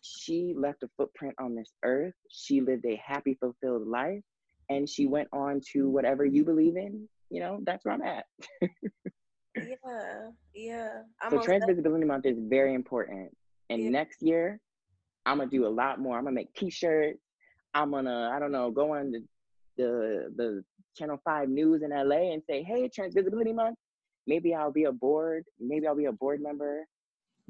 she 0.03 0.55
left 0.57 0.83
a 0.83 0.89
footprint 0.97 1.35
on 1.41 1.55
this 1.55 1.73
earth. 1.85 2.15
She 2.31 2.61
lived 2.61 2.85
a 2.87 3.01
happy, 3.05 3.35
fulfilled 3.35 3.87
life, 3.87 4.23
and 4.69 4.89
she 4.89 5.07
went 5.07 5.29
on 5.33 5.61
to 5.73 5.85
mm-hmm. 5.85 5.93
whatever 5.93 6.25
you 6.25 6.45
believe 6.45 6.77
in. 6.77 7.09
You 7.31 7.41
know, 7.41 7.61
that's 7.65 7.85
where 7.85 7.95
I'm 7.95 8.03
at. 8.03 8.25
yeah, 9.57 10.31
yeah. 10.55 10.89
I'm 11.21 11.31
so 11.31 11.43
Trans 11.43 11.65
Visibility 11.67 12.05
Month 12.05 12.27
is 12.27 12.39
very 12.39 12.75
important. 12.75 13.37
And 13.71 13.83
yeah. 13.83 13.91
next 13.91 14.23
year, 14.23 14.61
I'm 15.27 15.39
gonna 15.39 15.51
do 15.51 15.67
a 15.67 15.69
lot 15.69 16.01
more. 16.01 16.17
I'm 16.17 16.25
gonna 16.25 16.35
make 16.35 16.55
T-shirts. 16.55 17.21
I'm 17.75 17.91
gonna, 17.91 18.31
I 18.35 18.39
don't 18.39 18.53
know, 18.53 18.71
go 18.71 18.95
on 18.95 19.13
the 19.13 19.23
the 19.77 20.33
the 20.37 20.65
Channel 20.97 21.21
Five 21.25 21.49
News 21.49 21.83
in 21.83 21.91
LA 21.91 22.33
and 22.33 22.43
say, 22.49 22.63
"Hey, 22.63 22.89
Trans 22.89 23.15
Visibility 23.15 23.53
Month." 23.53 23.77
Maybe 24.27 24.55
I'll 24.55 24.73
be 24.73 24.85
a 24.85 24.93
board. 24.93 25.45
Maybe 25.59 25.87
I'll 25.87 25.97
be 25.97 26.07
a 26.07 26.13
board 26.13 26.41
member. 26.43 26.87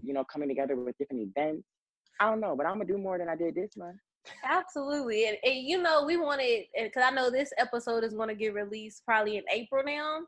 You 0.03 0.15
know, 0.15 0.25
coming 0.25 0.49
together 0.49 0.77
with 0.77 0.97
different 0.99 1.29
events. 1.37 1.67
I 2.21 2.27
don't 2.27 2.41
know, 2.41 2.57
but 2.57 2.67
I'm 2.67 2.75
gonna 2.75 2.87
do 2.87 2.99
more 2.99 3.19
than 3.19 3.29
I 3.29 3.37
did 3.37 3.55
this 3.55 3.77
month. 3.77 3.99
Absolutely, 4.45 5.29
and, 5.29 5.37
and 5.45 5.57
you 5.57 5.81
know, 5.81 6.05
we 6.05 6.17
wanted 6.17 6.65
because 6.77 7.03
I 7.05 7.11
know 7.11 7.31
this 7.31 7.51
episode 7.59 8.05
is 8.05 8.15
to 8.15 8.35
get 8.35 8.55
released 8.55 9.05
probably 9.05 9.37
in 9.37 9.45
April 9.51 9.85
now. 9.85 10.21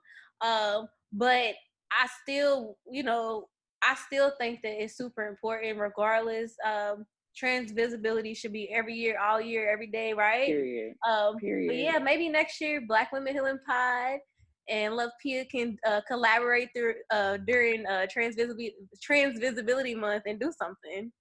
Um, 0.42 0.88
but 1.12 1.54
I 1.92 2.06
still, 2.22 2.76
you 2.90 3.02
know, 3.02 3.48
I 3.82 3.94
still 4.06 4.32
think 4.38 4.62
that 4.62 4.82
it's 4.82 4.96
super 4.96 5.26
important, 5.26 5.78
regardless. 5.78 6.54
Um, 6.64 7.06
trans 7.36 7.72
visibility 7.72 8.34
should 8.34 8.52
be 8.52 8.70
every 8.72 8.94
year, 8.94 9.18
all 9.18 9.40
year, 9.40 9.70
every 9.70 9.86
day, 9.86 10.12
right? 10.12 10.46
Period. 10.46 10.94
Um, 11.08 11.36
Period. 11.36 11.68
But 11.68 11.76
yeah, 11.76 11.98
maybe 11.98 12.28
next 12.28 12.60
year, 12.60 12.82
Black 12.86 13.12
Women 13.12 13.32
Healing 13.32 13.58
Pod 13.66 14.18
and 14.70 14.94
Love 14.94 15.10
Pia 15.20 15.44
can 15.44 15.76
uh, 15.86 16.00
collaborate 16.06 16.70
through 16.74 16.94
uh, 17.10 17.36
during 17.38 17.84
uh, 17.86 18.06
trans 18.08 18.36
visibility 18.36 18.74
trans 19.02 19.38
visibility 19.38 19.94
month 19.94 20.22
and 20.26 20.40
do 20.40 20.52
something. 20.56 21.12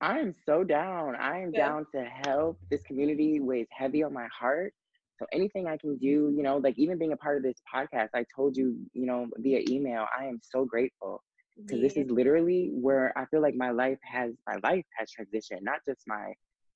I 0.00 0.18
am 0.18 0.34
so 0.44 0.64
down. 0.64 1.14
I 1.16 1.40
am 1.40 1.52
yeah. 1.52 1.68
down 1.68 1.86
to 1.94 2.04
help. 2.26 2.58
This 2.70 2.82
community 2.82 3.40
weighs 3.40 3.68
heavy 3.70 4.02
on 4.02 4.12
my 4.12 4.26
heart. 4.38 4.72
So 5.18 5.26
anything 5.32 5.68
I 5.68 5.76
can 5.76 5.96
do, 5.96 6.32
you 6.36 6.42
know, 6.42 6.56
like 6.56 6.76
even 6.76 6.98
being 6.98 7.12
a 7.12 7.16
part 7.16 7.36
of 7.36 7.42
this 7.44 7.60
podcast, 7.72 8.08
I 8.14 8.24
told 8.34 8.56
you, 8.56 8.76
you 8.92 9.06
know, 9.06 9.28
via 9.38 9.60
email, 9.68 10.06
I 10.18 10.24
am 10.24 10.40
so 10.42 10.64
grateful 10.64 11.22
because 11.56 11.78
yeah. 11.78 11.88
this 11.88 11.96
is 11.96 12.10
literally 12.10 12.70
where 12.72 13.16
I 13.16 13.26
feel 13.26 13.40
like 13.40 13.54
my 13.54 13.70
life 13.70 13.98
has 14.02 14.32
my 14.46 14.56
life 14.68 14.84
has 14.98 15.08
transitioned, 15.10 15.62
not 15.62 15.80
just 15.86 16.00
my 16.06 16.32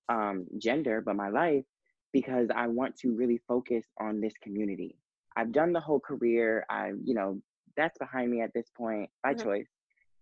um, 0.09 0.47
gender, 0.59 1.01
but 1.01 1.17
my 1.17 1.29
life, 1.29 1.65
because 2.13 2.49
I 2.55 2.69
want 2.69 2.97
to 2.99 3.15
really 3.15 3.41
focus 3.49 3.85
on 4.01 4.21
this 4.21 4.35
community. 4.43 4.97
I've 5.37 5.53
done 5.53 5.73
the 5.73 5.81
whole 5.81 6.01
career. 6.01 6.65
I, 6.71 6.93
you 7.03 7.15
know, 7.15 7.41
that's 7.77 7.99
behind 7.99 8.31
me 8.31 8.41
at 8.41 8.53
this 8.55 8.69
point 8.77 9.11
by 9.23 9.35
mm-hmm. 9.35 9.45
choice, 9.49 9.69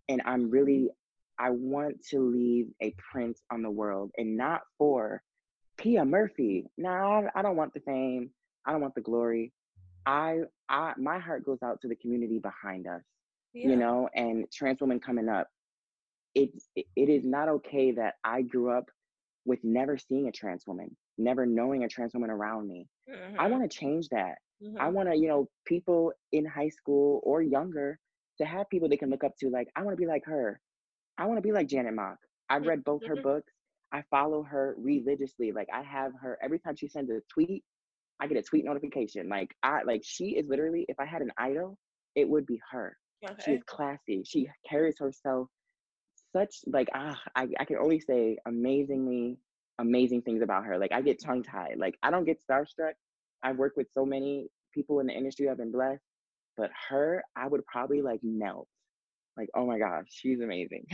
and 0.08 0.22
I'm 0.24 0.50
really, 0.50 0.88
I 1.38 1.50
want 1.50 2.04
to 2.10 2.20
leave 2.20 2.68
a 2.82 2.94
print 3.10 3.38
on 3.50 3.62
the 3.62 3.70
world, 3.70 4.10
and 4.16 4.36
not 4.36 4.62
for 4.78 5.22
Pia 5.78 6.04
Murphy. 6.04 6.66
Now 6.76 7.24
I 7.34 7.42
don't 7.42 7.56
want 7.56 7.74
the 7.74 7.80
fame. 7.80 8.30
I 8.66 8.72
don't 8.72 8.80
want 8.80 8.94
the 8.94 9.00
glory. 9.00 9.52
I, 10.04 10.40
I, 10.68 10.92
my 10.96 11.18
heart 11.18 11.44
goes 11.44 11.58
out 11.64 11.80
to 11.82 11.88
the 11.88 11.96
community 11.96 12.38
behind 12.38 12.86
us 12.86 13.02
yeah. 13.56 13.70
you 13.70 13.76
know, 13.76 14.08
and 14.14 14.50
trans 14.52 14.80
women 14.80 15.00
coming 15.00 15.28
up. 15.28 15.48
It, 16.34 16.50
it 16.74 17.08
is 17.08 17.24
not 17.24 17.48
okay 17.48 17.92
that 17.92 18.14
I 18.22 18.42
grew 18.42 18.70
up 18.70 18.90
with 19.46 19.60
never 19.64 19.96
seeing 19.96 20.28
a 20.28 20.32
trans 20.32 20.66
woman, 20.66 20.94
never 21.16 21.46
knowing 21.46 21.84
a 21.84 21.88
trans 21.88 22.12
woman 22.12 22.30
around 22.30 22.68
me. 22.68 22.86
Mm-hmm. 23.10 23.40
I 23.40 23.46
want 23.46 23.68
to 23.68 23.74
change 23.74 24.08
that. 24.10 24.36
Mm-hmm. 24.62 24.80
I 24.80 24.88
want 24.88 25.08
to, 25.08 25.16
you 25.16 25.28
know, 25.28 25.48
people 25.66 26.12
in 26.32 26.44
high 26.44 26.68
school 26.68 27.20
or 27.24 27.42
younger 27.42 27.98
to 28.38 28.44
have 28.44 28.68
people 28.70 28.88
they 28.88 28.96
can 28.96 29.10
look 29.10 29.24
up 29.24 29.36
to. 29.40 29.50
Like, 29.50 29.68
I 29.76 29.82
want 29.82 29.96
to 29.96 30.00
be 30.00 30.06
like 30.06 30.24
her. 30.24 30.60
I 31.18 31.26
want 31.26 31.38
to 31.38 31.42
be 31.42 31.52
like 31.52 31.68
Janet 31.68 31.94
Mock. 31.94 32.18
I've 32.48 32.66
read 32.66 32.84
both 32.84 33.04
her 33.06 33.14
mm-hmm. 33.14 33.22
books. 33.22 33.52
I 33.92 34.02
follow 34.10 34.42
her 34.42 34.74
religiously. 34.78 35.52
Like, 35.52 35.68
I 35.72 35.82
have 35.82 36.12
her 36.20 36.38
every 36.42 36.58
time 36.58 36.76
she 36.76 36.88
sends 36.88 37.10
a 37.10 37.20
tweet, 37.32 37.62
I 38.20 38.26
get 38.26 38.38
a 38.38 38.42
tweet 38.42 38.64
notification. 38.64 39.28
Like, 39.28 39.54
I 39.62 39.82
like 39.84 40.02
she 40.04 40.36
is 40.36 40.48
literally, 40.48 40.86
if 40.88 40.98
I 40.98 41.04
had 41.04 41.22
an 41.22 41.32
idol, 41.38 41.78
it 42.14 42.28
would 42.28 42.46
be 42.46 42.60
her. 42.70 42.96
Okay. 43.24 43.34
She 43.44 43.50
is 43.52 43.62
classy. 43.66 44.22
She 44.24 44.48
carries 44.68 44.98
herself 44.98 45.48
such 46.36 46.56
like 46.66 46.88
ah, 46.94 47.18
I, 47.34 47.48
I 47.58 47.64
can 47.64 47.76
only 47.76 48.00
say 48.00 48.36
amazingly 48.46 49.38
amazing 49.78 50.22
things 50.22 50.42
about 50.42 50.64
her. 50.64 50.78
Like 50.78 50.92
I 50.92 51.02
get 51.02 51.22
tongue 51.22 51.42
tied. 51.42 51.76
Like 51.78 51.96
I 52.02 52.10
don't 52.10 52.24
get 52.24 52.40
starstruck. 52.48 52.92
I've 53.46 53.58
worked 53.58 53.76
with 53.76 53.86
so 53.94 54.04
many 54.04 54.48
people 54.74 54.98
in 54.98 55.06
the 55.06 55.12
industry. 55.12 55.48
I've 55.48 55.58
been 55.58 55.70
blessed, 55.70 56.02
but 56.56 56.70
her, 56.88 57.22
I 57.36 57.46
would 57.46 57.64
probably 57.66 58.02
like 58.02 58.20
melt. 58.24 58.66
Like 59.36 59.48
oh 59.54 59.66
my 59.66 59.78
gosh, 59.78 60.06
she's 60.08 60.40
amazing. 60.40 60.84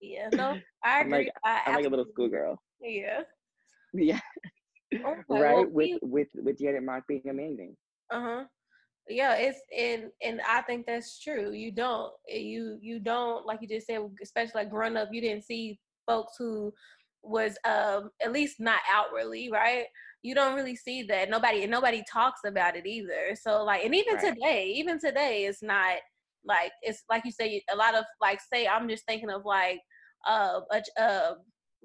yeah, 0.00 0.28
no, 0.32 0.58
I 0.84 1.00
agree. 1.00 1.02
I'm 1.02 1.10
like, 1.10 1.28
I 1.44 1.62
am 1.66 1.74
like 1.76 1.86
a 1.86 1.88
little 1.88 2.06
schoolgirl. 2.10 2.60
Yeah. 2.82 3.20
Yeah. 3.94 4.20
Okay, 4.92 5.20
right 5.28 5.56
well, 5.56 5.66
with 5.66 5.98
with 6.02 6.28
with 6.34 6.58
Janet 6.58 6.82
Mock 6.82 7.04
being 7.08 7.22
amazing. 7.28 7.76
Uh 8.10 8.20
huh 8.20 8.44
yeah 9.08 9.34
it's 9.34 9.60
and 9.76 10.04
and 10.22 10.40
i 10.48 10.62
think 10.62 10.86
that's 10.86 11.20
true 11.20 11.52
you 11.52 11.70
don't 11.70 12.10
eh, 12.30 12.38
you 12.38 12.78
you 12.80 12.98
don't 12.98 13.44
like 13.44 13.60
you 13.60 13.68
just 13.68 13.86
said 13.86 14.00
especially 14.22 14.52
like 14.54 14.70
growing 14.70 14.96
up 14.96 15.08
you 15.12 15.20
didn't 15.20 15.44
see 15.44 15.78
folks 16.06 16.36
who 16.38 16.72
was 17.24 17.56
um 17.64 18.10
at 18.22 18.32
least 18.32 18.56
not 18.58 18.80
outwardly 18.92 19.50
right 19.50 19.84
you 20.22 20.34
don't 20.34 20.54
really 20.54 20.76
see 20.76 21.02
that 21.02 21.30
nobody 21.30 21.62
and 21.62 21.70
nobody 21.70 22.02
talks 22.10 22.40
about 22.46 22.76
it 22.76 22.86
either 22.86 23.34
so 23.34 23.64
like 23.64 23.84
and 23.84 23.94
even 23.94 24.14
right. 24.14 24.34
today 24.34 24.72
even 24.74 24.98
today 24.98 25.44
it's 25.44 25.62
not 25.62 25.96
like 26.44 26.72
it's 26.82 27.04
like 27.10 27.24
you 27.24 27.32
say 27.32 27.62
a 27.72 27.76
lot 27.76 27.94
of 27.94 28.04
like 28.20 28.38
say 28.52 28.66
i'm 28.66 28.88
just 28.88 29.06
thinking 29.06 29.30
of 29.30 29.44
like 29.44 29.80
uh 30.28 30.60
a, 30.72 31.02
uh 31.02 31.34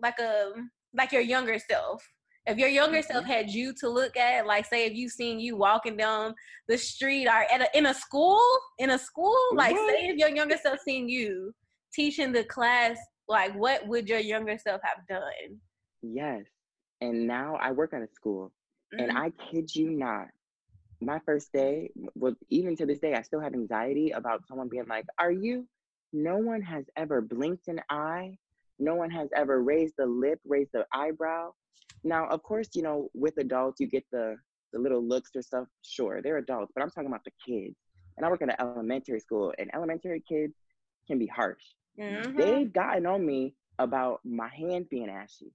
like 0.01 0.19
a 0.19 0.51
like 0.93 1.11
your 1.11 1.21
younger 1.21 1.57
self 1.59 2.03
if 2.49 2.57
your 2.57 2.69
younger 2.69 3.01
self 3.03 3.23
mm-hmm. 3.23 3.31
had 3.31 3.49
you 3.51 3.73
to 3.79 3.89
look 3.89 4.17
at, 4.17 4.47
like 4.47 4.65
say 4.65 4.85
if 4.85 4.93
you 4.93 5.07
seen 5.07 5.39
you 5.39 5.55
walking 5.55 5.95
down 5.95 6.33
the 6.67 6.77
street 6.77 7.27
or 7.27 7.45
at 7.51 7.61
a, 7.61 7.77
in 7.77 7.85
a 7.85 7.93
school, 7.93 8.41
in 8.79 8.89
a 8.89 8.97
school, 8.97 9.37
like 9.53 9.75
what? 9.75 9.95
say 9.95 10.07
if 10.07 10.17
your 10.17 10.29
younger 10.29 10.57
self 10.57 10.79
seen 10.79 11.07
you 11.07 11.53
teaching 11.93 12.31
the 12.31 12.43
class, 12.45 12.97
like 13.29 13.53
what 13.55 13.87
would 13.87 14.09
your 14.09 14.19
younger 14.19 14.57
self 14.57 14.81
have 14.83 15.07
done? 15.07 15.59
Yes. 16.01 16.43
And 16.99 17.27
now 17.27 17.57
I 17.61 17.71
work 17.71 17.93
at 17.93 18.01
a 18.01 18.07
school. 18.13 18.51
Mm-hmm. 18.93 19.03
And 19.03 19.17
I 19.17 19.31
kid 19.51 19.73
you 19.73 19.91
not, 19.91 20.27
my 21.01 21.19
first 21.25 21.53
day, 21.53 21.91
well, 22.15 22.35
even 22.49 22.75
to 22.75 22.85
this 22.85 22.99
day, 22.99 23.13
I 23.13 23.21
still 23.21 23.39
have 23.39 23.53
anxiety 23.53 24.11
about 24.11 24.45
someone 24.47 24.67
being 24.67 24.87
like, 24.89 25.05
Are 25.17 25.31
you? 25.31 25.67
No 26.11 26.37
one 26.37 26.61
has 26.63 26.85
ever 26.97 27.21
blinked 27.21 27.67
an 27.67 27.81
eye. 27.89 28.37
No 28.79 28.95
one 28.95 29.11
has 29.11 29.29
ever 29.35 29.61
raised 29.61 29.95
the 29.97 30.05
lip, 30.05 30.39
raised 30.45 30.71
the 30.73 30.85
eyebrow. 30.93 31.51
Now, 32.03 32.27
of 32.27 32.43
course, 32.43 32.69
you 32.73 32.81
know, 32.81 33.09
with 33.13 33.37
adults, 33.37 33.79
you 33.79 33.87
get 33.87 34.05
the 34.11 34.37
the 34.71 34.79
little 34.79 35.03
looks 35.03 35.31
or 35.35 35.41
stuff. 35.41 35.67
Sure, 35.83 36.21
they're 36.21 36.37
adults, 36.37 36.71
but 36.73 36.83
I'm 36.83 36.89
talking 36.89 37.07
about 37.07 37.23
the 37.23 37.31
kids. 37.45 37.75
And 38.17 38.25
I 38.25 38.29
work 38.29 38.41
at 38.41 38.49
an 38.49 38.55
elementary 38.59 39.19
school, 39.19 39.53
and 39.57 39.69
elementary 39.73 40.23
kids 40.27 40.53
can 41.07 41.17
be 41.19 41.27
harsh. 41.27 41.63
Mm-hmm. 41.99 42.37
They've 42.37 42.71
gotten 42.71 43.05
on 43.05 43.25
me 43.25 43.55
about 43.77 44.21
my 44.23 44.49
hand 44.49 44.87
being 44.89 45.09
ashy, 45.09 45.51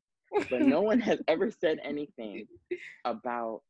but 0.50 0.62
no 0.62 0.80
one 0.80 1.00
has 1.00 1.20
ever 1.28 1.50
said 1.50 1.78
anything 1.84 2.46
about 3.04 3.62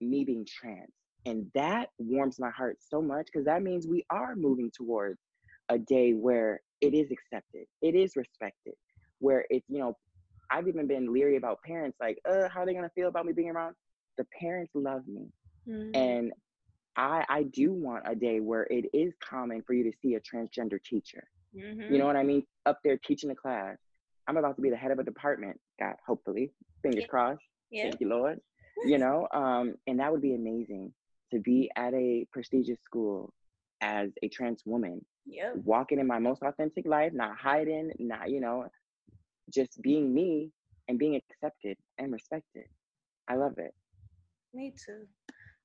me 0.00 0.24
being 0.24 0.46
trans. 0.46 0.92
And 1.24 1.46
that 1.54 1.90
warms 1.98 2.40
my 2.40 2.50
heart 2.50 2.78
so 2.80 3.00
much 3.00 3.26
because 3.26 3.44
that 3.46 3.62
means 3.62 3.86
we 3.86 4.04
are 4.10 4.34
moving 4.34 4.70
towards 4.74 5.20
a 5.68 5.78
day 5.78 6.12
where 6.12 6.60
it 6.80 6.94
is 6.94 7.10
accepted, 7.12 7.66
it 7.80 7.94
is 7.94 8.16
respected, 8.16 8.74
where 9.20 9.44
it's, 9.48 9.64
you 9.68 9.78
know, 9.78 9.96
I've 10.50 10.68
even 10.68 10.86
been 10.86 11.12
leery 11.12 11.36
about 11.36 11.62
parents, 11.62 11.96
like, 12.00 12.18
uh, 12.28 12.48
how 12.48 12.60
are 12.60 12.66
they 12.66 12.74
gonna 12.74 12.90
feel 12.94 13.08
about 13.08 13.24
me 13.24 13.32
being 13.32 13.50
around? 13.50 13.74
The 14.18 14.26
parents 14.38 14.72
love 14.74 15.06
me. 15.06 15.28
Mm-hmm. 15.68 15.96
And 15.96 16.32
I 16.96 17.24
I 17.28 17.42
do 17.44 17.72
want 17.72 18.04
a 18.06 18.14
day 18.14 18.40
where 18.40 18.64
it 18.64 18.86
is 18.92 19.14
common 19.20 19.62
for 19.62 19.72
you 19.72 19.84
to 19.84 19.92
see 20.02 20.14
a 20.14 20.20
transgender 20.20 20.82
teacher. 20.82 21.24
Mm-hmm. 21.56 21.92
You 21.92 21.98
know 21.98 22.04
mm-hmm. 22.04 22.06
what 22.06 22.16
I 22.16 22.22
mean? 22.22 22.44
Up 22.66 22.78
there 22.84 22.98
teaching 23.04 23.28
the 23.28 23.34
class. 23.34 23.76
I'm 24.28 24.36
about 24.36 24.56
to 24.56 24.62
be 24.62 24.70
the 24.70 24.76
head 24.76 24.92
of 24.92 24.98
a 24.98 25.04
department, 25.04 25.58
God, 25.80 25.94
hopefully. 26.06 26.52
Fingers 26.82 27.02
yeah. 27.02 27.06
crossed. 27.08 27.42
Yeah. 27.70 27.82
Thank 27.84 28.00
you, 28.00 28.08
Lord. 28.08 28.40
you 28.84 28.98
know, 28.98 29.28
um, 29.32 29.74
and 29.86 30.00
that 30.00 30.12
would 30.12 30.22
be 30.22 30.34
amazing 30.34 30.92
to 31.32 31.40
be 31.40 31.70
at 31.76 31.94
a 31.94 32.26
prestigious 32.32 32.80
school 32.82 33.32
as 33.80 34.10
a 34.22 34.28
trans 34.28 34.62
woman. 34.64 35.04
Yep. 35.26 35.56
Walking 35.64 35.98
in 35.98 36.06
my 36.06 36.18
most 36.18 36.42
authentic 36.42 36.86
life, 36.86 37.12
not 37.12 37.36
hiding, 37.36 37.92
not, 37.98 38.30
you 38.30 38.40
know, 38.40 38.66
just 39.52 39.80
being 39.82 40.12
me 40.12 40.50
and 40.88 40.98
being 40.98 41.16
accepted 41.16 41.76
and 41.98 42.12
respected. 42.12 42.64
I 43.28 43.36
love 43.36 43.58
it. 43.58 43.74
Me 44.54 44.72
too. 44.72 45.06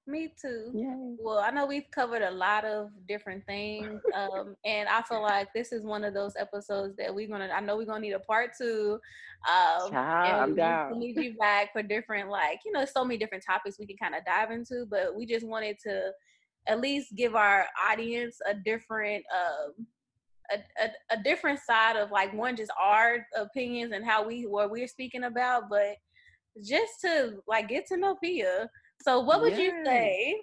Me 0.07 0.33
too. 0.41 0.71
Yay. 0.73 1.17
Well, 1.19 1.39
I 1.39 1.51
know 1.51 1.65
we've 1.65 1.91
covered 1.91 2.21
a 2.21 2.31
lot 2.31 2.63
of 2.63 2.91
different 3.09 3.45
things, 3.45 4.01
um, 4.15 4.55
and 4.65 4.87
I 4.87 5.01
feel 5.01 5.21
like 5.21 5.49
this 5.53 5.73
is 5.73 5.83
one 5.83 6.05
of 6.05 6.13
those 6.13 6.33
episodes 6.39 6.95
that 6.97 7.13
we're 7.13 7.27
gonna. 7.27 7.49
I 7.53 7.59
know 7.59 7.75
we're 7.75 7.85
gonna 7.85 7.99
need 7.99 8.13
a 8.13 8.19
part 8.19 8.51
two. 8.57 8.99
Um, 9.47 9.91
Child, 9.91 10.29
and 10.29 10.41
I'm 10.41 10.49
we 10.51 10.55
down. 10.55 10.99
need 10.99 11.17
you 11.17 11.35
back 11.37 11.73
for 11.73 11.83
different, 11.83 12.29
like 12.29 12.61
you 12.65 12.71
know, 12.71 12.85
so 12.85 13.03
many 13.03 13.17
different 13.17 13.43
topics 13.45 13.77
we 13.77 13.85
can 13.85 13.97
kind 13.97 14.15
of 14.15 14.23
dive 14.23 14.49
into. 14.49 14.85
But 14.89 15.13
we 15.13 15.25
just 15.25 15.45
wanted 15.45 15.77
to 15.83 16.11
at 16.67 16.79
least 16.79 17.13
give 17.15 17.35
our 17.35 17.65
audience 17.89 18.37
a 18.49 18.53
different, 18.53 19.25
um, 19.35 19.85
a, 20.53 20.85
a, 20.85 21.17
a 21.19 21.23
different 21.23 21.59
side 21.59 21.97
of 21.97 22.11
like 22.11 22.33
one 22.33 22.55
just 22.55 22.71
our 22.81 23.25
opinions 23.35 23.91
and 23.91 24.05
how 24.05 24.25
we 24.25 24.47
what 24.47 24.71
we're 24.71 24.87
speaking 24.87 25.25
about, 25.25 25.69
but 25.69 25.97
just 26.63 27.01
to 27.01 27.39
like 27.45 27.67
get 27.67 27.85
to 27.87 27.97
know 27.97 28.15
Pia. 28.15 28.69
So, 29.01 29.19
what 29.19 29.41
would 29.41 29.57
you 29.57 29.71
say? 29.85 30.41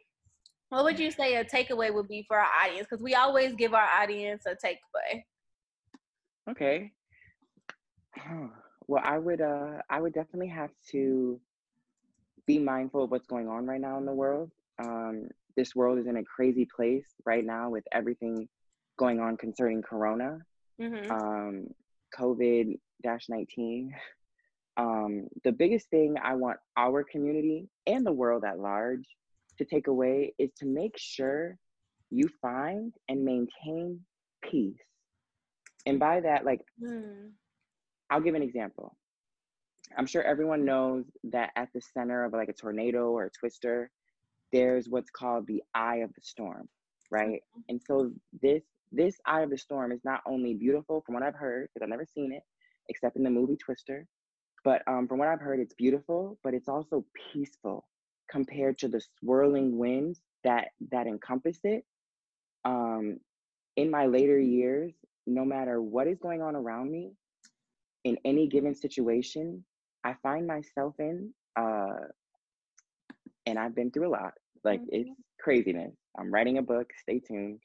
What 0.71 0.85
would 0.85 0.99
you 0.99 1.11
say 1.11 1.37
a 1.37 1.45
takeaway 1.45 1.93
would 1.95 2.09
be 2.09 2.25
for 2.27 2.39
our 2.39 2.49
audience? 2.65 2.87
Because 2.89 3.03
we 3.03 3.15
always 3.15 3.55
give 3.55 3.75
our 3.75 3.89
audience 4.01 4.45
a 4.47 4.55
takeaway. 4.55 5.23
Okay. 6.51 6.93
Well, 8.87 9.03
I 9.05 9.19
would 9.19 9.41
uh 9.41 9.79
I 9.89 10.01
would 10.01 10.13
definitely 10.13 10.49
have 10.49 10.71
to 10.91 11.41
be 12.47 12.59
mindful 12.59 13.05
of 13.05 13.11
what's 13.11 13.27
going 13.27 13.49
on 13.49 13.67
right 13.67 13.81
now 13.81 13.97
in 13.99 14.05
the 14.05 14.13
world. 14.13 14.51
Um 14.79 15.29
this 15.57 15.75
world 15.75 15.99
is 15.99 16.07
in 16.07 16.17
a 16.17 16.25
crazy 16.25 16.67
place 16.77 17.07
right 17.25 17.45
now 17.45 17.71
with 17.71 17.85
everything 17.93 18.49
going 18.99 19.21
on 19.21 19.37
concerning 19.37 19.83
corona, 19.83 20.39
Mm-hmm. 20.81 21.11
um 21.11 21.67
COVID-19. 22.19 23.91
Um 24.77 25.29
the 25.45 25.53
biggest 25.53 25.89
thing 25.89 26.17
I 26.23 26.35
want 26.35 26.59
our 26.77 27.05
community 27.05 27.69
and 27.87 28.05
the 28.05 28.13
world 28.13 28.45
at 28.45 28.59
large 28.59 29.07
to 29.59 29.65
take 29.65 29.87
away 29.87 30.35
is 30.39 30.51
to 30.59 30.67
make 30.67 30.97
sure 30.97 31.59
you 32.11 32.29
find 32.41 32.95
and 33.09 33.25
maintain 33.25 34.01
peace. 34.43 34.79
And 35.87 35.99
by 35.99 36.21
that 36.21 36.45
like 36.45 36.61
mm 36.83 37.31
I'll 38.11 38.21
give 38.21 38.35
an 38.35 38.43
example. 38.43 38.97
I'm 39.97 40.07
sure 40.07 40.23
everyone 40.23 40.65
knows 40.65 41.05
that 41.25 41.51
at 41.57 41.69
the 41.75 41.81
center 41.81 42.25
of 42.25 42.33
like 42.33 42.49
a 42.49 42.53
tornado 42.53 43.11
or 43.11 43.25
a 43.25 43.31
twister, 43.31 43.91
there's 44.53 44.89
what's 44.89 45.11
called 45.11 45.47
the 45.47 45.63
eye 45.75 45.97
of 45.97 46.13
the 46.15 46.21
storm, 46.23 46.69
right? 47.11 47.41
And 47.69 47.81
so 47.83 48.13
this 48.43 48.63
this 48.93 49.17
eye 49.27 49.43
of 49.43 49.51
the 49.51 49.59
storm 49.59 49.91
is 49.91 50.01
not 50.05 50.21
only 50.27 50.55
beautiful 50.55 51.03
from 51.05 51.15
what 51.15 51.25
I've 51.25 51.35
heard, 51.35 51.69
because 51.69 51.83
I've 51.83 51.91
never 51.91 52.07
seen 52.07 52.33
it, 52.33 52.43
except 52.89 53.17
in 53.17 53.25
the 53.25 53.31
movie 53.31 53.57
Twister, 53.57 54.07
but 54.65 54.83
um, 54.87 55.07
from 55.07 55.19
what 55.19 55.29
I've 55.29 55.41
heard, 55.41 55.61
it's 55.61 55.75
beautiful, 55.75 56.39
but 56.43 56.55
it's 56.55 56.69
also 56.69 57.05
peaceful 57.33 57.87
compared 58.31 58.79
to 58.79 58.89
the 58.89 59.03
swirling 59.21 59.79
winds 59.79 60.21
that 60.45 60.69
that 60.91 61.07
encompass 61.07 61.59
it. 61.65 61.85
Um, 62.65 63.19
in 63.77 63.91
my 63.91 64.07
later 64.07 64.39
years, 64.39 64.93
no 65.27 65.45
matter 65.45 65.81
what 65.83 66.07
is 66.07 66.19
going 66.19 66.43
on 66.43 66.57
around 66.57 66.91
me, 66.91 67.13
in 68.05 68.19
any 68.25 68.47
given 68.47 68.75
situation 68.75 69.65
I 70.05 70.15
find 70.23 70.47
myself 70.47 70.95
in, 70.99 71.33
uh, 71.57 72.09
and 73.47 73.59
I've 73.59 73.75
been 73.75 73.91
through 73.91 74.09
a 74.09 74.11
lot. 74.11 74.35
Like 74.65 74.81
it's 74.89 75.11
craziness. 75.41 75.95
I'm 76.19 76.33
writing 76.33 76.59
a 76.59 76.63
book. 76.63 76.91
Stay 77.03 77.21
tuned. 77.21 77.61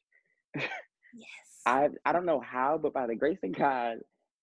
Yes. 1.12 1.28
I 1.66 1.90
I 2.06 2.14
don't 2.14 2.28
know 2.28 2.40
how, 2.40 2.78
but 2.78 2.94
by 2.94 3.08
the 3.08 3.16
grace 3.16 3.40
of 3.44 3.52
God, 3.52 3.98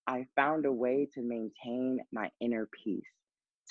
I 0.07 0.25
found 0.35 0.65
a 0.65 0.71
way 0.71 1.07
to 1.13 1.21
maintain 1.21 1.99
my 2.11 2.31
inner 2.39 2.67
peace. 2.83 3.05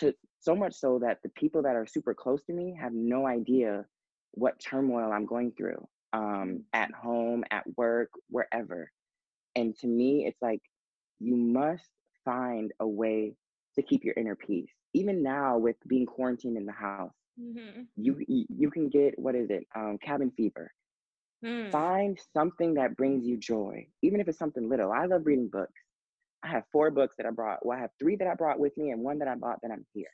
To 0.01 0.15
so 0.39 0.55
much 0.55 0.75
so 0.75 0.99
that 0.99 1.23
the 1.23 1.31
people 1.31 1.63
that 1.63 1.75
are 1.75 1.87
super 1.87 2.15
close 2.15 2.43
to 2.45 2.53
me 2.53 2.77
have 2.81 2.93
no 2.93 3.27
idea 3.27 3.87
what 4.33 4.61
turmoil 4.61 5.11
I'm 5.13 5.27
going 5.27 5.53
through. 5.57 5.87
Um, 6.13 6.63
at 6.73 6.93
home, 6.93 7.45
at 7.51 7.65
work, 7.77 8.11
wherever. 8.31 8.91
And 9.55 9.77
to 9.79 9.87
me, 9.87 10.27
it's 10.27 10.41
like 10.41 10.61
you 11.19 11.37
must 11.37 11.89
find 12.25 12.73
a 12.81 12.87
way 12.87 13.35
to 13.75 13.83
keep 13.83 14.05
your 14.05 14.15
inner 14.17 14.37
peace. 14.37 14.71
Even 14.95 15.23
now, 15.23 15.59
with 15.59 15.77
being 15.87 16.07
quarantined 16.07 16.57
in 16.57 16.67
the 16.67 16.73
house, 16.73 17.13
mm-hmm. 17.41 17.83
you 17.97 18.25
you 18.29 18.71
can 18.71 18.89
get 18.89 19.19
what 19.19 19.35
is 19.35 19.51
it? 19.51 19.67
Um, 19.75 19.99
cabin 20.03 20.31
fever. 20.37 20.73
mm 21.45 21.71
Find 21.71 22.19
something 22.33 22.75
that 22.75 22.97
brings 22.97 23.27
you 23.27 23.37
joy, 23.37 23.87
even 24.03 24.21
if 24.21 24.29
it's 24.29 24.39
something 24.39 24.69
little. 24.69 24.93
I 24.93 25.07
love 25.07 25.27
reading 25.27 25.49
books. 25.49 25.81
I 26.47 26.51
have 26.51 26.65
four 26.71 26.91
books 26.91 27.15
that 27.19 27.27
I 27.27 27.31
brought. 27.31 27.65
Well, 27.65 27.77
I 27.77 27.81
have 27.81 27.91
three 27.99 28.17
that 28.17 28.29
I 28.29 28.35
brought 28.35 28.61
with 28.61 28.77
me, 28.77 28.91
and 28.91 29.03
one 29.03 29.19
that 29.19 29.29
I 29.29 29.35
bought 29.35 29.59
that 29.63 29.71
I'm 29.73 29.85
here. 29.93 30.07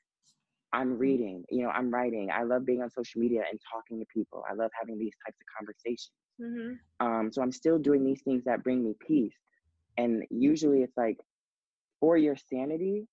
I'm 0.72 0.96
reading. 0.96 1.44
You 1.50 1.64
know, 1.64 1.68
I'm 1.68 1.90
writing. 1.90 2.30
I 2.32 2.44
love 2.44 2.64
being 2.64 2.80
on 2.80 2.90
social 2.90 3.20
media 3.20 3.42
and 3.50 3.60
talking 3.70 3.98
to 4.00 4.06
people. 4.12 4.42
I 4.50 4.54
love 4.54 4.70
having 4.78 4.98
these 4.98 5.12
types 5.26 5.36
of 5.38 5.46
conversations. 5.58 6.10
Mm-hmm. 6.40 7.06
Um, 7.06 7.32
so 7.32 7.42
I'm 7.42 7.52
still 7.52 7.78
doing 7.78 8.04
these 8.04 8.22
things 8.22 8.44
that 8.44 8.64
bring 8.64 8.82
me 8.82 8.94
peace. 9.06 9.36
And 9.98 10.24
usually 10.30 10.82
it's 10.82 10.96
like 10.96 11.18
for 12.00 12.16
your 12.16 12.36
sanity 12.50 13.06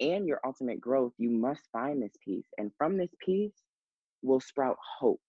and 0.00 0.28
your 0.28 0.40
ultimate 0.46 0.80
growth, 0.80 1.12
you 1.18 1.30
must 1.30 1.62
find 1.72 2.00
this 2.00 2.14
peace. 2.24 2.46
And 2.58 2.70
from 2.78 2.96
this 2.96 3.10
peace 3.24 3.64
will 4.22 4.40
sprout 4.40 4.76
hope. 5.00 5.20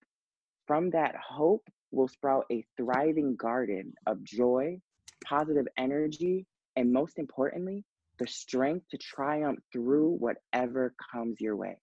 From 0.68 0.92
that 0.92 1.16
hope 1.16 1.64
will 1.90 2.08
sprout 2.08 2.46
a 2.52 2.64
thriving 2.78 3.36
garden 3.36 3.94
of 4.06 4.24
joy, 4.24 4.80
positive 5.26 5.66
energy, 5.78 6.46
and 6.76 6.94
most 6.94 7.20
importantly, 7.20 7.84
the 8.20 8.28
strength 8.28 8.88
to 8.92 8.98
triumph 8.98 9.60
through 9.72 10.12
mm-hmm. 10.14 10.24
whatever 10.24 10.94
comes 11.12 11.40
your 11.40 11.56
way. 11.56 11.78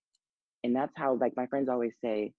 And 0.65 0.75
that's 0.75 0.93
how, 0.97 1.15
like, 1.15 1.35
my 1.37 1.47
friends 1.47 1.69
always 1.69 1.95
say, 2.03 2.33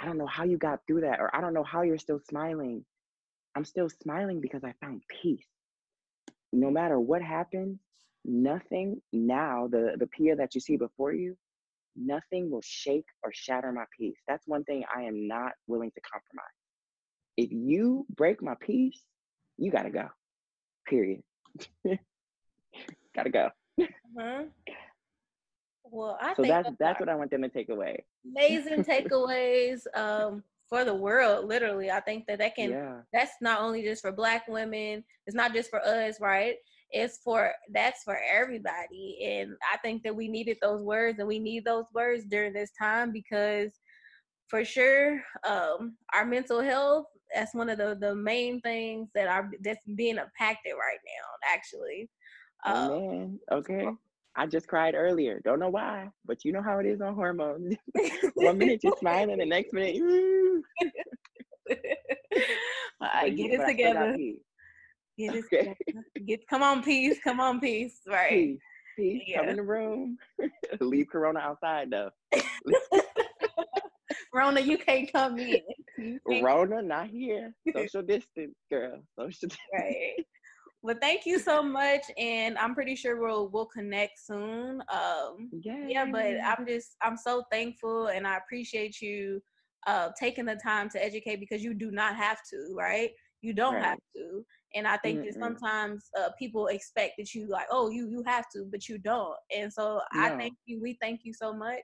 I 0.00 0.06
don't 0.06 0.18
know 0.18 0.26
how 0.26 0.44
you 0.44 0.58
got 0.58 0.80
through 0.86 1.02
that, 1.02 1.20
or 1.20 1.34
I 1.34 1.40
don't 1.40 1.54
know 1.54 1.64
how 1.64 1.82
you're 1.82 1.98
still 1.98 2.20
smiling. 2.28 2.84
I'm 3.56 3.64
still 3.64 3.88
smiling 4.02 4.40
because 4.40 4.64
I 4.64 4.74
found 4.80 5.02
peace. 5.22 5.46
No 6.52 6.70
matter 6.70 6.98
what 6.98 7.22
happens, 7.22 7.78
nothing 8.24 9.00
now, 9.12 9.68
the, 9.70 9.96
the 9.98 10.06
Pia 10.06 10.36
that 10.36 10.54
you 10.54 10.60
see 10.60 10.76
before 10.76 11.12
you, 11.12 11.36
nothing 11.96 12.50
will 12.50 12.62
shake 12.64 13.06
or 13.22 13.30
shatter 13.32 13.72
my 13.72 13.84
peace. 13.96 14.18
That's 14.26 14.46
one 14.46 14.64
thing 14.64 14.84
I 14.94 15.02
am 15.02 15.28
not 15.28 15.52
willing 15.66 15.90
to 15.92 16.00
compromise. 16.00 16.44
If 17.36 17.50
you 17.52 18.06
break 18.14 18.42
my 18.42 18.54
peace, 18.60 19.00
you 19.58 19.70
gotta 19.70 19.90
go. 19.90 20.08
Period. 20.88 21.22
gotta 23.14 23.30
go. 23.30 23.50
Uh-huh. 23.80 24.44
Well, 25.84 26.18
I 26.20 26.34
So 26.34 26.42
think 26.42 26.48
that's 26.48 26.68
that's 26.78 27.00
what 27.00 27.08
I 27.08 27.14
want 27.14 27.30
them 27.30 27.42
to 27.42 27.48
take 27.48 27.68
away. 27.68 28.04
amazing 28.24 28.84
takeaways 28.88 29.80
um, 29.94 30.42
for 30.68 30.84
the 30.84 30.94
world. 30.94 31.46
Literally, 31.46 31.90
I 31.90 32.00
think 32.00 32.26
that 32.26 32.38
that 32.38 32.56
can 32.56 32.70
Yeah. 32.70 32.94
that's 33.12 33.32
not 33.40 33.60
only 33.60 33.82
just 33.82 34.02
for 34.02 34.10
black 34.12 34.48
women 34.48 35.04
it's 35.26 35.36
not 35.36 35.54
just 35.54 35.70
for 35.70 35.80
us 35.86 36.20
right 36.20 36.56
it's 36.90 37.18
for 37.24 37.52
that's 37.72 38.02
for 38.02 38.18
everybody 38.30 39.18
and 39.24 39.52
i 39.72 39.76
think 39.78 40.02
that 40.02 40.14
we 40.14 40.28
needed 40.28 40.56
those 40.60 40.82
words 40.82 41.18
and 41.18 41.28
we 41.28 41.38
need 41.38 41.64
those 41.64 41.84
words 41.94 42.24
during 42.28 42.52
this 42.52 42.72
time 42.78 43.12
because 43.12 43.70
for 44.48 44.64
sure 44.64 45.22
um 45.48 45.96
our 46.12 46.24
mental 46.24 46.60
health 46.60 47.06
that's 47.34 47.54
one 47.54 47.68
of 47.68 47.78
the 47.78 47.96
the 48.00 48.14
main 48.14 48.60
things 48.60 49.08
that 49.14 49.28
are 49.28 49.50
that's 49.62 49.84
being 49.96 50.16
impacted 50.16 50.72
right 50.72 50.98
now 51.04 51.52
actually 51.54 52.08
um, 52.66 52.90
Amen. 52.90 53.40
Okay. 53.52 53.88
I 54.36 54.46
just 54.46 54.66
cried 54.66 54.94
earlier. 54.94 55.40
Don't 55.44 55.60
know 55.60 55.68
why, 55.68 56.10
but 56.24 56.44
you 56.44 56.52
know 56.52 56.62
how 56.62 56.78
it 56.78 56.86
is 56.86 57.00
on 57.00 57.14
hormones. 57.14 57.76
One 58.34 58.58
minute 58.58 58.82
you're 58.82 58.96
smiling, 58.98 59.38
the 59.38 59.46
next 59.46 59.72
minute, 59.72 59.96
ooh. 60.00 60.62
All 61.70 61.76
right, 63.00 63.30
But 63.30 63.36
get 63.36 63.50
yeah, 63.50 63.52
it 63.52 63.60
I 63.60 63.68
together 63.68 64.16
get 65.18 65.34
it 65.34 65.44
Okay. 65.52 65.60
together 65.60 66.04
get 66.26 66.48
come 66.48 66.62
on 66.62 66.82
peace 66.82 67.18
come 67.22 67.38
on 67.40 67.60
peace 67.60 68.00
right 68.08 68.30
Peace. 68.30 68.60
Peace. 68.96 69.22
Come 69.36 69.48
in 69.48 69.56
the 69.56 69.62
room. 69.62 70.18
Leave 70.80 71.08
Corona 71.08 71.40
outside 71.40 71.90
though. 71.90 72.10
Rona, 74.34 74.60
you 74.60 74.78
can't 74.78 75.12
come 75.12 75.38
in. 75.38 75.60
Rona 76.26 76.82
not 76.82 77.08
here. 77.08 77.54
Social 77.74 78.02
distance, 78.02 78.54
girl. 78.70 79.02
Social 79.18 79.48
distance. 79.48 79.58
right. 79.72 80.14
Well, 80.82 80.96
thank 81.00 81.24
you 81.24 81.38
so 81.38 81.62
much, 81.62 82.02
and 82.18 82.58
I'm 82.58 82.74
pretty 82.74 82.94
sure 82.94 83.18
we'll 83.18 83.48
we'll 83.48 83.66
connect 83.66 84.18
soon. 84.18 84.82
Um, 84.92 85.52
Yeah. 85.52 85.74
yeah, 85.88 86.04
but 86.12 86.36
I'm 86.46 86.66
just 86.66 86.96
I'm 87.02 87.16
so 87.16 87.42
thankful, 87.50 88.08
and 88.08 88.26
I 88.26 88.36
appreciate 88.36 89.00
you 89.00 89.40
uh, 89.86 90.10
taking 90.20 90.44
the 90.44 90.56
time 90.56 90.90
to 90.90 91.02
educate 91.02 91.40
because 91.40 91.62
you 91.64 91.74
do 91.74 91.90
not 91.90 92.16
have 92.16 92.38
to, 92.50 92.74
right? 92.76 93.10
You 93.40 93.54
don't 93.54 93.80
have 93.82 93.98
to, 94.16 94.44
and 94.74 94.86
I 94.86 94.98
think 94.98 95.22
that 95.22 95.34
Mm-mm. 95.34 95.40
sometimes 95.42 96.10
uh, 96.18 96.30
people 96.38 96.66
expect 96.66 97.14
that 97.18 97.34
you 97.34 97.48
like, 97.48 97.66
oh, 97.70 97.88
you 97.90 98.08
you 98.08 98.22
have 98.26 98.44
to, 98.54 98.66
but 98.70 98.88
you 98.88 98.98
don't. 98.98 99.36
And 99.56 99.72
so 99.72 100.00
I 100.12 100.30
thank 100.38 100.54
you. 100.66 100.80
We 100.82 100.98
thank 101.00 101.20
you 101.24 101.32
so 101.32 101.54
much 101.54 101.80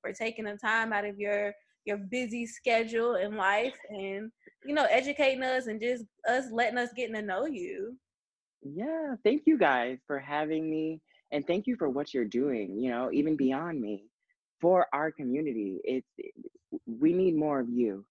for 0.00 0.12
taking 0.12 0.46
the 0.46 0.56
time 0.56 0.92
out 0.92 1.04
of 1.04 1.18
your 1.18 1.52
your 1.88 1.98
busy 1.98 2.46
schedule 2.46 3.16
in 3.16 3.36
life 3.36 3.76
and 3.90 4.30
you 4.64 4.74
know, 4.74 4.86
educating 4.90 5.42
us 5.42 5.66
and 5.66 5.80
just 5.80 6.04
us 6.28 6.46
letting 6.52 6.78
us 6.78 6.90
getting 6.94 7.14
to 7.14 7.22
know 7.22 7.46
you. 7.46 7.96
Yeah, 8.62 9.14
thank 9.24 9.42
you 9.46 9.56
guys 9.56 9.98
for 10.06 10.18
having 10.18 10.70
me 10.70 11.00
and 11.32 11.46
thank 11.46 11.66
you 11.66 11.76
for 11.76 11.88
what 11.88 12.12
you're 12.12 12.24
doing, 12.24 12.78
you 12.78 12.90
know, 12.90 13.10
even 13.12 13.32
mm-hmm. 13.32 13.44
beyond 13.44 13.80
me 13.80 14.04
for 14.60 14.86
our 14.92 15.10
community. 15.12 15.80
It's 15.84 16.08
we 16.86 17.12
need 17.12 17.36
more 17.36 17.60
of 17.60 17.68
you, 17.68 18.04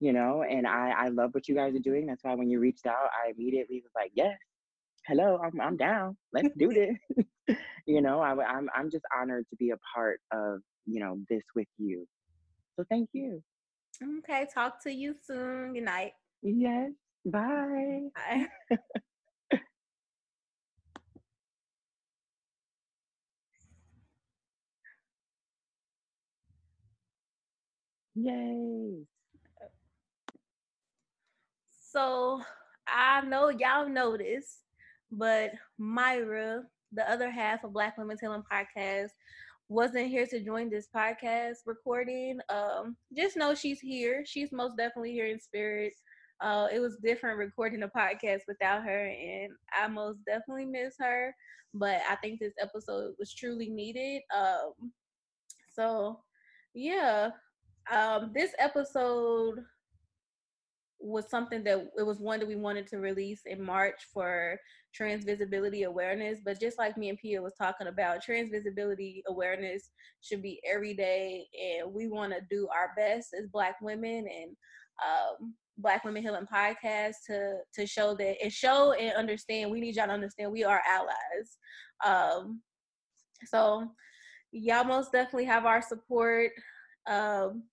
you 0.00 0.12
know, 0.12 0.42
and 0.42 0.66
I 0.66 0.92
I 0.96 1.08
love 1.08 1.30
what 1.34 1.48
you 1.48 1.54
guys 1.54 1.74
are 1.74 1.80
doing. 1.80 2.06
That's 2.06 2.22
why 2.22 2.34
when 2.34 2.50
you 2.50 2.60
reached 2.60 2.86
out, 2.86 3.10
I 3.24 3.32
immediately 3.36 3.82
was 3.82 3.92
like, 3.94 4.12
"Yes. 4.14 4.38
Hello, 5.06 5.40
I'm 5.42 5.60
I'm 5.60 5.76
down. 5.88 6.16
Let's 6.32 6.54
do 6.56 6.68
this." 6.68 7.56
you 7.86 8.00
know, 8.00 8.20
I 8.20 8.30
I'm 8.44 8.68
I'm 8.74 8.90
just 8.90 9.04
honored 9.18 9.46
to 9.50 9.56
be 9.56 9.70
a 9.70 9.78
part 9.94 10.20
of, 10.32 10.60
you 10.86 11.00
know, 11.00 11.18
this 11.28 11.42
with 11.56 11.68
you. 11.78 12.06
So 12.78 12.84
thank 12.88 13.10
you. 13.12 13.42
Okay, 14.20 14.46
talk 14.54 14.80
to 14.84 14.92
you 14.92 15.16
soon. 15.26 15.74
Good 15.74 15.82
night. 15.82 16.12
Yes. 16.42 16.92
Mm-hmm. 17.26 17.30
Bye. 17.32 18.46
Bye. 18.70 18.78
Yay. 28.14 29.02
So 31.92 32.40
I 32.86 33.22
know 33.22 33.48
y'all 33.48 33.88
noticed, 33.88 34.60
but 35.10 35.50
Myra, 35.78 36.62
the 36.92 37.10
other 37.10 37.28
half 37.28 37.64
of 37.64 37.72
Black 37.72 37.98
Women 37.98 38.16
Healing 38.20 38.44
Podcast, 38.48 39.10
wasn't 39.68 40.08
here 40.08 40.26
to 40.26 40.40
join 40.40 40.70
this 40.70 40.88
podcast 40.94 41.58
recording. 41.66 42.38
Um, 42.48 42.96
just 43.14 43.36
know 43.36 43.54
she's 43.54 43.80
here. 43.80 44.24
She's 44.26 44.50
most 44.52 44.76
definitely 44.76 45.12
here 45.12 45.26
in 45.26 45.38
spirit. 45.38 45.92
Uh, 46.40 46.68
it 46.72 46.78
was 46.78 46.96
different 47.02 47.38
recording 47.38 47.82
a 47.82 47.88
podcast 47.88 48.40
without 48.48 48.84
her, 48.84 49.06
and 49.06 49.52
I 49.76 49.88
most 49.88 50.20
definitely 50.24 50.66
miss 50.66 50.94
her. 51.00 51.34
But 51.74 52.00
I 52.08 52.16
think 52.16 52.40
this 52.40 52.54
episode 52.60 53.14
was 53.18 53.34
truly 53.34 53.68
needed. 53.68 54.22
Um, 54.34 54.92
so, 55.70 56.20
yeah, 56.74 57.30
um, 57.92 58.30
this 58.34 58.52
episode 58.58 59.58
was 61.00 61.30
something 61.30 61.62
that 61.64 61.90
it 61.96 62.02
was 62.02 62.18
one 62.18 62.40
that 62.40 62.48
we 62.48 62.56
wanted 62.56 62.86
to 62.88 62.98
release 62.98 63.42
in 63.46 63.62
March 63.62 64.00
for 64.12 64.58
trans 64.94 65.24
visibility 65.24 65.84
awareness. 65.84 66.40
But 66.44 66.60
just 66.60 66.78
like 66.78 66.96
me 66.96 67.08
and 67.08 67.18
Pia 67.18 67.40
was 67.40 67.54
talking 67.54 67.86
about, 67.86 68.22
trans 68.22 68.50
visibility 68.50 69.22
awareness 69.28 69.90
should 70.20 70.42
be 70.42 70.60
every 70.68 70.94
day, 70.94 71.46
and 71.54 71.92
we 71.92 72.08
want 72.08 72.32
to 72.32 72.40
do 72.50 72.68
our 72.74 72.92
best 72.96 73.28
as 73.38 73.48
Black 73.48 73.76
women 73.80 74.26
and 74.28 74.56
um, 75.04 75.54
Black 75.78 76.04
Women 76.04 76.22
Healing 76.22 76.46
Podcast 76.52 77.14
to 77.26 77.58
to 77.74 77.86
show 77.86 78.14
that 78.16 78.36
and 78.42 78.52
show 78.52 78.92
and 78.92 79.16
understand. 79.16 79.70
We 79.70 79.80
need 79.80 79.96
y'all 79.96 80.06
to 80.06 80.12
understand 80.12 80.52
we 80.52 80.64
are 80.64 80.82
allies. 80.88 81.58
Um, 82.04 82.60
so 83.46 83.88
y'all 84.50 84.84
most 84.84 85.12
definitely 85.12 85.44
have 85.44 85.66
our 85.66 85.82
support. 85.82 86.50
Um, 87.06 87.64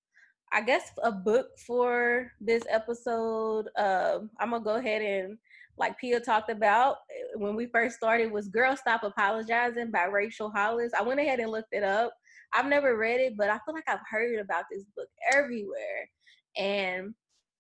I 0.56 0.62
guess 0.62 0.90
a 1.04 1.12
book 1.12 1.48
for 1.68 2.32
this 2.40 2.64
episode. 2.70 3.68
Um, 3.78 4.30
I'm 4.40 4.52
gonna 4.52 4.64
go 4.64 4.76
ahead 4.76 5.02
and 5.02 5.38
like 5.78 5.98
Pia 6.00 6.22
talked 6.22 6.50
about 6.50 7.00
eh, 7.12 7.36
when 7.36 7.58
we 7.58 7.66
first 7.66 7.98
started 7.98 8.32
was 8.32 8.48
Girl 8.48 8.78
Stop 8.78 9.04
Apologizing 9.04 9.92
by 9.92 10.06
Rachel 10.06 10.50
Hollis. 10.50 10.94
I 10.98 11.04
went 11.04 11.20
ahead 11.20 11.42
and 11.42 11.52
looked 11.52 11.74
it 11.74 11.84
up. 11.84 12.14
I've 12.54 12.68
never 12.68 12.98
read 12.98 13.20
it, 13.20 13.36
but 13.36 13.50
I 13.50 13.60
feel 13.66 13.76
like 13.76 13.90
I've 13.90 14.00
heard 14.10 14.40
about 14.40 14.64
this 14.72 14.86
book 14.96 15.10
everywhere. 15.34 16.10
And 16.56 17.14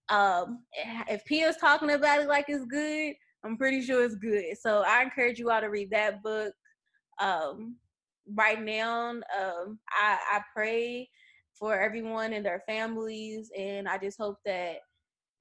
um, 0.08 0.64
eh, 0.82 1.04
if 1.10 1.26
Pia's 1.26 1.58
talking 1.58 1.92
about 1.92 2.22
it 2.22 2.30
like 2.30 2.46
it's 2.48 2.66
good, 2.66 3.14
I'm 3.44 3.58
pretty 3.58 3.82
sure 3.82 4.06
it's 4.06 4.16
good. 4.16 4.58
So 4.58 4.86
I 4.88 5.04
encourage 5.04 5.38
you 5.38 5.52
all 5.52 5.60
to 5.60 5.68
read 5.68 5.92
that 5.92 6.24
book. 6.24 6.54
Um, 7.20 7.76
right 8.34 8.62
now, 8.62 9.10
um, 9.10 9.80
I, 9.92 10.18
I 10.32 10.42
pray 10.54 11.10
for 11.58 11.80
everyone 11.80 12.34
and 12.34 12.46
their 12.46 12.64
families 12.68 13.52
and 13.58 13.88
i 13.88 13.98
just 13.98 14.18
hope 14.18 14.38
that 14.46 14.78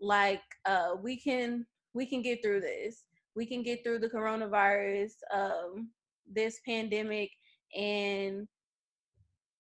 like 0.01 0.43
uh 0.67 0.91
we 1.03 1.17
can 1.17 1.67
we 1.95 2.05
can 2.05 2.23
get 2.23 2.43
through 2.43 2.61
this. 2.61 3.05
We 3.37 3.47
can 3.47 3.63
get 3.63 3.85
through 3.85 4.01
the 4.01 4.09
coronavirus 4.09 5.13
um 5.33 5.91
this 6.31 6.61
pandemic 6.67 7.31
and 7.77 8.49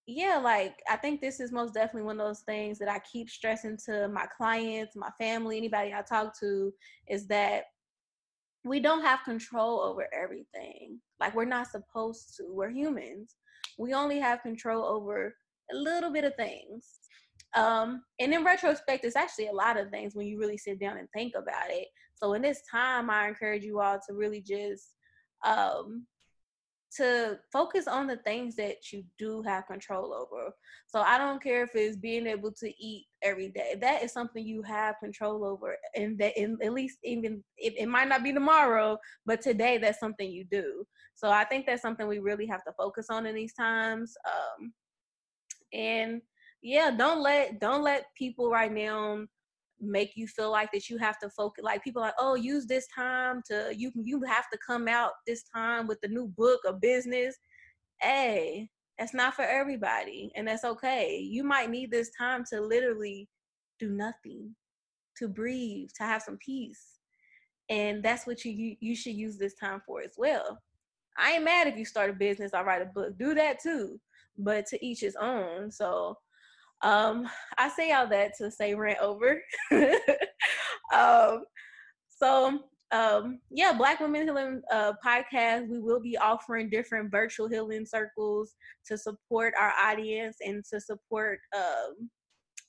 yeah 0.07 0.41
like 0.43 0.77
i 0.89 0.97
think 0.97 1.21
this 1.21 1.41
is 1.41 1.53
most 1.53 1.75
definitely 1.75 2.03
one 2.03 2.21
of 2.21 2.27
those 2.27 2.41
things 2.41 2.79
that 2.79 2.89
i 2.89 2.99
keep 3.01 3.29
stressing 3.29 3.77
to 3.87 4.09
my 4.09 4.27
clients 4.37 4.97
my 4.97 5.11
family 5.19 5.57
anybody 5.57 5.93
i 5.93 6.03
talk 6.03 6.39
to 6.39 6.73
is 7.09 7.27
that 7.27 7.65
we 8.65 8.81
don't 8.81 9.03
have 9.03 9.25
control 9.25 9.81
over 9.81 10.09
everything. 10.13 10.99
Like 11.21 11.35
we're 11.35 11.45
not 11.45 11.69
supposed 11.69 12.35
to. 12.37 12.45
We're 12.49 12.71
humans. 12.71 13.37
We 13.79 13.93
only 13.93 14.19
have 14.19 14.43
control 14.43 14.85
over 14.85 15.35
a 15.73 15.77
little 15.77 16.12
bit 16.12 16.25
of 16.25 16.35
things. 16.37 16.87
Um, 17.55 18.03
and 18.19 18.35
in 18.35 18.45
retrospect, 18.45 19.05
it's 19.05 19.17
actually 19.17 19.47
a 19.47 19.53
lot 19.53 19.79
of 19.79 19.91
things 19.91 20.15
when 20.15 20.27
you 20.27 20.39
really 20.39 20.59
sit 20.59 20.81
down 20.81 20.99
and 20.99 21.09
think 21.15 21.35
about 21.37 21.71
it. 21.71 21.87
So 22.15 22.33
in 22.35 22.43
this 22.43 22.62
time, 22.71 23.11
I 23.11 23.29
encourage 23.29 23.65
you 23.65 23.81
all 23.81 23.99
to 24.09 24.15
really 24.15 24.41
just 24.41 24.95
um, 25.45 26.07
to 26.97 27.39
focus 27.53 27.89
on 27.89 28.07
the 28.07 28.17
things 28.19 28.55
that 28.57 28.93
you 28.93 29.03
do 29.19 29.43
have 29.43 29.67
control 29.67 30.15
over. 30.15 30.53
So 30.87 31.01
I 31.01 31.19
don't 31.19 31.43
care 31.43 31.65
if 31.65 31.71
it's 31.75 31.97
being 31.97 32.27
able 32.27 32.53
to 32.53 32.69
eat 32.83 33.07
every 33.23 33.49
day. 33.49 33.75
That 33.81 34.03
is 34.03 34.12
something 34.12 34.47
you 34.47 34.62
have 34.62 34.97
control 35.03 35.45
over, 35.45 35.77
and 35.97 36.17
that 36.19 36.37
in, 36.41 36.57
at 36.62 36.73
least 36.73 36.99
even 37.03 37.43
it, 37.57 37.75
it 37.77 37.89
might 37.89 38.09
not 38.09 38.23
be 38.23 38.33
tomorrow, 38.33 38.97
but 39.27 39.41
today 39.41 39.79
that's 39.79 40.01
something 40.01 40.31
you 40.31 40.45
do. 40.45 40.85
So 41.17 41.31
I 41.31 41.45
think 41.45 41.67
that's 41.67 41.83
something 41.83 42.07
we 42.07 42.19
really 42.19 42.47
have 42.47 42.65
to 42.65 42.73
focus 42.77 43.07
on 43.11 43.27
in 43.27 43.35
these 43.35 43.55
times. 43.55 44.15
Um, 44.27 44.73
and 45.75 46.22
yeah 46.62 46.91
don't 46.91 47.22
let 47.22 47.61
don't 47.61 47.83
let 47.83 48.07
people 48.16 48.51
right 48.51 48.72
now 48.72 49.18
make 49.81 50.12
you 50.16 50.27
feel 50.27 50.51
like 50.51 50.70
that 50.72 50.89
you 50.89 50.97
have 50.97 51.18
to 51.18 51.29
focus 51.29 51.64
like 51.64 51.83
people 51.83 52.01
like 52.01 52.14
oh 52.18 52.35
use 52.35 52.66
this 52.66 52.87
time 52.95 53.43
to 53.45 53.72
you 53.77 53.91
you 53.97 54.22
have 54.22 54.49
to 54.51 54.59
come 54.66 54.89
out 54.89 55.12
this 55.27 55.45
time 55.55 55.87
with 55.87 56.01
the 56.01 56.09
new 56.09 56.29
book 56.29 56.61
or 56.64 56.72
business. 56.72 57.37
Hey 58.01 58.70
that's 58.99 59.14
not 59.14 59.35
for 59.35 59.43
everybody 59.43 60.31
and 60.37 60.47
that's 60.47 60.64
okay. 60.64 61.18
You 61.18 61.43
might 61.43 61.70
need 61.70 61.91
this 61.91 62.11
time 62.16 62.45
to 62.53 62.61
literally 62.61 63.29
do 63.81 63.91
nothing 63.91 64.55
to 65.18 65.29
breathe 65.29 65.89
to 65.97 66.05
have 66.05 66.22
some 66.22 66.39
peace 66.39 66.99
and 67.68 68.03
that's 68.03 68.27
what 68.27 68.45
you 68.45 68.53
you, 68.53 68.77
you 68.81 68.97
should 68.97 69.14
use 69.14 69.37
this 69.37 69.55
time 69.55 69.83
for 69.85 70.01
as 70.01 70.14
well. 70.16 70.61
I 71.18 71.33
ain't 71.33 71.45
mad 71.45 71.66
if 71.66 71.77
you 71.77 71.85
start 71.85 72.11
a 72.11 72.14
business 72.14 72.55
i 72.55 72.62
write 72.62 72.83
a 72.83 72.87
book. 72.87 73.18
Do 73.18 73.35
that 73.35 73.61
too 73.61 74.01
but 74.39 74.66
to 74.66 74.85
each 74.85 75.01
his 75.01 75.16
own. 75.16 75.70
So 75.70 76.16
um 76.82 77.28
I 77.59 77.68
say 77.68 77.93
all 77.93 78.07
that 78.09 78.32
to 78.39 78.51
say 78.51 78.74
rent 78.74 78.99
over. 79.01 79.43
um 80.95 81.45
so 82.09 82.61
um 82.93 83.41
yeah 83.51 83.72
black 83.72 83.99
women 84.01 84.22
healing 84.22 84.62
uh 84.72 84.93
podcast 85.05 85.68
we 85.68 85.80
will 85.80 86.01
be 86.01 86.16
offering 86.18 86.68
different 86.68 87.11
virtual 87.11 87.49
healing 87.49 87.87
circles 87.87 88.55
to 88.87 88.97
support 88.97 89.55
our 89.59 89.72
audience 89.82 90.37
and 90.45 90.62
to 90.70 90.80
support 90.80 91.41
um 91.57 92.11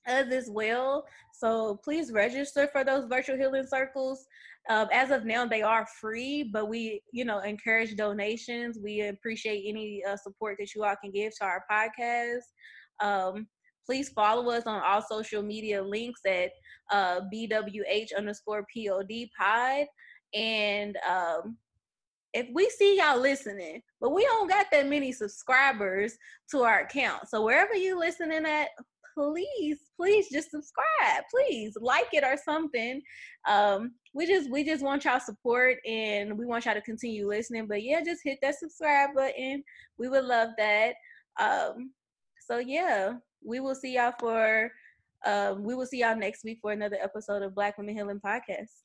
us 0.07 0.31
as 0.31 0.49
well 0.49 1.05
so 1.33 1.79
please 1.83 2.11
register 2.11 2.67
for 2.71 2.83
those 2.83 3.05
virtual 3.05 3.37
healing 3.37 3.67
circles 3.67 4.25
um, 4.67 4.87
as 4.91 5.11
of 5.11 5.25
now, 5.25 5.45
they 5.45 5.61
are 5.61 5.85
free, 6.01 6.43
but 6.43 6.67
we, 6.67 7.01
you 7.11 7.23
know, 7.23 7.39
encourage 7.39 7.95
donations. 7.95 8.79
We 8.81 9.01
appreciate 9.01 9.65
any 9.67 10.03
uh, 10.03 10.17
support 10.17 10.57
that 10.59 10.73
you 10.73 10.83
all 10.83 10.95
can 11.01 11.11
give 11.11 11.33
to 11.37 11.45
our 11.45 11.63
podcast. 11.71 12.41
Um, 12.99 13.47
please 13.85 14.09
follow 14.09 14.49
us 14.49 14.63
on 14.65 14.81
all 14.81 15.03
social 15.03 15.43
media 15.43 15.83
links 15.83 16.21
at 16.25 16.49
uh, 16.91 17.21
BWH 17.31 18.15
underscore 18.17 18.65
POD 18.75 19.27
pod. 19.37 19.85
And 20.33 20.97
um, 21.07 21.57
if 22.33 22.47
we 22.51 22.67
see 22.71 22.97
y'all 22.97 23.19
listening, 23.19 23.83
but 24.01 24.13
we 24.13 24.23
don't 24.23 24.49
got 24.49 24.65
that 24.71 24.87
many 24.87 25.11
subscribers 25.11 26.17
to 26.49 26.63
our 26.63 26.79
account. 26.79 27.29
So 27.29 27.43
wherever 27.45 27.75
you 27.75 27.99
listening 27.99 28.45
at, 28.45 28.69
please, 29.15 29.79
please 29.95 30.27
just 30.31 30.51
subscribe. 30.51 31.23
Please 31.31 31.73
like 31.79 32.07
it 32.13 32.23
or 32.23 32.37
something. 32.43 33.01
Um, 33.47 33.93
we 34.13 34.27
just 34.27 34.49
we 34.51 34.63
just 34.63 34.83
want 34.83 35.05
y'all 35.05 35.19
support 35.19 35.77
and 35.85 36.37
we 36.37 36.45
want 36.45 36.65
y'all 36.65 36.73
to 36.73 36.81
continue 36.81 37.27
listening. 37.27 37.67
But 37.67 37.83
yeah, 37.83 38.01
just 38.03 38.21
hit 38.23 38.39
that 38.41 38.59
subscribe 38.59 39.09
button. 39.15 39.63
We 39.97 40.09
would 40.09 40.25
love 40.25 40.49
that. 40.57 40.93
Um, 41.39 41.91
so 42.47 42.59
yeah, 42.59 43.13
we 43.43 43.59
will 43.59 43.75
see 43.75 43.95
y'all 43.95 44.13
for 44.19 44.71
um, 45.25 45.63
we 45.63 45.73
will 45.73 45.85
see 45.85 45.99
y'all 45.99 46.15
next 46.15 46.43
week 46.43 46.59
for 46.61 46.71
another 46.71 46.97
episode 47.01 47.41
of 47.41 47.55
Black 47.55 47.77
Women 47.77 47.95
Healing 47.95 48.21
Podcast. 48.23 48.84